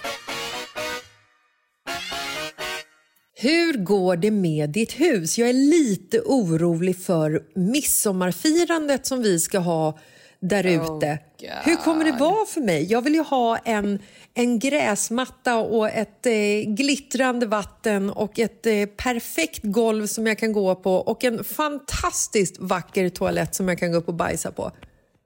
Hur 3.36 3.84
går 3.84 4.16
det 4.16 4.32
med 4.32 4.70
ditt 4.70 5.00
hus? 5.00 5.38
Jag 5.38 5.50
är 5.50 5.54
lite 5.54 6.22
orolig 6.22 7.04
för 7.04 7.44
midsommarfirandet 7.56 9.06
som 9.06 9.22
vi 9.22 9.40
ska 9.40 9.60
ha 9.60 10.00
där 10.40 10.64
ute. 10.64 11.20
Hur 11.64 11.76
kommer 11.76 12.06
det 12.06 12.12
vara 12.12 12.46
för 12.46 12.62
mig? 12.62 12.92
Jag 12.92 13.02
vill 13.02 13.14
ju 13.14 13.24
ha 13.24 13.58
en, 13.58 14.00
en 14.34 14.60
gräsmatta 14.60 15.58
och 15.58 15.90
ett 15.90 16.26
eh, 16.26 16.34
glittrande 16.66 17.46
vatten 17.46 18.10
och 18.10 18.40
ett 18.40 18.66
eh, 18.66 18.86
perfekt 18.86 19.60
golv 19.64 20.08
som 20.08 20.28
jag 20.28 20.38
kan 20.38 20.52
gå 20.52 20.76
på 20.76 20.96
och 20.96 21.24
en 21.24 21.44
fantastiskt 21.44 22.58
vacker 22.60 23.10
toalett 23.10 23.56
som 23.56 23.68
jag 23.68 23.80
kan 23.80 23.92
gå 23.92 23.98
upp 23.98 24.08
och 24.08 24.14
bajsa 24.14 24.52
på. 24.52 24.72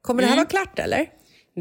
Kommer 0.02 0.22
det 0.22 0.30
här 0.30 0.36
vara 0.36 0.46
klart 0.46 0.80
eller? 0.80 1.10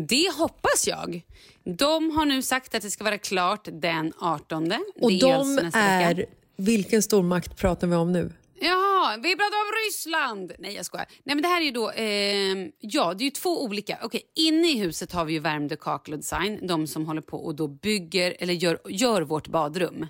Det 0.09 0.33
hoppas 0.39 0.87
jag. 0.87 1.23
De 1.65 2.11
har 2.11 2.27
nu 2.27 2.43
sagt 2.43 2.75
att 2.75 2.83
det 2.83 2.91
ska 2.91 3.05
vara 3.05 3.19
klart 3.19 3.69
den 3.73 4.13
18. 4.21 4.73
Och 5.01 5.13
de 5.13 5.33
alltså 5.33 5.79
är... 5.79 6.27
Vilken 6.57 7.03
stormakt 7.03 7.57
pratar 7.57 7.87
vi 7.87 7.97
om 7.97 8.13
nu? 8.13 8.33
Jaha, 8.61 9.17
vi 9.17 9.37
pratar 9.37 9.57
om 9.57 9.71
Ryssland! 9.87 10.53
Nej, 10.59 10.75
jag 10.75 10.87
skojar. 10.87 11.07
Nej, 11.25 11.37
men 11.37 11.43
det 11.43 11.49
här 11.49 11.61
är 11.61 11.65
ju 11.65 11.71
då... 11.71 11.91
Eh, 11.91 12.69
ja, 12.81 13.15
det 13.15 13.27
är 13.27 13.31
två 13.31 13.65
olika. 13.65 13.99
Okej, 14.03 14.23
inne 14.37 14.69
i 14.73 14.79
huset 14.79 15.13
har 15.13 15.25
vi 15.25 15.33
ju 15.33 15.39
Värmdö 15.39 15.77
Kakel 15.77 16.15
och 16.15 16.19
Design. 16.21 16.67
De 16.67 16.87
som 16.87 17.07
håller 17.07 17.21
på 17.23 17.37
och 17.37 17.55
då 17.55 17.69
bygger, 17.69 18.37
eller 18.39 18.55
gör, 18.55 18.79
gör 18.89 19.23
vårt 19.23 19.49
badrum. 19.49 20.07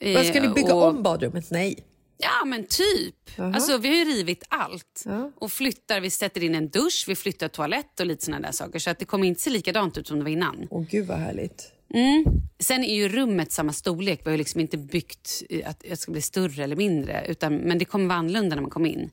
Eh, 0.00 0.14
Vad 0.14 0.26
ska 0.26 0.40
ni 0.42 0.48
bygga 0.48 0.74
och- 0.74 0.84
om 0.88 1.02
badrummet? 1.02 1.50
Nej. 1.50 1.84
Ja, 2.18 2.44
men 2.44 2.66
typ. 2.66 3.38
Alltså, 3.40 3.78
vi 3.78 3.88
har 3.88 3.94
ju 3.96 4.04
rivit 4.04 4.44
allt. 4.48 5.04
Och 5.40 5.52
flyttar, 5.52 6.00
Vi 6.00 6.10
sätter 6.10 6.42
in 6.42 6.54
en 6.54 6.68
dusch, 6.68 7.04
vi 7.08 7.16
flyttar 7.16 7.48
toalett 7.48 8.00
och 8.00 8.06
lite 8.06 8.24
såna 8.24 8.40
där 8.40 8.52
saker. 8.52 8.78
Så 8.78 8.90
att 8.90 8.98
det 8.98 9.04
kommer 9.04 9.26
inte 9.28 9.40
se 9.40 9.50
likadant 9.50 9.98
ut 9.98 10.06
som 10.06 10.18
det 10.18 10.24
var 10.24 10.30
innan. 10.30 10.66
Åh 10.70 10.84
gud 10.90 11.06
vad 11.06 11.18
härligt. 11.18 11.72
Sen 12.58 12.84
är 12.84 12.94
ju 12.94 13.08
rummet 13.08 13.52
samma 13.52 13.72
storlek. 13.72 14.20
Vi 14.24 14.30
har 14.30 14.38
liksom 14.38 14.60
inte 14.60 14.78
byggt 14.78 15.42
att 15.64 15.80
det 15.80 15.96
ska 15.96 16.12
bli 16.12 16.22
större 16.22 16.64
eller 16.64 16.76
mindre. 16.76 17.26
Utan, 17.28 17.56
men 17.56 17.78
det 17.78 17.84
kommer 17.84 18.06
vara 18.06 18.18
annorlunda 18.18 18.54
när 18.56 18.62
man 18.62 18.70
kommer 18.70 18.88
in. 18.88 19.10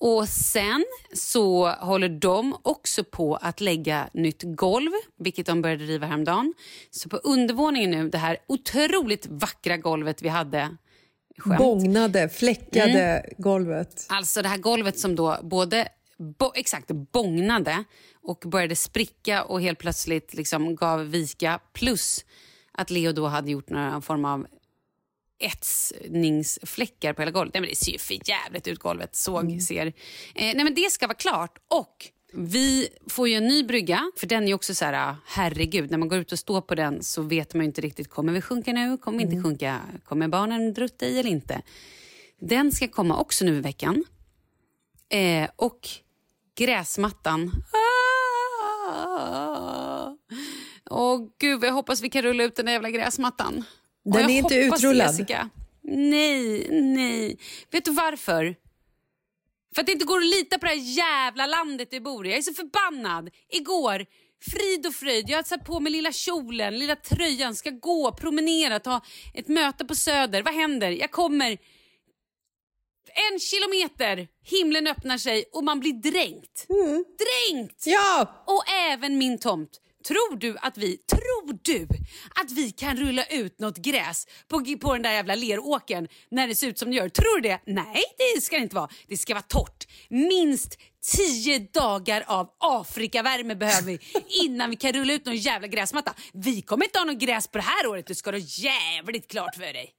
Och 0.00 0.28
Sen 0.28 0.84
så 1.14 1.68
håller 1.68 2.08
de 2.08 2.56
också 2.62 3.04
på 3.04 3.36
att 3.36 3.60
lägga 3.60 4.08
nytt 4.12 4.42
golv, 4.42 4.90
vilket 5.18 5.46
de 5.46 5.62
började 5.62 5.84
riva 5.84 6.06
häromdagen. 6.06 6.54
Så 6.90 7.08
på 7.08 7.16
undervåningen 7.16 7.90
nu, 7.90 8.08
det 8.10 8.18
här 8.18 8.38
otroligt 8.46 9.26
vackra 9.26 9.76
golvet 9.76 10.22
vi 10.22 10.28
hade. 10.28 10.76
Skämt. 11.38 11.58
Bångnade, 11.58 12.28
fläckade 12.28 13.26
golvet. 13.38 14.06
Alltså 14.08 14.42
det 14.42 14.48
här 14.48 14.58
golvet 14.58 14.98
som 14.98 15.16
då 15.16 15.38
både 15.42 15.88
bo, 16.18 16.52
exakt 16.54 16.90
bångnade 17.12 17.84
och 18.22 18.44
började 18.46 18.76
spricka 18.76 19.44
och 19.44 19.60
helt 19.60 19.78
plötsligt 19.78 20.34
liksom 20.34 20.76
gav 20.76 21.00
vika. 21.00 21.60
Plus 21.72 22.24
att 22.72 22.90
Leo 22.90 23.12
då 23.12 23.26
hade 23.26 23.50
gjort 23.50 23.70
några 23.70 24.00
form 24.00 24.24
av 24.24 24.46
etsningsfläckar 25.38 27.12
på 27.12 27.22
hela 27.22 27.30
golvet. 27.30 27.54
Nej, 27.54 27.60
men 27.60 27.70
det 27.70 27.76
ser 27.76 27.92
ju 27.92 27.98
för 27.98 28.28
jävligt 28.28 28.68
ut 28.68 28.78
golvet. 28.78 29.16
Såg, 29.16 29.62
ser. 29.62 29.86
Eh, 29.86 29.92
nej, 30.34 30.64
men 30.64 30.74
det 30.74 30.92
ska 30.92 31.06
vara 31.06 31.16
klart. 31.16 31.58
Och 31.68 32.10
vi 32.32 32.88
får 33.06 33.28
ju 33.28 33.34
en 33.34 33.46
ny 33.46 33.64
brygga, 33.64 34.10
för 34.16 34.26
den 34.26 34.48
är 34.48 34.54
också 34.54 34.74
så 34.74 34.84
här, 34.84 35.10
ah, 35.10 35.16
herregud, 35.26 35.90
när 35.90 35.98
man 35.98 36.08
går 36.08 36.18
ut 36.18 36.32
och 36.32 36.38
står 36.38 36.60
på 36.60 36.74
den 36.74 37.02
så 37.02 37.22
vet 37.22 37.54
man 37.54 37.64
ju 37.64 37.66
inte 37.66 37.80
riktigt, 37.80 38.10
kommer 38.10 38.32
vi 38.32 38.40
sjunka 38.40 38.72
nu, 38.72 38.96
kommer 38.96 39.18
vi 39.18 39.24
inte 39.24 39.48
sjunka, 39.48 39.80
kommer 40.04 40.28
barnen 40.28 40.74
drutta 40.74 41.06
i 41.06 41.18
eller 41.18 41.30
inte? 41.30 41.62
Den 42.40 42.72
ska 42.72 42.88
komma 42.88 43.20
också 43.20 43.44
nu 43.44 43.56
i 43.56 43.60
veckan. 43.60 44.04
Eh, 45.08 45.50
och 45.56 45.88
gräsmattan. 46.58 47.52
Ah! 48.88 50.14
Åh 50.90 51.20
gud, 51.40 51.64
jag 51.64 51.72
hoppas 51.72 52.00
vi 52.00 52.10
kan 52.10 52.22
rulla 52.22 52.44
ut 52.44 52.56
den 52.56 52.66
där 52.66 52.72
jävla 52.72 52.90
gräsmattan. 52.90 53.64
Den 54.04 54.30
är 54.30 54.38
inte 54.38 54.54
utrullad. 54.54 55.06
Jessica. 55.06 55.48
Nej, 55.82 56.68
nej. 56.70 57.38
Vet 57.70 57.84
du 57.84 57.90
varför? 57.90 58.56
För 59.74 59.80
att 59.80 59.86
det 59.86 59.92
inte 59.92 60.04
går 60.04 60.18
att 60.18 60.26
lita 60.26 60.58
på 60.58 60.66
det 60.66 60.72
här 60.72 60.96
jävla 60.96 61.46
landet 61.46 61.88
vi 61.90 62.00
bor 62.00 62.26
i. 62.26 62.30
Jag 62.30 62.38
är 62.38 62.42
så 62.42 62.54
förbannad. 62.54 63.30
Igår, 63.48 64.06
frid 64.50 64.86
och 64.86 64.94
fröjd. 64.94 65.30
Jag 65.30 65.38
har 65.38 65.42
satt 65.42 65.64
på 65.64 65.80
mig 65.80 65.92
lilla 65.92 66.12
kjolen, 66.12 66.78
lilla 66.78 66.96
tröjan, 66.96 67.54
ska 67.54 67.70
gå, 67.70 68.12
promenera, 68.12 68.80
ta 68.80 69.00
ett 69.34 69.48
möte 69.48 69.84
på 69.84 69.94
Söder. 69.94 70.42
Vad 70.42 70.54
händer? 70.54 70.90
Jag 70.90 71.10
kommer 71.10 71.58
en 73.14 73.40
kilometer, 73.40 74.28
himlen 74.44 74.86
öppnar 74.86 75.18
sig 75.18 75.44
och 75.52 75.64
man 75.64 75.80
blir 75.80 75.92
dränkt. 75.92 76.66
Dränkt! 76.68 77.86
Ja! 77.86 78.44
Och 78.46 78.68
även 78.68 79.18
min 79.18 79.38
tomt. 79.38 79.80
Tror 80.08 80.36
du 80.36 80.56
att 80.60 80.78
vi, 80.78 80.96
tror 80.96 81.56
du 81.62 81.86
att 82.34 82.50
vi 82.50 82.70
kan 82.70 82.96
rulla 82.96 83.24
ut 83.24 83.60
något 83.60 83.76
gräs 83.76 84.26
på, 84.48 84.64
på 84.80 84.92
den 84.92 85.02
där 85.02 85.12
jävla 85.12 85.34
leråkern 85.34 86.08
när 86.30 86.48
det 86.48 86.54
ser 86.54 86.68
ut 86.68 86.78
som 86.78 86.90
det 86.90 86.96
gör? 86.96 87.08
Tror 87.08 87.40
du 87.40 87.48
det? 87.48 87.60
Nej, 87.66 88.02
det 88.34 88.40
ska 88.40 88.56
det 88.56 88.62
inte 88.62 88.74
vara. 88.74 88.88
Det 89.06 89.16
ska 89.16 89.34
vara 89.34 89.42
torrt. 89.42 89.86
Minst 90.08 90.78
tio 91.16 91.58
dagar 91.58 92.24
av 92.26 92.50
Afrikavärme 92.58 93.54
behöver 93.54 93.86
vi 93.86 93.98
innan 94.44 94.70
vi 94.70 94.76
kan 94.76 94.92
rulla 94.92 95.12
ut 95.12 95.26
någon 95.26 95.36
jävla 95.36 95.68
gräsmatta. 95.68 96.14
Vi 96.32 96.62
kommer 96.62 96.84
inte 96.84 96.98
ha 96.98 97.04
någon 97.04 97.18
gräs 97.18 97.48
på 97.48 97.58
det 97.58 97.64
här 97.64 97.86
året, 97.86 98.06
det 98.06 98.14
ska 98.14 98.32
du 98.32 98.38
ha 98.38 98.46
jävligt 98.46 99.30
klart 99.30 99.54
för 99.54 99.72
dig. 99.72 99.97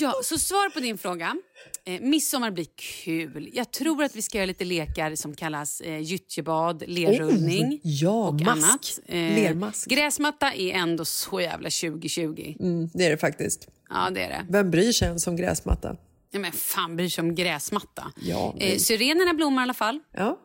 Ja, 0.00 0.14
så 0.24 0.38
svar 0.38 0.70
på 0.70 0.80
din 0.80 0.98
fråga. 0.98 1.36
Eh, 1.84 2.00
midsommar 2.00 2.50
blir 2.50 2.66
kul. 3.04 3.50
Jag 3.52 3.70
tror 3.70 4.04
att 4.04 4.16
vi 4.16 4.22
ska 4.22 4.38
göra 4.38 4.46
lite 4.46 4.64
lekar 4.64 5.14
som 5.14 5.34
kallas 5.34 5.80
eh, 5.80 5.98
gyttjebad, 5.98 6.82
lerrullning 6.86 7.66
Oh, 7.72 7.78
ja, 7.82 8.28
och 8.28 8.34
mask. 8.40 8.48
annat. 8.48 8.98
Eh, 9.06 9.14
Lermask. 9.16 9.88
Gräsmatta 9.88 10.52
är 10.52 10.72
ändå 10.72 11.04
så 11.04 11.40
jävla 11.40 11.70
2020. 11.70 12.54
Mm, 12.60 12.90
det 12.94 13.06
är 13.06 13.10
det 13.10 13.16
faktiskt. 13.18 13.68
Ja, 13.90 14.10
det 14.10 14.22
är 14.22 14.28
det. 14.28 14.46
Vem 14.50 14.70
bryr 14.70 14.92
sig 14.92 15.08
ens 15.08 15.26
om 15.26 15.36
gräsmatta? 15.36 15.96
Ja, 16.30 16.38
men 16.38 16.52
fan 16.52 16.96
bryr 16.96 17.08
sig 17.08 17.22
om 17.22 17.34
gräsmatta. 17.34 18.12
Ja, 18.22 18.54
eh, 18.60 18.78
syrenerna 18.78 19.34
blommar 19.34 19.62
i 19.62 19.64
alla 19.64 19.74
fall. 19.74 20.00
Ja. 20.16 20.38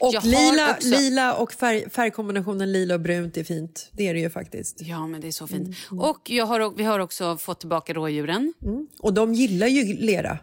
Och 0.00 0.14
Jag 0.14 0.24
lila, 0.24 0.70
också- 0.70 0.88
lila 0.88 1.34
och 1.34 1.52
färg, 1.52 1.90
färgkombinationen 1.90 2.72
lila 2.72 2.94
och 2.94 3.00
brunt 3.00 3.36
är 3.36 3.44
fint. 3.44 3.88
Det 3.92 4.08
är 4.08 4.14
det 4.14 4.20
ju 4.20 4.30
faktiskt. 4.30 4.80
Ja, 4.80 5.06
men 5.06 5.20
det 5.20 5.26
är 5.26 5.32
så 5.32 5.46
fint. 5.46 5.76
Mm, 5.90 6.00
Och 6.04 6.30
jag 6.30 6.46
har, 6.46 6.70
vi 6.76 6.84
har 6.84 6.98
också 6.98 7.36
fått 7.36 7.60
tillbaka 7.60 7.94
rådjuren. 7.94 8.54
Och 8.98 9.14
de 9.14 9.34
gillar 9.34 9.66
ju 9.66 9.94
lera. 9.96 10.38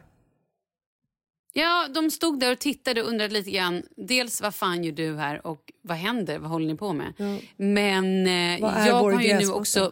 Ja, 1.53 1.87
de 1.93 2.11
stod 2.11 2.39
där 2.39 2.51
och 2.51 2.59
tittade 2.59 3.01
och 3.03 3.09
undrade 3.09 3.33
lite 3.33 3.51
grann. 3.51 3.83
Dels 3.95 4.41
vad 4.41 4.55
fan 4.55 4.83
gör 4.83 4.91
du 4.91 5.15
här 5.15 5.47
och 5.47 5.71
vad 5.81 5.97
händer? 5.97 6.39
Vad 6.39 6.49
håller 6.51 6.67
ni 6.67 6.75
på 6.75 6.93
med? 6.93 7.13
Men 7.57 8.27
eh, 8.27 8.59
jag 8.59 8.93
har 8.93 9.21
ju 9.21 9.33
nu 9.39 9.51
också 9.51 9.91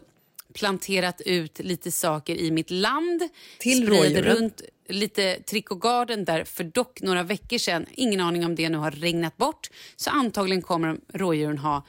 planterat 0.54 1.22
ut 1.22 1.60
lite 1.60 1.92
saker 1.92 2.36
i 2.36 2.52
mitt 2.52 2.72
land. 2.72 3.22
Till 3.60 3.90
rådjuren? 3.90 4.24
runt 4.24 4.62
lite 4.90 5.40
Trick 5.42 5.72
och 5.72 5.82
Garden 5.82 6.26
där 6.26 6.44
för 6.44 6.64
dock 6.64 7.02
några 7.02 7.24
veckor 7.24 7.58
sedan. 7.58 7.86
Ingen 7.92 8.20
aning 8.20 8.46
om 8.46 8.56
det 8.56 8.70
nu 8.70 8.78
har 8.78 8.92
regnat 8.92 9.38
bort. 9.38 9.70
Så 9.96 10.10
antagligen 10.10 10.62
kommer 10.62 10.98
rådjuren 11.14 11.58
ha 11.58 11.86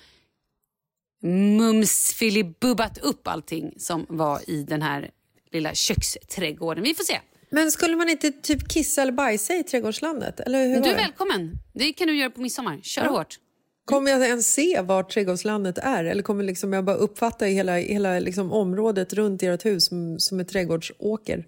mums 1.22 2.14
filibubbat 2.14 2.98
upp 2.98 3.28
allting 3.28 3.74
som 3.76 4.06
var 4.08 4.50
i 4.50 4.62
den 4.62 4.82
här 4.82 5.10
lilla 5.52 5.74
köksträdgården. 5.74 6.84
Vi 6.84 6.94
får 6.94 7.04
se. 7.04 7.20
Men 7.50 7.72
skulle 7.72 7.96
man 7.96 8.08
inte 8.08 8.30
typ 8.32 8.68
kissa 8.68 9.02
eller 9.02 9.12
bajsa 9.12 9.54
i 9.54 9.62
trädgårdslandet? 9.62 10.40
Eller 10.40 10.66
hur 10.66 10.80
Du 10.80 10.90
är 10.90 10.96
välkommen. 10.96 11.58
Det 11.74 11.92
kan 11.92 12.06
du 12.06 12.16
göra 12.16 12.30
på 12.30 12.40
midsommar. 12.40 12.80
Kör 12.82 13.06
hårt. 13.06 13.38
Kommer 13.84 14.10
jag 14.10 14.26
ens 14.28 14.52
se 14.52 14.80
var 14.80 15.02
trädgårdslandet 15.02 15.78
är? 15.78 16.04
Eller 16.04 16.22
kommer 16.22 16.44
liksom 16.44 16.72
jag 16.72 16.84
bara 16.84 16.96
uppfatta 16.96 17.44
hela, 17.44 17.76
hela 17.76 18.18
liksom 18.18 18.52
området 18.52 19.12
runt 19.12 19.42
ert 19.42 19.64
hus 19.64 19.86
som, 19.86 20.18
som 20.18 20.40
ett 20.40 20.48
trädgårdsåker? 20.48 21.44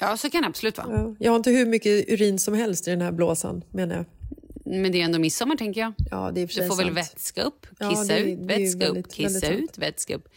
Ja, 0.00 0.16
så 0.16 0.30
kan 0.30 0.42
det 0.42 0.48
absolut 0.48 0.78
vara. 0.78 0.90
Ja. 0.92 1.14
Jag 1.18 1.30
har 1.32 1.36
inte 1.36 1.50
hur 1.50 1.66
mycket 1.66 2.08
urin 2.08 2.38
som 2.38 2.54
helst 2.54 2.88
i 2.88 2.90
den 2.90 3.00
här 3.00 3.12
blåsan, 3.12 3.64
menar 3.70 3.94
jag. 3.96 4.04
Men 4.64 4.92
det 4.92 5.00
är 5.00 5.04
ändå 5.04 5.18
midsommar, 5.18 5.56
tänker 5.56 5.80
jag. 5.80 5.92
Ja, 6.10 6.30
det 6.34 6.40
är 6.40 6.46
Du 6.46 6.68
får 6.68 6.76
väl 6.76 6.86
sant. 6.86 6.96
vätska 6.98 7.42
upp, 7.42 7.66
Ja, 7.78 7.90
kissa 7.90 8.04
det- 8.04 8.18
ut, 8.18 8.24
det 8.48 8.54
ju 8.54 8.64
vätska 8.64 8.86
upp, 8.86 8.96
väldigt- 8.96 9.12
kissa 9.14 9.40
väldigt 9.48 9.64
ut, 9.70 9.78
vätska 9.78 10.14
upp. 10.16 10.28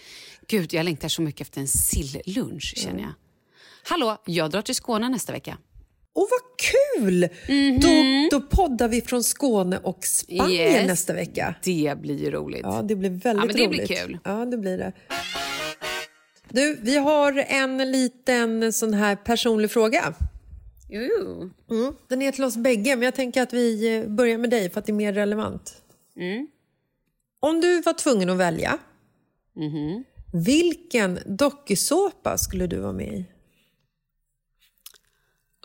Gud, 0.48 0.74
jag 0.74 0.84
längtar 0.84 1.08
så 1.08 1.22
mycket 1.22 1.42
efter 1.42 1.62
en 1.62 1.68
sillunch, 1.68 2.74
känner 2.78 3.00
jag. 3.02 3.14
Hallå, 3.84 4.18
jag 4.26 4.52
drar 4.52 4.62
till 4.62 4.76
Skåne 4.76 5.10
nästa 5.10 5.34
vecka. 5.34 5.58
Och 6.14 6.28
vad 6.32 6.40
kul! 7.02 7.22
Då, 7.82 7.88
då 8.40 8.42
poddar 8.48 8.88
vi 8.88 9.02
från 9.02 9.24
Skåne 9.24 9.78
och 9.78 10.06
Spanien 10.06 10.52
Yes. 10.74 10.88
nästa 10.88 11.14
vecka. 11.14 11.56
Det 11.64 11.98
blir 12.02 12.20
ju 12.24 12.32
roligt. 12.32 12.62
Ja, 12.64 12.82
det 12.82 12.96
blir 12.96 13.10
väldigt 13.10 13.24
Ja, 13.26 13.34
men 13.36 13.48
det 13.48 13.54
blir 13.68 13.68
roligt. 13.80 14.00
kul. 14.00 14.18
Ja, 14.24 14.46
det 14.46 14.58
blir 14.58 14.78
det. 14.78 14.94
Du, 16.50 16.80
vi 16.82 16.98
har 16.98 17.34
en 17.38 17.92
liten 17.92 18.74
sån 18.74 18.94
här 18.94 19.16
personlig 19.16 19.72
fråga. 19.72 20.14
Mm. 20.90 21.52
Den 22.08 22.22
är 22.22 22.32
till 22.32 22.44
oss 22.44 22.58
bägge, 22.58 22.96
men 22.96 23.02
jag 23.06 23.16
tänker 23.16 23.42
att 23.42 23.54
vi 23.54 23.96
eh, 23.98 24.08
börjar 24.10 24.38
med 24.38 24.50
dig 24.50 24.70
för 24.70 24.80
att 24.80 24.86
det 24.86 24.92
är 24.92 24.94
mer 24.94 25.14
relevant. 25.14 25.82
Mm. 26.16 26.48
Om 27.40 27.62
du 27.62 27.82
var 27.82 27.94
tvungen 27.94 28.30
att 28.30 28.38
välja, 28.38 28.78
Mhm. 29.56 30.04
vilken 30.46 31.20
dokusåpa 31.26 32.38
skulle 32.38 32.68
du 32.68 32.78
vara 32.80 32.94
med 32.94 33.14
i? 33.14 33.26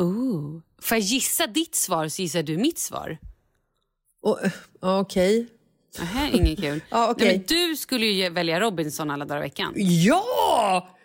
Ooh. 0.02 0.60
Får 0.78 0.96
jag 0.96 1.02
gissa 1.04 1.46
ditt 1.46 1.74
svar 1.74 2.08
så 2.08 2.22
gissar 2.22 2.42
du 2.42 2.56
mitt 2.58 2.78
svar? 2.78 3.18
Eh, 4.44 4.50
Okej. 4.80 5.46
Nähä, 5.98 6.30
inget 6.32 6.58
kul. 6.60 6.80
Ja, 6.90 7.10
okej. 7.10 7.26
Nej, 7.26 7.36
men 7.36 7.46
du 7.68 7.76
skulle 7.76 8.06
ju 8.06 8.28
välja 8.30 8.60
Robinson 8.60 9.10
alla 9.10 9.24
dagar 9.24 9.40
i 9.40 9.44
veckan. 9.44 9.72
Ja! 9.76 10.24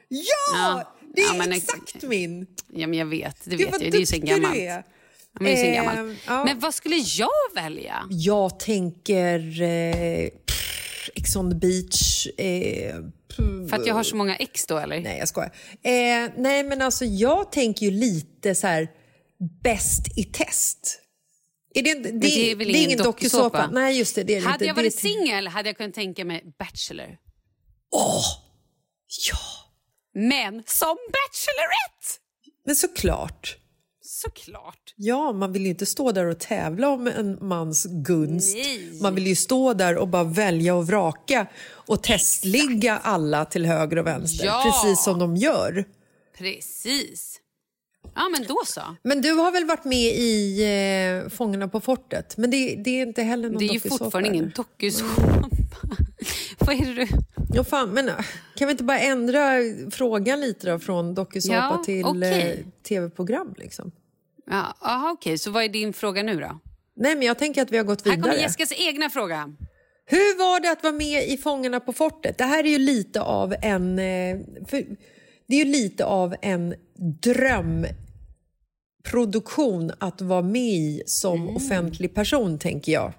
Ja! 0.07 0.23
Ja. 0.55 0.93
Det 1.15 1.21
är 1.21 1.25
Ja, 1.27 1.33
men- 1.33 1.51
exakt 1.51 2.03
min! 2.03 2.47
Ja, 2.73 2.87
men 2.87 2.99
jag 2.99 3.05
vet. 3.05 3.37
Det 3.43 3.55
vet 3.55 3.59
jag. 3.71 3.79
Det 3.79 3.85
är 3.87 3.91
ju 3.91 3.99
duktig 3.99 4.25
gammalt. 4.25 4.53
du 4.55 4.59
är. 4.61 4.65
Ja, 4.75 4.83
men 5.39 5.43
det 5.45 5.51
är 5.51 5.55
så 5.63 5.63
Eh, 5.69 5.75
gammalt. 5.95 6.17
ja. 6.27 6.43
Men 6.45 6.59
vad 6.59 6.73
skulle 6.73 6.95
jag 6.95 7.29
välja? 7.55 8.03
Jag 8.09 8.59
tänker 8.59 9.61
eh, 9.61 10.29
pff, 10.29 11.09
Ex 11.15 11.35
on 11.35 11.49
the 11.51 11.55
beach. 11.57 12.27
Eh, 12.37 12.95
För 13.69 13.75
att 13.75 13.85
jag 13.87 13.93
har 13.93 14.03
så 14.03 14.15
många 14.15 14.35
ex 14.35 14.65
då 14.65 14.77
eller? 14.77 14.99
nej, 14.99 15.19
jag 15.19 15.27
skojar. 15.27 15.51
Eh, 15.83 16.29
nej, 16.37 16.63
men 16.63 16.81
alltså 16.81 17.05
jag 17.05 17.51
tänker 17.51 17.85
ju 17.85 17.91
lite 17.91 18.55
så 18.55 18.67
här 18.67 18.87
bäst 19.63 20.17
i 20.17 20.23
test. 20.23 20.98
Är 21.79 21.83
det, 21.83 21.93
det, 22.11 22.11
det 22.11 22.51
är 22.51 22.55
väl 22.55 22.67
det 22.67 22.77
är 22.79 22.83
ingen 22.83 22.97
dokusåpa? 22.97 23.69
Nej, 23.71 23.97
just 23.97 24.15
det. 24.15 24.23
det 24.23 24.33
är 24.35 24.41
det 24.41 24.47
Hade 24.47 24.53
inte. 24.55 24.65
jag 24.65 24.75
Det 24.75 24.81
varit 24.81 24.93
ett- 24.93 24.99
singel 24.99 25.47
hade 25.47 25.69
jag 25.69 25.77
kunnat 25.77 25.93
tänka 25.95 26.25
mig 26.25 26.43
Bachelor. 26.59 27.17
Åh! 27.91 28.23
Ja, 29.31 29.37
Men 30.13 30.63
som 30.65 30.97
Bachelorette! 31.11 32.19
men 32.65 32.75
såklart. 32.75 33.57
Såklart. 34.01 34.93
Ja, 34.95 35.31
man 35.31 35.53
vill 35.53 35.61
ju 35.63 35.69
inte 35.69 35.85
stå 35.85 36.11
där 36.11 36.25
och 36.25 36.39
tävla 36.39 36.89
om 36.89 37.07
en 37.07 37.47
mans 37.47 37.85
gunst. 37.89 38.55
Nej. 38.57 38.99
Man 39.01 39.15
vill 39.15 39.27
ju 39.27 39.35
stå 39.35 39.73
där 39.73 39.95
och 39.97 40.07
bara 40.07 40.23
välja 40.23 40.75
och 40.75 40.87
vraka 40.87 41.47
och 41.69 42.03
testligga 42.03 42.97
alla 42.97 43.45
till 43.45 43.65
höger 43.65 43.97
och 43.97 44.07
vänster, 44.07 44.45
Ja. 44.45 44.63
precis 44.83 45.03
som 45.03 45.19
de 45.19 45.35
gör. 45.35 45.85
Precis. 46.37 47.38
Ja, 48.21 48.29
men 48.29 48.43
då 48.47 48.57
så. 48.65 48.81
Men 49.03 49.21
du 49.21 49.31
har 49.31 49.51
väl 49.51 49.65
varit 49.65 49.83
med 49.85 50.13
i 50.15 50.61
eh, 51.23 51.29
Fångarna 51.29 51.67
på 51.67 51.79
fortet? 51.79 52.37
Men 52.37 52.51
det, 52.51 52.75
det 52.75 52.89
är 52.89 53.01
inte 53.07 53.23
heller 53.23 53.49
någon 53.49 53.57
Det 53.57 53.65
är 53.65 53.73
ju 53.73 53.79
fortfarande 53.79 54.29
ingen 54.29 54.51
dokusåpa. 54.55 55.49
Vad 56.59 56.75
är 56.81 56.85
det 56.85 56.93
du... 56.93 57.07
Ja, 57.53 57.63
fan, 57.63 57.89
men, 57.89 58.09
äh, 58.09 58.15
kan 58.55 58.67
vi 58.67 58.71
inte 58.71 58.83
bara 58.83 58.99
ändra 58.99 59.51
frågan 59.91 60.41
lite 60.41 60.71
då, 60.71 60.79
från 60.79 61.13
dokusåpa 61.15 61.55
Ja, 61.55 61.81
till 61.85 62.05
okej. 62.05 62.51
eh, 62.59 62.65
tv-program? 62.87 63.53
Liksom? 63.57 63.91
Ja, 64.45 64.75
aha, 64.81 65.11
okej, 65.11 65.37
så 65.37 65.51
vad 65.51 65.63
är 65.63 65.69
din 65.69 65.93
fråga 65.93 66.23
nu 66.23 66.39
då? 66.39 66.59
Nej, 66.95 67.15
men 67.15 67.27
jag 67.27 67.37
tänker 67.39 67.61
att 67.61 67.71
vi 67.71 67.77
har 67.77 67.83
gått 67.83 68.05
Här 68.05 68.11
vidare. 68.11 68.31
kommer 68.31 68.43
Jessicas 68.43 68.73
egna 68.77 69.09
fråga. 69.09 69.55
Hur 70.05 70.37
var 70.37 70.59
det 70.59 70.71
att 70.71 70.83
vara 70.83 70.93
med 70.93 71.27
i 71.29 71.37
Fångarna 71.37 71.79
på 71.79 71.93
fortet? 71.93 72.37
Det 72.37 72.43
här 72.43 72.63
är 72.63 72.69
ju 72.69 72.77
lite 72.77 73.21
av 73.21 73.55
en... 73.61 73.99
eh, 73.99 74.37
För, 74.67 74.85
det 75.47 75.55
är 75.55 75.65
ju 75.65 75.71
lite 75.71 76.05
av 76.05 76.35
en 76.41 76.73
drömproduktion 79.03 79.91
att 79.99 80.21
vara 80.21 80.41
med 80.41 80.71
i 80.71 81.03
som 81.05 81.55
offentlig 81.55 82.13
person, 82.13 82.59
tänker 82.59 82.91
jag. 82.91 83.13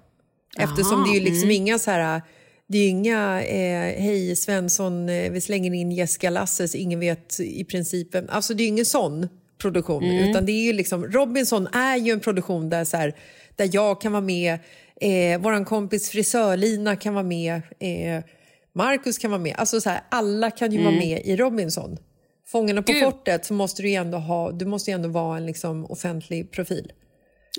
Eftersom 0.59 1.05
det 1.05 1.11
är 1.11 1.20
ju 1.20 1.24
liksom 1.24 1.51
inga 1.51 1.78
så 1.78 1.91
här... 1.91 2.22
Det 2.66 2.78
är 2.78 2.89
inga 2.89 3.43
eh, 3.43 4.03
hej 4.03 4.37
Svensson, 4.37 5.09
eh, 5.09 5.31
vi 5.31 5.41
slänger 5.41 5.74
in 5.74 5.93
Jessica 5.93 6.31
Lasses, 6.31 6.74
ingen 6.74 7.01
vet 7.01 7.41
i 7.41 7.64
principen. 7.64 8.28
Alltså 8.28 8.55
det 8.55 8.62
är 8.62 8.64
ju 8.64 8.68
ingen 8.68 8.85
sån 8.85 9.28
produktion. 9.59 10.05
Utan 10.05 10.47
det 10.47 10.53
är 10.53 10.62
ju 10.62 10.72
liksom, 10.72 11.05
Robinson 11.05 11.66
är 11.66 11.97
ju 11.97 12.12
en 12.12 12.20
produktion 12.20 12.70
där, 12.70 12.85
så 12.85 12.97
här, 12.97 13.14
där 13.57 13.70
jag 13.72 14.01
kan 14.01 14.12
vara 14.12 14.22
med, 14.22 14.53
eh, 15.01 15.41
vår 15.41 15.64
kompis 15.64 16.11
frisörlina 16.11 16.97
kan 16.97 17.14
vara 17.14 17.24
med, 17.24 17.55
eh, 17.78 18.24
Marcus 18.72 19.18
kan 19.18 19.31
vara 19.31 19.41
med. 19.43 19.55
Alltså 19.59 19.81
så 19.81 19.91
här, 19.91 20.01
alla 20.09 20.51
kan 20.51 20.72
ju 20.72 20.83
vara 20.83 20.95
med 20.95 21.22
i 21.24 21.37
Robinson. 21.37 21.99
Fångarna 22.53 22.82
på 22.82 22.92
Gud. 22.92 23.05
fortet 23.05 23.46
så 23.46 23.55
måste 23.55 23.82
du 23.82 23.92
ändå, 23.92 24.18
ha, 24.18 24.53
du 24.53 24.64
måste 24.66 24.90
ändå 24.90 25.09
vara 25.09 25.36
en 25.36 25.46
liksom 25.46 25.84
offentlig 25.90 26.51
profil. 26.51 26.92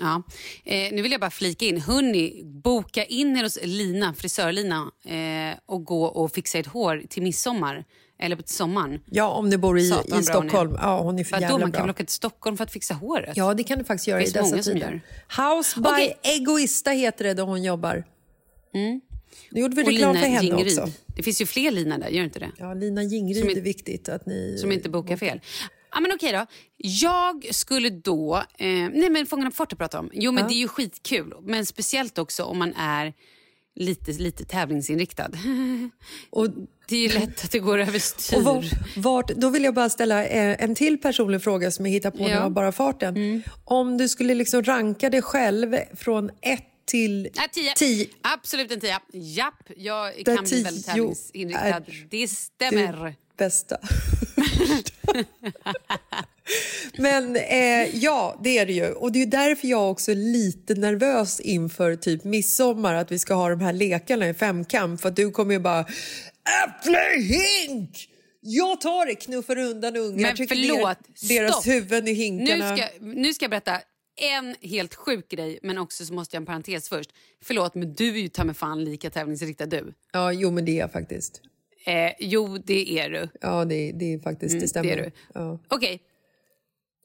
Ja. 0.00 0.22
Eh, 0.64 0.92
nu 0.92 1.02
vill 1.02 1.12
jag 1.12 1.20
bara 1.20 1.30
flika 1.30 1.64
in. 1.64 1.80
Hörni, 1.80 2.42
boka 2.44 3.04
in 3.04 3.36
er 3.36 3.42
hos 3.42 3.58
Lina, 3.62 4.14
frisörlina 4.14 4.90
eh, 5.04 5.58
och 5.66 5.84
gå 5.84 6.04
och 6.04 6.32
fixa 6.32 6.58
ert 6.58 6.66
hår 6.66 7.02
till 7.08 7.22
midsommar 7.22 7.84
eller 8.18 8.36
till 8.36 8.54
sommaren. 8.54 9.00
Ja, 9.10 9.28
om 9.28 9.50
du 9.50 9.56
bor 9.58 9.78
i, 9.78 9.88
Satan, 9.88 10.04
i 10.06 10.08
bra 10.08 10.16
hon. 10.16 10.24
Stockholm. 10.24 10.76
Ja, 10.80 11.00
hon 11.00 11.18
är 11.18 11.24
för 11.24 11.32
Vadå, 11.32 11.42
jävla 11.42 11.58
man 11.58 11.60
kan 11.60 11.70
bra. 11.72 11.80
väl 11.80 11.90
åka 11.90 12.04
till 12.04 12.14
Stockholm 12.14 12.56
för 12.56 12.64
att 12.64 12.72
fixa 12.72 12.94
håret? 12.94 13.36
Ja, 13.36 13.54
det 13.54 13.64
kan 13.64 13.78
du 13.78 13.84
faktiskt 13.84 14.08
göra 14.08 14.22
i 14.22 14.30
dessa 14.30 14.58
tider. 14.58 15.00
House 15.36 15.80
by 15.80 15.88
Okej. 15.88 16.18
Egoista 16.22 16.90
heter 16.90 17.24
det 17.24 17.34
där 17.34 17.42
hon 17.42 17.62
jobbar. 17.62 18.04
Nu 19.52 19.60
gjorde 19.60 19.76
vi 19.76 19.82
och 19.82 19.86
reklam 19.86 20.12
Lina 20.14 20.20
för 20.24 20.30
henne 20.32 20.46
Jingeryd. 20.46 20.78
också. 20.78 20.92
Det 21.16 21.22
finns 21.22 21.40
ju 21.40 21.46
fler 21.46 21.70
Lina 21.70 21.98
där, 21.98 22.08
gör 22.08 22.24
inte 22.24 22.38
det? 22.38 22.50
Ja, 22.58 22.74
Lina 22.74 23.02
Jingeryd 23.02 23.40
Som 23.40 23.50
är- 23.50 23.60
viktigt 23.60 24.08
att 24.08 24.26
ni... 24.26 24.56
Som 24.58 24.72
inte 24.72 24.88
bokar 24.88 25.16
fel. 25.16 25.40
Ja, 25.94 26.00
men 26.00 26.12
okej 26.14 26.32
då. 26.32 26.46
Jag 26.76 27.54
skulle 27.54 27.90
då... 27.90 28.36
Eh, 28.58 28.66
nej, 28.66 29.10
men 29.10 29.26
Fångarna 29.26 29.50
på 29.50 29.56
fortet 29.56 29.78
pratar 29.78 29.98
om. 29.98 30.10
Jo, 30.12 30.32
men 30.32 30.48
det 30.48 30.54
är 30.54 30.56
ju 30.58 30.68
skitkul. 30.68 31.34
Men 31.42 31.66
speciellt 31.66 32.18
också 32.18 32.42
om 32.44 32.58
man 32.58 32.74
är 32.74 33.12
lite, 33.74 34.12
lite 34.12 34.44
tävlingsinriktad. 34.44 35.28
Och, 36.30 36.48
Det 36.88 36.96
är 36.96 37.00
ju 37.00 37.18
lätt 37.20 37.44
att 37.44 37.50
det 37.50 37.58
går 37.58 37.78
överstyr. 37.78 38.36
och 38.36 38.42
vart, 38.44 38.64
vart, 38.96 39.28
då 39.28 39.48
vill 39.48 39.64
jag 39.64 39.74
bara 39.74 39.88
ställa 39.90 40.26
eh, 40.26 40.64
en 40.64 40.74
till 40.74 40.98
personlig 40.98 41.42
fråga 41.42 41.70
som 41.70 41.86
jag 41.86 41.92
hittar 41.92 42.10
på 42.10 42.16
nu 42.18 42.22
Ja. 42.24 42.30
Mm. 42.30 42.42
av 42.44 42.50
bara 42.50 42.72
farten. 42.72 43.42
Om 43.64 43.98
du 43.98 44.08
skulle 44.08 44.34
liksom 44.34 44.62
ranka 44.62 45.10
dig 45.10 45.22
själv 45.22 45.76
från 45.94 46.30
ett 46.40 46.71
till 46.92 47.28
Ja, 47.34 47.42
tio. 47.52 47.72
tio. 47.76 48.06
Absolut 48.22 48.72
en 48.72 48.80
tia. 48.80 49.00
Japp, 49.12 49.54
jag 49.76 50.12
Där 50.24 50.36
kan 50.36 50.44
bli 50.44 50.62
väldigt 50.62 50.86
tävlingsinriktad. 50.86 51.82
Det 52.10 52.28
stämmer. 52.28 53.04
Det 53.06 53.14
bästa. 53.36 53.76
Men 56.98 57.36
eh, 57.36 57.96
ja, 57.96 58.40
det 58.44 58.58
är 58.58 58.66
det 58.66 58.72
ju. 58.72 58.92
Och 58.92 59.12
det 59.12 59.22
är 59.22 59.26
därför 59.26 59.68
jag 59.68 59.90
också 59.90 60.10
är 60.10 60.14
lite 60.16 60.74
nervös 60.74 61.40
inför 61.40 61.96
typ 61.96 62.24
midsommar 62.24 62.94
att 62.94 63.12
vi 63.12 63.18
ska 63.18 63.34
ha 63.34 63.48
de 63.48 63.60
här 63.60 63.72
lekarna 63.72 64.28
i 64.28 64.34
femkamp. 64.34 65.00
För 65.00 65.08
att 65.08 65.16
du 65.16 65.30
kommer 65.30 65.54
ju 65.54 65.60
bara 65.60 65.86
äpplehink! 66.64 68.08
Jag 68.44 68.80
tar 68.80 69.06
det, 69.06 69.14
knuffar 69.14 69.58
undan 69.58 69.96
ungar, 69.96 70.34
Men 70.38 70.48
förlåt, 70.48 70.98
deras 71.28 71.52
stopp. 71.52 71.66
huvuden 71.66 72.08
i 72.08 72.12
Nu 72.12 72.16
hinkarna. 72.16 72.76
ska, 72.76 72.86
nu 73.00 73.34
ska 73.34 73.44
jag 73.44 73.50
berätta 73.50 73.80
en 74.22 74.56
helt 74.60 74.94
sjuk 74.94 75.28
grej, 75.28 75.58
men 75.62 75.78
också 75.78 76.04
så 76.04 76.14
måste 76.14 76.36
jag 76.36 76.40
en 76.40 76.46
parentes 76.46 76.88
först. 76.88 77.10
Förlåt, 77.42 77.74
men 77.74 77.92
du 77.94 78.08
är 78.08 78.20
ju 78.20 78.28
ta 78.28 78.44
mig 78.44 78.54
fan 78.54 78.84
lika 78.84 79.10
tävlingsinriktad 79.10 79.66
du. 79.66 79.94
Ja, 80.12 80.32
jo 80.32 80.50
men 80.50 80.64
det 80.64 80.72
är 80.72 80.78
jag 80.78 80.92
faktiskt. 80.92 81.40
Eh, 81.86 82.12
jo, 82.20 82.58
det 82.58 82.98
är 82.98 83.10
du. 83.10 83.28
Ja, 83.40 83.64
det, 83.64 83.92
det 83.92 84.14
är 84.14 84.18
faktiskt, 84.18 84.60
det 84.60 84.68
stämmer. 84.68 84.92
Mm, 84.92 85.04
Det 85.04 85.10
du. 85.34 85.40
Ja. 85.40 85.58
Okej, 85.68 86.02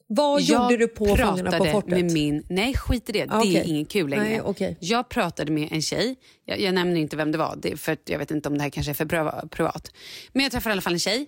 Vad 0.06 0.40
jag 0.40 0.62
gjorde 0.72 0.76
du 0.76 0.88
på 0.88 1.16
Fångarna 1.16 1.58
på 1.58 1.64
fortet? 1.64 1.90
med 1.90 2.12
min... 2.12 2.44
Nej, 2.48 2.74
skit 2.74 3.08
i 3.08 3.12
det. 3.12 3.26
Ah, 3.30 3.42
Det 3.44 3.56
är 3.58 3.64
inget 3.64 3.88
kul 3.88 4.10
längre. 4.10 4.24
Nej, 4.24 4.40
okej. 4.40 4.76
Jag 4.80 5.08
pratade 5.08 5.52
med 5.52 5.68
en 5.72 5.82
tjej. 5.82 6.16
Jag, 6.44 6.60
jag 6.60 6.74
nämner 6.74 6.96
inte 7.00 7.16
vem 7.16 7.32
det 7.32 7.38
var, 7.38 7.58
det, 7.62 7.76
för 7.76 7.96
jag 8.04 8.18
vet 8.18 8.30
inte 8.30 8.48
om 8.48 8.56
det 8.58 8.62
här 8.62 8.70
kanske 8.70 8.92
är 8.92 8.94
för 8.94 9.04
priva- 9.04 9.48
privat. 9.48 9.92
Men 10.32 10.42
jag 10.42 10.52
träffade 10.52 10.70
i 10.70 10.72
alla 10.72 10.82
fall 10.82 10.92
en 10.92 10.98
tjej. 10.98 11.26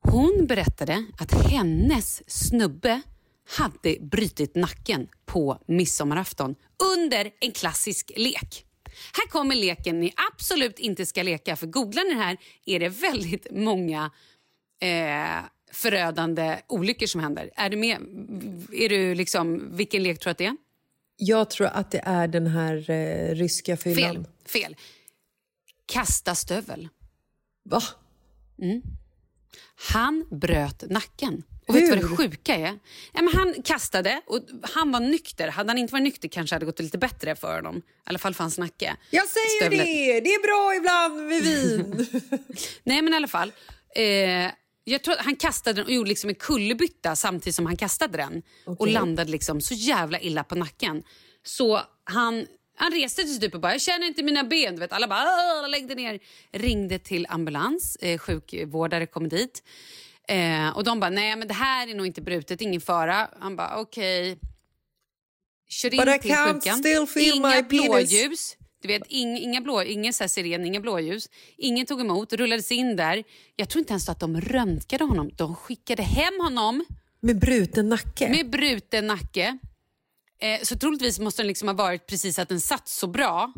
Hon 0.00 0.46
berättade 0.46 1.04
att 1.18 1.32
hennes 1.50 2.30
snubbe 2.30 3.00
hade 3.48 3.96
brutit 4.00 4.54
nacken 4.54 5.08
på 5.26 5.58
midsommarafton 5.66 6.54
under 6.96 7.30
en 7.40 7.52
klassisk 7.52 8.12
lek. 8.16 8.66
Här 9.12 9.26
kommer 9.28 9.54
leken 9.54 10.00
ni 10.00 10.12
absolut 10.32 10.78
inte 10.78 11.06
ska 11.06 11.22
leka, 11.22 11.56
för 11.56 11.66
googlar 11.66 12.04
ni 12.04 12.14
det 12.14 12.20
här 12.20 12.36
är 12.66 12.80
det 12.80 12.88
väldigt 12.88 13.46
många 13.50 14.10
eh, 14.80 15.44
förödande 15.72 16.60
olyckor 16.68 17.06
som 17.06 17.20
händer. 17.20 17.50
Är 17.56 17.70
du 17.70 17.76
med? 17.76 17.98
Är 18.72 18.88
du 18.88 19.14
liksom, 19.14 19.76
vilken 19.76 20.02
lek 20.02 20.18
tror 20.18 20.28
du 20.28 20.30
att 20.30 20.38
det 20.38 20.46
är? 20.46 20.56
Jag 21.16 21.50
tror 21.50 21.66
att 21.66 21.90
det 21.90 22.02
är 22.04 22.28
den 22.28 22.46
här 22.46 22.90
eh, 22.90 23.34
ryska 23.34 23.76
fyllan. 23.76 24.14
Fel. 24.14 24.26
Fel. 24.46 24.76
Kasta 25.86 26.34
stövel. 26.34 26.88
Va? 27.64 27.82
Han 29.92 30.26
bröt 30.30 30.90
nacken. 30.90 31.42
Och 31.68 31.74
vet 31.76 31.82
du 31.84 31.88
vad 31.90 31.98
det 31.98 32.06
Hur? 32.08 32.16
sjuka 32.16 32.54
är? 32.54 32.78
Ja, 33.12 33.22
men 33.22 33.28
han 33.34 33.54
kastade 33.62 34.20
och 34.26 34.40
han 34.62 34.92
var 34.92 35.00
nykter. 35.00 35.48
Hade 35.48 35.70
han 35.70 35.78
inte 35.78 35.92
varit 35.92 36.02
nykter 36.04 36.28
kanske 36.28 36.54
hade 36.54 36.62
det 36.64 36.66
gått 36.66 36.80
lite 36.80 36.98
bättre 36.98 37.36
för 37.36 37.56
honom. 37.56 37.76
I 37.76 37.82
alla 38.04 38.18
fall 38.18 38.34
för 38.34 38.44
hans 38.44 38.58
nacke. 38.58 38.96
Jag 39.10 39.28
säger 39.28 39.60
Stövlet. 39.60 39.86
det! 39.86 40.20
Det 40.20 40.34
är 40.34 40.42
bra 40.42 40.74
ibland 40.76 41.28
med 41.28 41.42
vin. 41.42 42.06
Nej 42.84 43.02
men 43.02 43.12
i 43.12 43.16
alla 43.16 43.28
fall. 43.28 43.52
Eh, 43.96 44.50
jag 44.84 45.02
tror 45.02 45.14
han 45.18 45.36
kastade 45.36 45.76
den 45.80 45.86
och 45.86 45.92
gjorde 45.92 46.08
liksom 46.08 46.30
en 46.30 46.34
kullerbytta 46.36 47.16
samtidigt 47.16 47.54
som 47.54 47.66
han 47.66 47.76
kastade 47.76 48.16
den. 48.16 48.42
Och 48.66 48.72
Okej. 48.80 48.92
landade 48.92 49.30
liksom 49.30 49.60
så 49.60 49.74
jävla 49.74 50.20
illa 50.20 50.44
på 50.44 50.54
nacken. 50.54 51.02
Så 51.46 51.80
han, 52.04 52.46
han 52.76 52.92
reste 52.92 53.22
till 53.22 53.36
slut 53.36 53.54
och 53.54 53.60
bara, 53.60 53.72
jag 53.72 53.80
känner 53.80 54.06
inte 54.06 54.22
mina 54.22 54.44
ben. 54.44 54.74
Du 54.74 54.80
vet, 54.80 54.92
alla 54.92 55.08
bara, 55.08 55.24
"Åh!" 55.24 55.68
läggde 55.68 55.94
ner. 55.94 56.20
Ringde 56.52 56.98
till 56.98 57.26
ambulans, 57.28 57.96
eh, 57.96 58.18
sjukvårdare 58.18 59.06
kom 59.06 59.28
dit. 59.28 59.62
Eh, 60.28 60.76
och 60.76 60.84
de 60.84 61.00
bara, 61.00 61.10
nej 61.10 61.36
men 61.36 61.48
det 61.48 61.54
här 61.54 61.88
är 61.88 61.94
nog 61.94 62.06
inte 62.06 62.22
brutet, 62.22 62.60
ingen 62.60 62.80
fara. 62.80 63.28
Han 63.40 63.56
bara, 63.56 63.80
okej. 63.80 64.38
Kör 65.68 65.94
in 65.94 66.00
But 66.04 66.16
I 66.16 66.18
till 66.18 66.30
can't 66.30 66.54
sjukan. 66.54 66.78
still 66.78 67.06
feel 67.06 67.36
Inga 67.36 67.62
blåljus. 67.62 68.56
Du 68.82 68.88
vet, 68.88 69.02
ing, 69.08 69.38
inga, 69.38 69.60
blå, 69.60 69.82
ingen 69.82 70.12
så 70.12 70.28
siren, 70.28 70.64
inga 70.64 70.80
blåljus. 70.80 71.28
Ingen 71.56 71.86
tog 71.86 72.00
emot, 72.00 72.32
rullades 72.32 72.72
in 72.72 72.96
där. 72.96 73.24
Jag 73.56 73.68
tror 73.68 73.80
inte 73.80 73.92
ens 73.92 74.08
att 74.08 74.20
de 74.20 74.40
röntgade 74.40 75.04
honom. 75.04 75.30
De 75.36 75.54
skickade 75.56 76.02
hem 76.02 76.40
honom 76.40 76.84
Med 77.20 77.38
bruten 77.40 77.88
nacke? 77.88 78.28
med 78.28 78.50
bruten 78.50 79.06
nacke. 79.06 79.58
Eh, 80.40 80.60
så 80.62 80.78
troligtvis 80.78 81.18
måste 81.18 81.42
den 81.42 81.46
liksom 81.46 81.68
ha 81.68 81.74
varit 81.74 82.06
precis 82.06 82.38
att 82.38 82.48
den 82.48 82.60
satt 82.60 82.88
så 82.88 83.06
bra. 83.06 83.52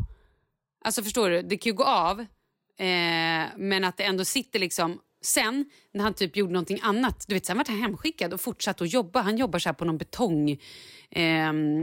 Alltså 0.83 1.03
förstår 1.03 1.29
du, 1.29 1.41
det 1.41 1.57
kan 1.57 1.69
ju 1.69 1.75
gå 1.75 1.83
av. 1.83 2.19
Eh, 2.19 3.45
men 3.57 3.83
att 3.83 3.97
det 3.97 4.03
ändå 4.03 4.25
sitter 4.25 4.59
liksom... 4.59 4.99
Sen 5.21 5.65
när 5.93 6.03
han 6.03 6.13
typ 6.13 6.37
gjorde 6.37 6.53
någonting 6.53 6.79
annat, 6.81 7.25
du 7.27 7.33
vet, 7.33 7.45
sen 7.45 7.57
vart 7.57 7.67
han 7.67 7.81
hemskickad 7.81 8.33
och 8.33 8.41
fortsatte 8.41 8.83
att 8.83 8.93
jobba. 8.93 9.21
Han 9.21 9.37
jobbar 9.37 9.59
så 9.59 9.69
här 9.69 9.73
på 9.73 9.85
någon 9.85 9.97
betong, 9.97 10.49
eh, 11.09 11.23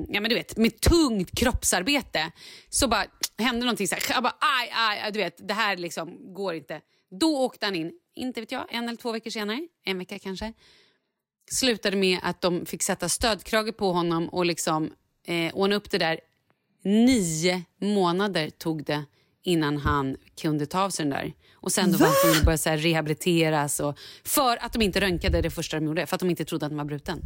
ja 0.09 0.21
men 0.21 0.29
du 0.29 0.35
vet, 0.35 0.57
med 0.57 0.81
tungt 0.81 1.39
kroppsarbete. 1.39 2.33
Så 2.69 2.89
bara 2.89 3.07
hände 3.39 3.61
någonting 3.61 3.89
så 3.89 3.95
här, 3.95 4.05
jag 4.09 4.23
bara 4.23 4.37
aj, 4.41 4.71
aj, 4.73 5.01
aj, 5.05 5.13
du 5.13 5.19
vet, 5.19 5.49
det 5.49 5.55
här 5.55 5.77
liksom 5.77 6.35
går 6.35 6.55
inte. 6.55 6.81
Då 7.21 7.39
åkte 7.39 7.67
han 7.67 7.75
in, 7.75 7.93
inte 8.15 8.41
vet 8.41 8.53
jag, 8.53 8.67
en 8.71 8.89
eller 8.89 8.97
två 8.97 9.13
veckor 9.13 9.31
senare, 9.31 9.69
en 9.85 9.99
vecka 9.99 10.19
kanske 10.19 10.53
slutade 11.51 11.97
med 11.97 12.19
att 12.23 12.41
de 12.41 12.67
fick 12.67 12.83
sätta 12.83 13.09
stödkrage 13.09 13.77
på 13.77 13.93
honom 13.93 14.29
och 14.29 14.47
liksom 14.47 14.93
eh, 15.27 15.55
ordna 15.55 15.77
upp 15.77 15.91
det 15.91 15.99
där. 15.99 16.21
Nio 16.83 17.63
månader 17.81 18.51
tog 18.51 18.85
det 18.85 19.05
innan 19.45 19.77
han 19.77 20.17
kunde 20.41 20.67
ta 20.67 20.81
av 20.81 20.91
sig 20.91 21.05
den 21.05 21.11
där. 21.11 21.33
Och 21.55 21.73
sen 21.73 21.93
då 21.93 21.99
var 21.99 22.07
han 22.07 22.17
tvungen 22.23 22.39
att 22.39 22.45
börja 22.45 22.59
så 22.59 22.69
här 22.69 22.79
rehabiliteras. 22.79 23.81
Och, 23.81 23.99
för 24.25 24.65
att 24.65 24.73
de 24.73 24.83
inte 24.83 25.01
röntgade 25.01 25.43
det 25.43 25.51
första 25.51 25.81
de 25.81 25.87
gjorde, 25.87 26.07
för 26.07 26.17
att 26.17 26.21
de 26.21 26.31
inte 26.31 26.45
trodde 26.45 26.67
att 26.67 26.71
den 26.71 26.79
var 26.79 26.85
bruten. 26.85 27.21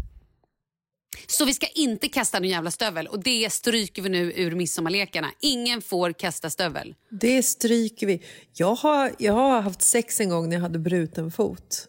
Så 1.26 1.44
vi 1.44 1.54
ska 1.54 1.66
inte 1.66 2.08
kasta 2.08 2.38
någon 2.38 2.48
jävla 2.48 2.70
stövel 2.70 3.06
och 3.06 3.22
det 3.22 3.52
stryker 3.52 4.02
vi 4.02 4.08
nu 4.08 4.32
ur 4.36 4.54
midsommarlekarna. 4.54 5.30
Ingen 5.40 5.82
får 5.82 6.12
kasta 6.12 6.50
stövel. 6.50 6.94
Det 7.10 7.42
stryker 7.42 8.06
vi. 8.06 8.22
Jag 8.52 8.74
har, 8.74 9.14
jag 9.18 9.32
har 9.32 9.60
haft 9.60 9.82
sex 9.82 10.20
en 10.20 10.28
gång 10.28 10.48
när 10.48 10.56
jag 10.56 10.60
hade 10.62 10.78
bruten 10.78 11.30
fot. 11.30 11.88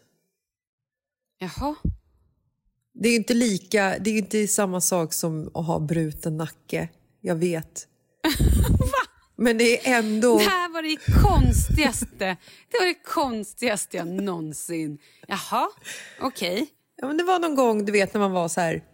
Jaha. 1.38 1.74
Det 2.94 3.08
är 3.08 3.10
ju 3.10 3.18
inte 3.18 3.34
lika, 3.34 3.96
det 4.00 4.10
är 4.10 4.18
inte 4.18 4.46
samma 4.46 4.80
sak 4.80 5.12
som 5.12 5.50
att 5.54 5.66
ha 5.66 5.78
bruten 5.78 6.36
nacke. 6.36 6.88
Jag 7.20 7.34
vet. 7.34 7.86
Men 9.42 9.58
det 9.58 9.88
är 9.88 9.98
ändå... 9.98 10.38
Det 10.38 10.44
här 10.44 10.68
var 10.68 10.82
det 10.82 10.96
konstigaste. 11.22 12.36
Det 12.70 12.78
var 12.78 12.86
det 12.86 13.02
konstigaste 13.04 13.96
jag 13.96 14.06
någonsin... 14.06 14.98
Jaha, 15.26 15.68
okej. 16.20 16.68
Ja, 16.96 17.06
men 17.06 17.16
det 17.16 17.24
var 17.24 17.38
någon 17.38 17.54
gång, 17.54 17.84
du 17.84 17.92
vet, 17.92 18.14
när 18.14 18.18
man 18.18 18.32
var 18.32 18.48
så 18.48 18.60
här 18.60 18.84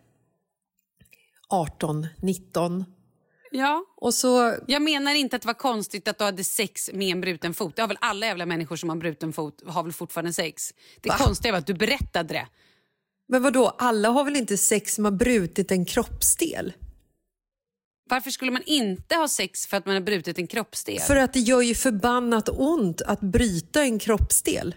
18, 1.49 2.07
19. 2.23 2.85
Ja. 3.51 3.85
Och 3.97 4.15
så... 4.15 4.55
Jag 4.67 4.83
menar 4.83 5.15
inte 5.15 5.37
att 5.37 5.43
det 5.43 5.47
var 5.47 5.55
konstigt 5.55 6.09
att 6.09 6.19
du 6.19 6.25
hade 6.25 6.45
sex 6.45 6.91
med 6.93 7.09
en 7.09 7.21
bruten 7.21 7.55
fot. 7.55 7.77
Det 7.77 7.83
har 7.83 7.89
väl 7.89 7.99
alla 8.01 8.27
jävla 8.27 8.47
människor 8.47 8.77
som 8.77 8.89
har 8.89 8.97
bruten 8.97 9.33
fot 9.33 9.63
har 9.67 9.83
väl 9.83 9.93
fortfarande 9.93 10.33
sex. 10.33 10.75
Det 11.01 11.09
konstiga 11.09 11.53
var 11.53 11.59
att 11.59 11.67
du 11.67 11.75
berättade 11.75 12.35
det. 12.35 12.47
Men 13.29 13.43
vad 13.43 13.53
då? 13.53 13.69
alla 13.79 14.09
har 14.09 14.25
väl 14.25 14.37
inte 14.37 14.57
sex 14.57 14.95
som 14.95 15.05
har 15.05 15.13
brutit 15.13 15.71
en 15.71 15.85
kroppsdel? 15.85 16.73
Varför 18.09 18.31
skulle 18.31 18.51
man 18.51 18.63
inte 18.67 19.15
ha 19.15 19.29
sex 19.29 19.67
för 19.67 19.77
att 19.77 19.87
man 19.87 19.95
har 19.95 20.03
brutit 20.03 20.39
en 20.39 20.47
kroppsdel? 20.47 21.01
För 21.01 21.17
att 21.17 21.33
det 21.33 21.41
gör 21.41 21.63
ju 21.63 21.75
förbannat 21.75 22.49
ont 22.49 23.01
att 23.01 23.21
bryta 23.21 23.83
en 23.83 23.99
kroppsdel. 23.99 24.75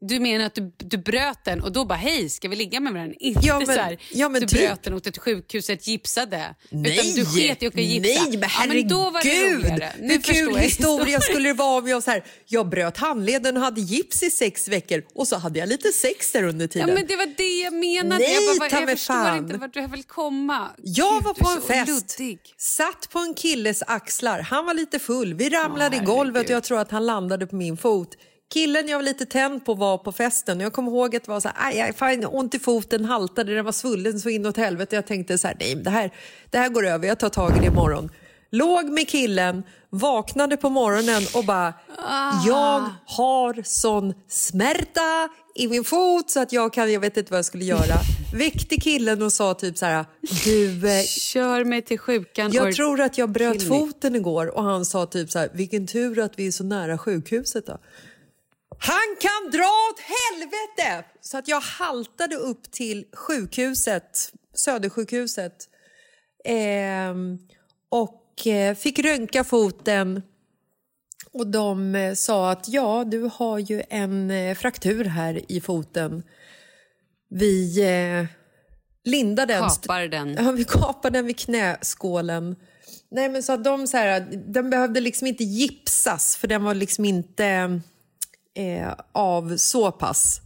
Du 0.00 0.20
menar 0.20 0.44
att 0.44 0.54
du, 0.54 0.72
du 0.76 0.96
bröt 0.98 1.44
den 1.44 1.62
och 1.62 1.72
då 1.72 1.84
bara 1.84 1.94
hej, 1.98 2.28
ska 2.30 2.48
vi 2.48 2.56
ligga 2.56 2.80
med 2.80 2.92
varandra? 2.92 3.14
Inte 3.18 3.40
Ja, 3.46 3.58
men- 3.58 3.66
så 3.66 3.72
här, 3.72 3.98
ja, 4.12 4.28
men 4.28 4.40
du 4.40 4.46
typ. 4.46 4.58
bröt 4.58 4.82
den 4.82 4.94
åt 4.94 5.06
ett 5.06 5.18
sjukhus, 5.18 5.70
ett 5.70 5.86
gipsade. 5.88 6.54
Nej, 6.70 6.92
Utan 6.92 7.06
du 7.14 7.24
sket 7.26 7.62
i 7.62 7.66
att 7.66 7.74
och 7.74 7.80
gipsa. 7.80 8.22
nej 8.22 8.30
men 8.30 8.40
Ja, 8.40 8.46
herregud! 8.48 8.90
men 8.90 9.54
roligare. 9.54 9.92
Nu 10.00 10.12
Hur 10.12 10.20
kul 10.20 10.50
jag 10.54 10.58
historia 10.62 11.20
skulle 11.20 11.48
det 11.48 11.52
vara 11.54 11.78
om 11.78 11.88
jag 11.88 12.02
så 12.02 12.10
här, 12.10 12.24
jag 12.46 12.68
bröt 12.68 12.96
handleden 12.96 13.56
och 13.56 13.62
hade 13.62 13.80
gips 13.80 14.22
i 14.22 14.30
sex 14.30 14.68
veckor 14.68 15.02
och 15.14 15.28
så 15.28 15.36
hade 15.36 15.58
jag 15.58 15.68
lite 15.68 15.88
sex 15.92 16.32
där 16.32 16.42
under 16.42 16.64
Ja, 16.64 16.68
tiden. 16.68 16.94
men 16.94 17.06
det 17.06 17.16
var 17.16 17.26
det 17.36 17.58
jag 17.62 17.72
menade. 17.74 18.24
Nej, 18.24 18.34
jag 18.34 18.58
bara, 18.70 18.80
jag 18.80 18.90
förstår 18.90 19.14
fan. 19.14 19.38
inte 19.38 19.56
vart 19.58 19.74
du 19.74 19.86
vill 19.86 20.04
komma. 20.04 20.68
Jag 20.78 21.14
Gud, 21.14 21.24
var 21.24 21.34
på 21.34 21.48
en 21.48 21.86
fest, 21.86 22.18
luddig. 22.18 22.38
satt 22.56 23.08
på 23.10 23.18
en 23.18 23.34
killes 23.34 23.82
axlar. 23.86 24.40
Han 24.40 24.66
var 24.66 24.74
lite 24.74 24.98
full. 24.98 25.34
Vi 25.34 25.48
ramlade 25.50 25.96
i 25.96 26.00
Åh, 26.00 26.04
golvet 26.06 26.30
och 26.30 26.36
herregud. 26.36 26.56
jag 26.56 26.64
tror 26.64 26.78
att 26.80 26.90
han 26.90 27.06
landade 27.06 27.46
på 27.46 27.56
min 27.56 27.76
fot. 27.76 28.16
Killen 28.52 28.88
jag 28.88 28.98
var 28.98 29.02
lite 29.02 29.26
tänd 29.26 29.64
på 29.64 29.74
var 29.74 29.98
på 29.98 30.12
festen. 30.12 30.60
Jag 30.60 30.72
kommer 30.72 30.92
ihåg 30.92 31.16
att 31.16 31.24
det 31.24 31.30
var 31.30 31.40
så 31.40 31.48
här, 31.54 31.68
aj, 31.84 31.94
aj, 31.98 32.26
ont 32.26 32.54
i 32.54 32.58
foten, 32.58 33.04
haltade, 33.04 33.54
den 33.54 33.64
var 33.64 33.72
svullen 33.72 34.20
så 34.20 34.28
inåt 34.28 34.56
helvete. 34.56 34.96
Jag 34.96 35.06
tänkte 35.06 35.38
så 35.38 35.48
här, 35.48 35.56
nej, 35.60 35.74
det 35.74 35.90
här, 35.90 36.10
det 36.50 36.58
här 36.58 36.68
går 36.68 36.86
över, 36.86 37.08
jag 37.08 37.18
tar 37.18 37.28
tag 37.28 37.56
i 37.56 37.60
det 37.60 37.66
imorgon. 37.66 38.10
Låg 38.50 38.84
med 38.84 39.08
killen, 39.08 39.62
vaknade 39.90 40.56
på 40.56 40.68
morgonen 40.70 41.22
och 41.34 41.44
bara, 41.44 41.74
jag 42.46 42.90
har 43.06 43.62
sån 43.64 44.14
smärta 44.28 45.28
i 45.54 45.68
min 45.68 45.84
fot 45.84 46.30
så 46.30 46.40
att 46.40 46.52
jag 46.52 46.72
kan, 46.72 46.92
jag 46.92 47.00
vet 47.00 47.16
inte 47.16 47.30
vad 47.30 47.38
jag 47.38 47.44
skulle 47.44 47.64
göra. 47.64 47.94
Väckte 48.34 48.76
killen 48.76 49.22
och 49.22 49.32
sa 49.32 49.54
typ 49.54 49.78
så 49.78 49.86
här, 49.86 50.04
du, 50.44 50.88
eh, 50.98 51.04
Kör 51.04 51.64
mig 51.64 51.82
till 51.82 51.98
sjukan. 51.98 52.52
jag 52.52 52.68
or- 52.68 52.72
tror 52.72 53.00
att 53.00 53.18
jag 53.18 53.30
bröt 53.30 53.62
foten 53.68 54.14
igår 54.16 54.46
och 54.56 54.62
han 54.62 54.84
sa 54.84 55.06
typ 55.06 55.30
så 55.30 55.38
här, 55.38 55.48
vilken 55.54 55.86
tur 55.86 56.18
att 56.18 56.32
vi 56.38 56.46
är 56.46 56.52
så 56.52 56.64
nära 56.64 56.98
sjukhuset 56.98 57.66
då. 57.66 57.78
Han 58.80 59.16
kan 59.20 59.50
dra 59.52 59.68
åt 59.90 60.00
helvete! 60.00 61.04
Så 61.20 61.38
att 61.38 61.48
jag 61.48 61.60
haltade 61.60 62.36
upp 62.36 62.70
till 62.70 63.06
sjukhuset, 63.12 64.32
Södersjukhuset 64.54 65.68
ehm, 66.44 67.38
och 67.88 68.46
eh, 68.46 68.74
fick 68.74 68.98
röntga 68.98 69.44
foten 69.44 70.22
och 71.32 71.46
de 71.46 71.94
eh, 71.94 72.14
sa 72.14 72.50
att 72.50 72.68
ja, 72.68 73.04
du 73.04 73.30
har 73.34 73.58
ju 73.58 73.82
en 73.90 74.30
eh, 74.30 74.54
fraktur 74.54 75.04
här 75.04 75.52
i 75.52 75.60
foten. 75.60 76.22
Vi 77.30 77.82
eh, 77.82 78.26
lindar 79.04 79.46
den. 79.46 79.68
Kapar 79.68 80.08
den. 80.08 80.34
Ja, 80.38 80.52
vi 80.52 80.64
kapade 80.64 81.18
den 81.18 81.26
vid 81.26 81.38
knäskålen. 81.38 82.56
Nej, 83.10 83.28
men 83.28 83.42
så 83.42 83.52
att 83.52 83.64
de 83.64 83.86
så 83.86 83.96
här, 83.96 84.20
den 84.46 84.70
behövde 84.70 85.00
liksom 85.00 85.26
inte 85.26 85.44
gipsas 85.44 86.36
för 86.36 86.48
den 86.48 86.64
var 86.64 86.74
liksom 86.74 87.04
inte 87.04 87.80
eh, 88.56 88.92
av 89.12 89.56
så 89.56 89.92
pass. 89.92 90.40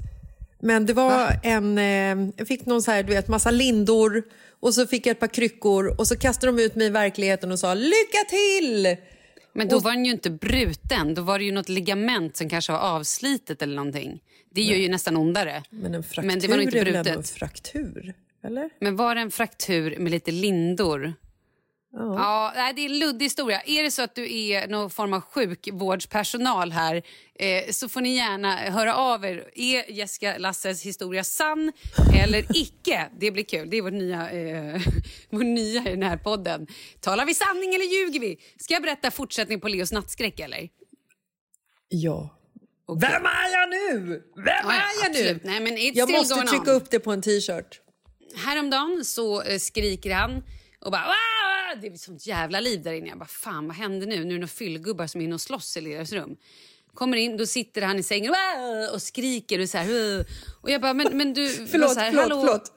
Men 0.60 0.86
det 0.86 0.92
var 0.92 1.40
en, 1.42 1.78
eh, 1.78 2.32
jag 2.36 2.48
fick 2.48 2.66
någon 2.66 2.82
så 2.82 2.90
här, 2.90 3.02
du 3.02 3.12
vet, 3.12 3.28
massa 3.28 3.50
lindor 3.50 4.22
och 4.60 4.74
så 4.74 4.86
fick 4.86 5.06
jag 5.06 5.10
ett 5.10 5.20
par 5.20 5.26
kryckor 5.26 5.94
och 5.98 6.08
så 6.08 6.16
kastade 6.16 6.52
de 6.52 6.62
ut 6.62 6.74
mig 6.74 6.86
i 6.86 6.90
verkligheten 6.90 7.52
och 7.52 7.58
sa 7.58 7.74
lycka 7.74 8.18
till! 8.30 8.96
Men 9.54 9.68
då 9.68 9.78
var 9.78 9.92
den 9.92 10.04
ju 10.04 10.12
inte 10.12 10.30
bruten. 10.30 11.14
Då 11.14 11.22
var 11.22 11.38
det 11.38 11.44
ju 11.44 11.52
något 11.52 11.68
ligament 11.68 12.36
som 12.36 12.48
kanske 12.48 12.72
var 12.72 12.78
avslitet 12.78 13.62
eller 13.62 13.76
någonting. 13.76 14.20
Det 14.54 14.62
gör 14.62 14.76
ju 14.76 14.88
nästan 14.88 15.16
ondare. 15.16 15.62
Men 15.70 15.94
en 15.94 16.02
fraktur 16.02 16.26
Men 16.28 16.40
det 16.40 16.48
var 16.48 16.58
inte 16.58 16.78
är 16.78 16.84
väl 16.84 16.96
en 16.96 17.02
brutet. 17.04 17.30
fraktur? 17.30 18.14
Eller? 18.44 18.70
Men 18.80 18.96
var 18.96 19.14
det 19.14 19.20
en 19.20 19.30
fraktur 19.30 19.96
med 19.98 20.10
lite 20.12 20.30
lindor? 20.30 21.14
Ja. 21.94 22.52
nej, 22.56 22.72
det 22.74 22.82
är 22.82 22.86
en 22.90 22.98
luddig 22.98 23.26
historia. 23.26 23.62
Är 23.66 23.82
det 23.82 23.90
så 23.90 24.02
att 24.02 24.14
du 24.14 24.34
är 24.38 24.68
någon 24.68 24.90
form 24.90 25.12
av 25.12 25.20
sjukvårdspersonal 25.20 26.72
här 26.72 27.02
eh, 27.38 27.70
så 27.70 27.88
får 27.88 28.00
ni 28.00 28.16
gärna 28.16 28.56
höra 28.56 28.94
av 28.94 29.24
er. 29.24 29.50
Är 29.54 29.90
Jessica 29.92 30.38
Lasses 30.38 30.82
historia 30.82 31.24
sann 31.24 31.72
eller 32.24 32.46
icke? 32.56 33.08
Det 33.20 33.30
blir 33.30 33.44
kul. 33.44 33.70
Det 33.70 33.76
är 33.76 33.82
vårt 33.82 33.92
nya, 33.92 34.30
eh, 34.30 34.80
vår 35.30 35.44
nya 35.44 35.80
i 35.80 35.90
den 35.90 36.02
här 36.02 36.16
podden. 36.16 36.66
Talar 37.00 37.26
vi 37.26 37.34
sanning 37.34 37.74
eller 37.74 37.84
ljuger 37.84 38.20
vi? 38.20 38.38
Ska 38.58 38.74
jag 38.74 38.82
berätta 38.82 39.10
fortsättning 39.10 39.60
på 39.60 39.68
Leos 39.68 39.92
nattskräck 39.92 40.40
eller? 40.40 40.68
Ja. 41.88 42.38
Okej. 42.86 43.08
Vem 43.10 43.24
är 43.26 43.52
jag 43.52 43.70
nu? 43.70 44.22
Vem 44.36 44.46
Ja, 44.46 44.62
ja, 44.64 44.72
är 44.72 45.02
jag 45.02 45.12
nu? 45.34 45.40
Nej, 45.44 45.60
men 45.60 45.76
it's 45.76 45.92
jag 45.94 46.10
måste 46.10 46.34
trycka 46.34 46.70
on. 46.70 46.76
upp 46.76 46.90
det 46.90 46.98
på 47.00 47.12
en 47.12 47.22
t-shirt. 47.22 47.80
Häromdagen 48.36 49.04
så 49.04 49.42
eh, 49.42 49.58
skriker 49.58 50.14
han 50.14 50.42
och 50.80 50.92
bara 50.92 51.00
Det 51.80 51.86
är 51.86 51.96
sånt 51.96 52.26
jävla 52.26 52.60
liv 52.60 52.82
där 52.82 52.92
inne. 52.92 53.08
Jag 53.08 53.18
bara 53.18 53.24
fan 53.26 53.66
vad 53.66 53.76
händer 53.76 54.06
nu? 54.06 54.16
Nu 54.16 54.20
är 54.20 54.26
det 54.26 54.34
några 54.34 54.46
fyllgubbar 54.46 55.06
som 55.06 55.20
är 55.20 55.24
inne 55.24 55.34
och 55.34 55.40
slåss 55.40 55.76
i 55.76 55.80
deras 55.80 56.12
rum. 56.12 56.36
Kommer 56.94 57.16
in, 57.16 57.36
då 57.36 57.46
sitter 57.46 57.82
han 57.82 57.98
i 57.98 58.02
sängen 58.02 58.34
och 58.94 59.02
skriker 59.02 59.60
och 59.60 59.68
så 59.68 59.78
här. 59.78 60.24
Och 60.60 60.70
jag 60.70 60.80
bara 60.80 60.94
men, 60.94 61.16
men 61.16 61.34
du... 61.34 61.48
Förlåt, 61.70 61.94
så 61.94 62.00
här, 62.00 62.10
förlåt, 62.10 62.28
"Hallå?" 62.28 62.40
förlåt. 62.40 62.72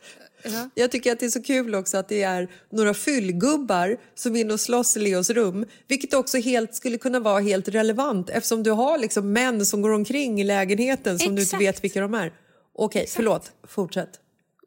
Jag 0.73 0.91
tycker 0.91 1.11
att 1.11 1.19
det 1.19 1.25
är 1.25 1.29
så 1.29 1.41
kul 1.41 1.75
också 1.75 1.97
att 1.97 2.09
det 2.09 2.23
är 2.23 2.51
några 2.69 2.93
fyllgubbar 2.93 3.97
som 4.15 4.35
är 4.35 4.39
inne 4.39 4.53
och 4.53 4.59
slåss 4.59 4.97
i 4.97 4.99
Leos 4.99 5.29
rum. 5.29 5.65
Vilket 5.87 6.13
också 6.13 6.37
helt 6.37 6.75
skulle 6.75 6.97
kunna 6.97 7.19
vara 7.19 7.39
helt 7.39 7.67
relevant 7.67 8.29
eftersom 8.29 8.63
du 8.63 8.71
har 8.71 8.97
liksom 8.97 9.31
män 9.33 9.65
som 9.65 9.81
går 9.81 9.89
omkring 9.89 10.41
i 10.41 10.43
lägenheten 10.43 11.19
som 11.19 11.35
du 11.35 11.41
inte 11.41 11.55
Exakt. 11.55 11.61
vet 11.61 11.83
vilka 11.83 12.01
de 12.01 12.13
är. 12.13 12.33
Okej, 12.73 13.05
förlåt. 13.09 13.51
Fortsätt. 13.67 14.09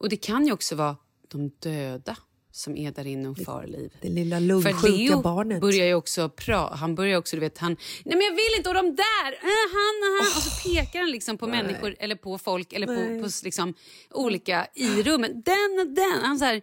Och 0.01 0.09
det 0.09 0.17
kan 0.17 0.47
ju 0.47 0.53
också 0.53 0.75
vara 0.75 0.97
de 1.29 1.49
döda 1.49 2.17
som 2.59 2.77
är 2.77 2.91
där 2.91 3.07
inne 3.07 3.29
och 3.29 3.39
far 3.39 3.67
liv. 3.67 3.93
Det 4.01 4.09
lilla 4.09 4.39
lungsjuka 4.39 5.17
barnet. 5.17 5.61
börjar 5.61 5.87
ju 5.87 5.95
också 5.95 6.29
pra, 6.29 6.75
han 6.75 6.95
börjar 6.95 7.19
också, 7.19 7.37
du 7.37 7.41
vet, 7.41 7.59
han, 7.59 7.77
nej 8.05 8.17
men 8.17 8.21
jag 8.21 8.31
vill 8.31 8.57
inte 8.57 8.69
och 8.69 8.75
de 8.75 8.97
där, 8.97 9.33
äh, 9.33 9.65
han, 9.73 9.97
han. 10.19 10.27
Och 10.37 10.43
så 10.43 10.69
pekar 10.69 11.01
han 11.01 11.11
liksom 11.11 11.39
på 11.39 11.47
människor 11.47 11.97
eller 11.99 12.15
på 12.15 12.39
folk 12.39 12.73
eller 12.73 12.87
på, 12.87 13.23
på 13.23 13.31
liksom, 13.45 13.75
olika 14.11 14.67
i 14.75 15.03
rummen. 15.03 15.43
Den 15.43 15.95
den. 15.95 16.23
Han 16.23 16.39
så 16.39 16.45
här, 16.45 16.63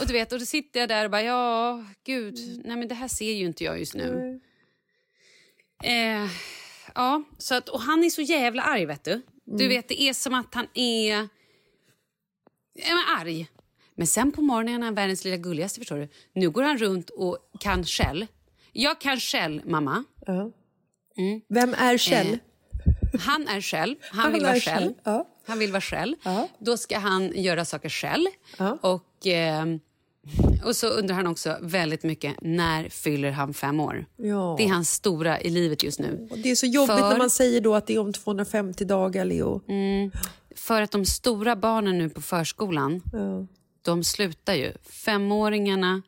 och 0.00 0.06
du 0.06 0.12
vet, 0.12 0.32
och 0.32 0.38
då 0.38 0.46
sitter 0.46 0.80
jag 0.80 0.88
där 0.88 1.04
och 1.04 1.10
bara, 1.10 1.22
ja 1.22 1.84
gud, 2.06 2.62
nej 2.64 2.76
men 2.76 2.88
det 2.88 2.94
här 2.94 3.08
ser 3.08 3.32
ju 3.32 3.46
inte 3.46 3.64
jag 3.64 3.78
just 3.78 3.94
nu. 3.94 4.40
Eh, 5.84 6.30
ja, 6.94 7.22
så 7.38 7.54
att, 7.54 7.68
och 7.68 7.80
han 7.80 8.04
är 8.04 8.10
så 8.10 8.22
jävla 8.22 8.62
arg 8.62 8.86
vet 8.86 9.04
du. 9.04 9.22
Du 9.44 9.68
vet, 9.68 9.88
det 9.88 10.02
är 10.02 10.12
som 10.12 10.34
att 10.34 10.54
han 10.54 10.66
är, 10.74 11.28
är 12.74 12.94
man 12.94 13.18
arg. 13.20 13.48
Men 13.96 14.06
sen 14.06 14.32
på 14.32 14.42
morgonen 14.42 14.80
är 14.82 14.84
han 14.84 14.94
världens 14.94 15.24
lilla 15.24 15.36
gulligaste 15.36 15.80
förstår 15.80 15.96
du. 15.96 16.08
Nu 16.34 16.50
går 16.50 16.62
han 16.62 16.78
runt 16.78 17.10
och 17.10 17.38
kan 17.60 17.84
skäll. 17.84 18.26
Jag 18.72 19.00
kan 19.00 19.20
skäll, 19.20 19.62
mamma. 19.64 20.04
Vem 21.48 21.74
är 21.74 21.98
Kjell? 21.98 22.26
Eh, 22.32 23.20
Han 23.20 23.48
är 23.48 23.60
själv. 23.60 23.96
Han, 24.10 24.20
Han 24.24 24.32
vill 24.32 24.42
vara 24.42 24.54
själv, 24.60 24.78
själv. 24.84 24.92
ja. 25.04 25.28
Han 25.46 25.58
vill 25.58 25.70
vara 25.72 25.80
själv. 25.80 26.16
Ja. 26.24 26.48
Då 26.58 26.76
ska 26.76 26.98
han 26.98 27.32
göra 27.42 27.64
saker 27.64 27.88
själv. 27.88 28.26
Och, 28.82 29.26
eh, 29.26 29.64
och 30.64 30.76
så 30.76 30.86
undrar 30.88 31.14
han 31.16 31.26
också 31.26 31.58
väldigt 31.60 32.02
mycket 32.02 32.34
när 32.42 32.88
fyller 32.88 33.30
han 33.30 33.54
fem 33.54 33.80
år. 33.80 34.06
Ja. 34.16 34.54
Det 34.58 34.64
är 34.64 34.68
hans 34.68 34.90
stora 34.90 35.40
i 35.40 35.50
livet 35.50 35.82
just 35.82 36.00
nu. 36.00 36.28
Det 36.42 36.50
är 36.50 36.54
så 36.54 36.66
jobbigt 36.66 36.96
För- 36.98 37.10
när 37.10 37.18
man 37.18 37.30
säger 37.30 37.60
då 37.60 37.74
att 37.74 37.86
det 37.86 37.94
är 37.94 37.98
om 37.98 38.12
250 38.12 38.84
dagar, 38.84 39.24
Leo. 39.24 39.60
För 40.56 40.82
att 40.82 40.90
de 40.90 41.04
stora 41.04 41.56
barnen 41.56 41.98
nu 41.98 42.08
på 42.10 42.20
förskolan, 42.20 43.02
Ja. 43.12 43.46
De 43.82 44.04
slutar 44.04 44.54
ju. 44.54 44.72
Femåringarna 44.82 46.02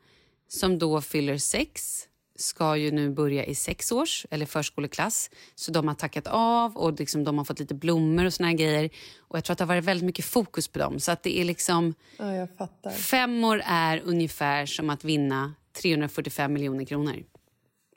som 0.49 0.79
då 0.79 1.01
fyller 1.01 1.39
sex 1.39 2.01
ska 2.37 2.77
ju 2.77 2.91
nu 2.91 3.11
börja 3.11 3.45
i 3.45 3.55
sex 3.55 3.93
års 3.93 4.27
eller 4.31 4.47
förskoleklass. 4.47 5.31
Så 5.55 5.73
de 5.73 5.89
har 5.89 5.95
tackat 5.95 6.27
av 6.27 6.77
och 6.77 6.93
liksom 7.01 7.25
de 7.25 7.39
har 7.39 7.45
fått 7.45 7.59
lite 7.59 7.75
blommor 7.75 8.25
och 8.25 8.35
såna 8.35 8.49
här 8.49 8.57
grejer. 8.57 8.91
Och 9.19 9.37
jag 9.37 9.45
tror 9.45 9.53
att 9.53 9.59
det 9.59 9.65
har 9.65 9.69
varit 9.69 9.85
väldigt 9.85 10.07
mycket 10.07 10.25
fokus 10.25 10.69
på 10.69 10.79
dem. 10.79 11.01
Så 11.01 11.13
att 11.13 11.23
det 11.23 11.39
är 11.39 11.45
liksom, 11.45 11.95
ja, 12.19 12.49
fem 12.97 13.45
år 13.45 13.63
är 13.65 14.01
ungefär 14.05 14.67
som 14.67 14.91
att 14.91 15.05
vinna 15.05 15.55
345 15.83 16.53
miljoner 16.53 16.85
kronor. 16.85 17.13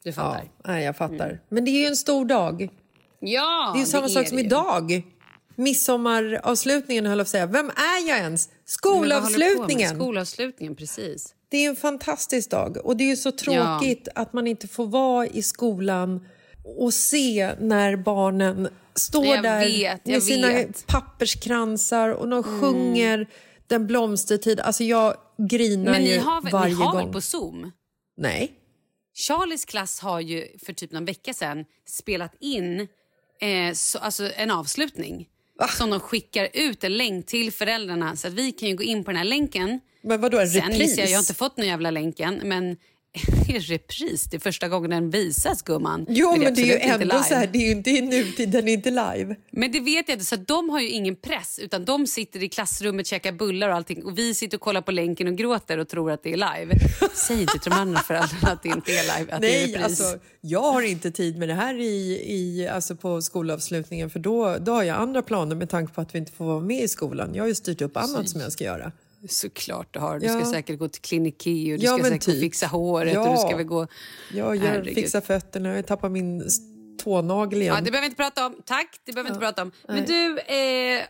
Du 0.03 0.09
Ja, 0.09 0.13
fattar? 0.13 0.49
nej, 0.65 0.83
jag 0.85 0.97
fattar. 0.97 1.41
Men 1.49 1.65
det 1.65 1.71
är 1.71 1.79
ju 1.81 1.85
en 1.85 1.95
stor 1.95 2.25
dag. 2.25 2.69
Ja, 3.19 3.71
Det 3.75 3.81
är 3.81 3.85
samma 3.85 4.09
sak 4.09 4.27
som 4.27 4.37
det 4.37 4.43
idag. 4.43 5.03
Midsommaravslutningen 5.57 7.05
höll 7.05 7.17
jag 7.17 7.27
säga. 7.27 7.45
Vem 7.45 7.69
är 7.69 8.09
jag 8.09 8.17
ens? 8.17 8.49
Skolavslutningen. 8.65 9.95
Skolavslutningen, 9.95 10.75
precis. 10.75 11.33
Det 11.49 11.57
är 11.65 11.69
en 11.69 11.75
fantastisk 11.75 12.49
dag. 12.49 12.77
Och 12.85 12.97
det 12.97 13.03
är 13.03 13.07
ju 13.07 13.15
så 13.15 13.31
tråkigt 13.31 14.07
att 14.15 14.33
man 14.33 14.47
inte 14.47 14.67
får 14.67 14.87
vara 14.87 15.27
i 15.27 15.41
skolan 15.41 16.25
och 16.77 16.93
se 16.93 17.55
när 17.59 17.95
barnen 17.95 18.67
står 18.95 19.25
Jag 19.25 19.43
där 19.43 19.59
vet, 19.65 20.05
med 20.05 20.23
sina 20.23 20.47
vet. 20.47 20.57
Mm. 20.57 20.73
papperskransar 20.87 22.09
och 22.09 22.27
de 22.27 22.43
sjunger 22.43 23.27
Den 23.67 23.87
blomstertid. 23.87 24.59
Alltså 24.59 24.83
jag 24.83 25.15
grinar 25.49 25.91
Men 25.91 26.03
ni 26.03 26.17
har, 26.17 26.51
varje 26.51 26.75
ni 26.75 26.81
har 26.81 26.91
gång. 26.91 27.03
väl 27.03 27.13
på 27.13 27.21
Zoom? 27.21 27.71
Nej. 28.17 28.51
Charlies 29.27 29.65
klass 29.65 29.99
har 29.99 30.19
ju 30.19 30.47
för 30.65 30.73
typ 30.73 30.91
någon 30.91 31.05
vecka 31.05 31.33
sedan 31.33 31.65
spelat 31.85 32.33
in 32.39 32.79
eh, 33.41 33.73
så, 33.73 33.99
alltså 33.99 34.31
en 34.35 34.51
avslutning. 34.51 35.27
Som 35.77 35.89
de 35.89 35.99
skickar 35.99 36.49
ut 36.53 36.83
en 36.83 36.97
länk 36.97 37.25
till 37.25 37.51
föräldrarna 37.51 38.15
så 38.15 38.27
att 38.27 38.33
vi 38.33 38.51
kan 38.51 38.69
ju 38.69 38.75
gå 38.75 38.83
in 38.83 39.03
på 39.03 39.11
den 39.11 39.17
här 39.17 39.25
länken. 39.25 39.79
Men 40.01 40.21
vadå, 40.21 40.39
en 40.39 40.47
Sen 40.49 40.61
repris? 40.71 40.97
jag, 40.97 41.07
jag 41.07 41.13
har 41.13 41.19
inte 41.19 41.33
fått 41.33 41.57
någon 41.57 41.67
jävla 41.67 41.91
länken 41.91 42.41
men 42.43 42.77
en 43.55 43.59
repris, 43.59 44.23
det 44.23 44.37
är 44.37 44.39
första 44.39 44.67
gången 44.67 44.89
den 44.89 45.09
visas 45.09 45.61
gumman. 45.61 46.05
Jo, 46.09 46.35
men, 46.35 46.53
det 46.53 46.61
är 46.61 46.65
ju 46.65 46.73
absolut 46.73 46.83
inte 46.83 46.93
ändå 46.93 47.15
live. 47.15 47.23
så 47.23 47.35
här, 47.35 47.47
det 47.47 47.57
är 47.57 47.65
ju 47.65 47.71
inte 47.71 47.89
i 47.89 48.01
nutid, 48.01 48.49
den 48.49 48.67
är 48.67 48.73
inte 48.73 48.89
live. 48.89 49.35
Men 49.51 49.71
det 49.71 49.79
vet 49.79 50.09
jag 50.09 50.15
inte, 50.15 50.25
så 50.25 50.35
de 50.35 50.69
har 50.69 50.79
ju 50.79 50.89
ingen 50.89 51.15
press 51.15 51.59
utan 51.63 51.85
de 51.85 52.07
sitter 52.07 52.43
i 52.43 52.49
klassrummet, 52.49 53.07
käkar 53.07 53.31
bullar 53.31 53.69
och 53.69 53.75
allting 53.75 54.05
och 54.05 54.17
vi 54.17 54.33
sitter 54.33 54.57
och 54.57 54.61
kollar 54.61 54.81
på 54.81 54.91
länken 54.91 55.27
och 55.27 55.35
gråter 55.35 55.77
och 55.77 55.87
tror 55.87 56.11
att 56.11 56.23
det 56.23 56.33
är 56.33 56.37
live. 56.37 56.79
Säg 57.13 57.41
inte 57.41 57.59
till 57.59 57.71
de 57.71 57.77
andra 57.77 57.99
föräldrarna 57.99 58.53
att 58.53 58.63
det 58.63 58.69
inte 58.69 58.91
är 58.91 59.19
live, 59.19 59.33
att 59.33 59.41
det 59.41 59.47
är 59.47 59.67
Nej, 59.67 59.67
repris. 59.67 59.83
alltså, 59.83 60.19
jag 60.41 60.71
har 60.71 60.81
inte 60.81 61.11
tid 61.11 61.37
med 61.37 61.49
det 61.49 61.55
här 61.55 61.79
i, 61.79 62.23
i, 62.27 62.67
alltså 62.67 62.95
på 62.95 63.21
skolavslutningen 63.21 64.09
för 64.09 64.19
då, 64.19 64.57
då 64.57 64.71
har 64.71 64.83
jag 64.83 64.97
andra 64.97 65.21
planer 65.21 65.55
med 65.55 65.69
tanke 65.69 65.93
på 65.93 66.01
att 66.01 66.15
vi 66.15 66.19
inte 66.19 66.31
får 66.31 66.45
vara 66.45 66.59
med 66.59 66.83
i 66.83 66.87
skolan. 66.87 67.35
Jag 67.35 67.43
har 67.43 67.47
ju 67.47 67.55
styrt 67.55 67.81
upp 67.81 67.97
annat 67.97 68.29
som 68.29 68.41
jag 68.41 68.51
ska 68.51 68.63
göra. 68.63 68.91
Såklart 69.29 69.93
du 69.93 69.99
har. 69.99 70.19
Du 70.19 70.25
Ja. 70.25 70.33
ska 70.41 70.51
säkert 70.51 70.79
gå 70.79 70.87
till 70.87 71.01
Klinikki 71.01 71.73
och 71.75 71.79
du 71.79 71.85
Ja, 71.85 71.93
ska 71.93 72.03
säkert 72.03 72.21
typ. 72.25 72.39
fixa 72.41 72.67
håret 72.67 73.13
Ja. 73.13 73.21
och 73.21 73.31
du 73.35 73.37
ska 73.37 73.55
väl 73.57 73.65
gå... 73.65 73.87
Jag 74.33 74.55
gör, 74.55 74.65
Herregud. 74.67 74.95
fixar 74.95 75.21
fötterna, 75.21 75.75
jag 75.75 75.87
tappar 75.87 76.09
min 76.09 76.43
tånagel 77.03 77.61
igen. 77.61 77.75
Ja, 77.75 77.81
det 77.81 77.91
behöver 77.91 78.01
vi 78.01 78.05
inte 78.05 78.23
prata 78.23 78.45
om. 78.45 78.55
Tack, 78.65 78.99
det 79.05 79.11
behöver 79.13 79.29
vi 79.29 79.33
inte 79.33 79.45
prata 79.45 79.61
om. 79.61 79.71
Men 79.87 80.05
du, 80.05 80.39
eh, 80.39 81.03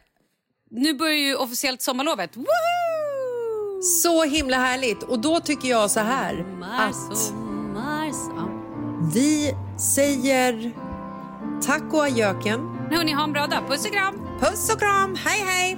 nu 0.72 0.94
börjar 0.94 1.14
ju 1.18 1.36
officiellt 1.36 1.82
sommarlovet. 1.82 2.38
Woho! 2.38 3.82
Så 4.02 4.24
himla 4.24 4.58
härligt! 4.58 5.04
Och 5.04 5.20
då 5.20 5.40
tycker 5.40 5.68
jag 5.70 5.92
så 5.92 6.00
här 6.00 6.36
Sommar, 6.36 6.88
att 6.90 7.18
sommar, 7.18 8.12
sommar. 8.12 9.12
vi 9.14 9.54
säger 9.96 10.72
tack 11.66 11.94
och 11.94 12.04
adjöken. 12.04 12.60
Hörni, 12.92 13.12
ha 13.14 13.24
en 13.24 13.34
bra 13.34 13.48
dag. 13.48 13.68
Puss 13.70 13.86
och 13.86 13.92
kram! 13.92 14.16
Puss 14.40 14.74
och 14.74 14.80
kram, 14.80 15.16
hej 15.16 15.44
hej! 15.48 15.78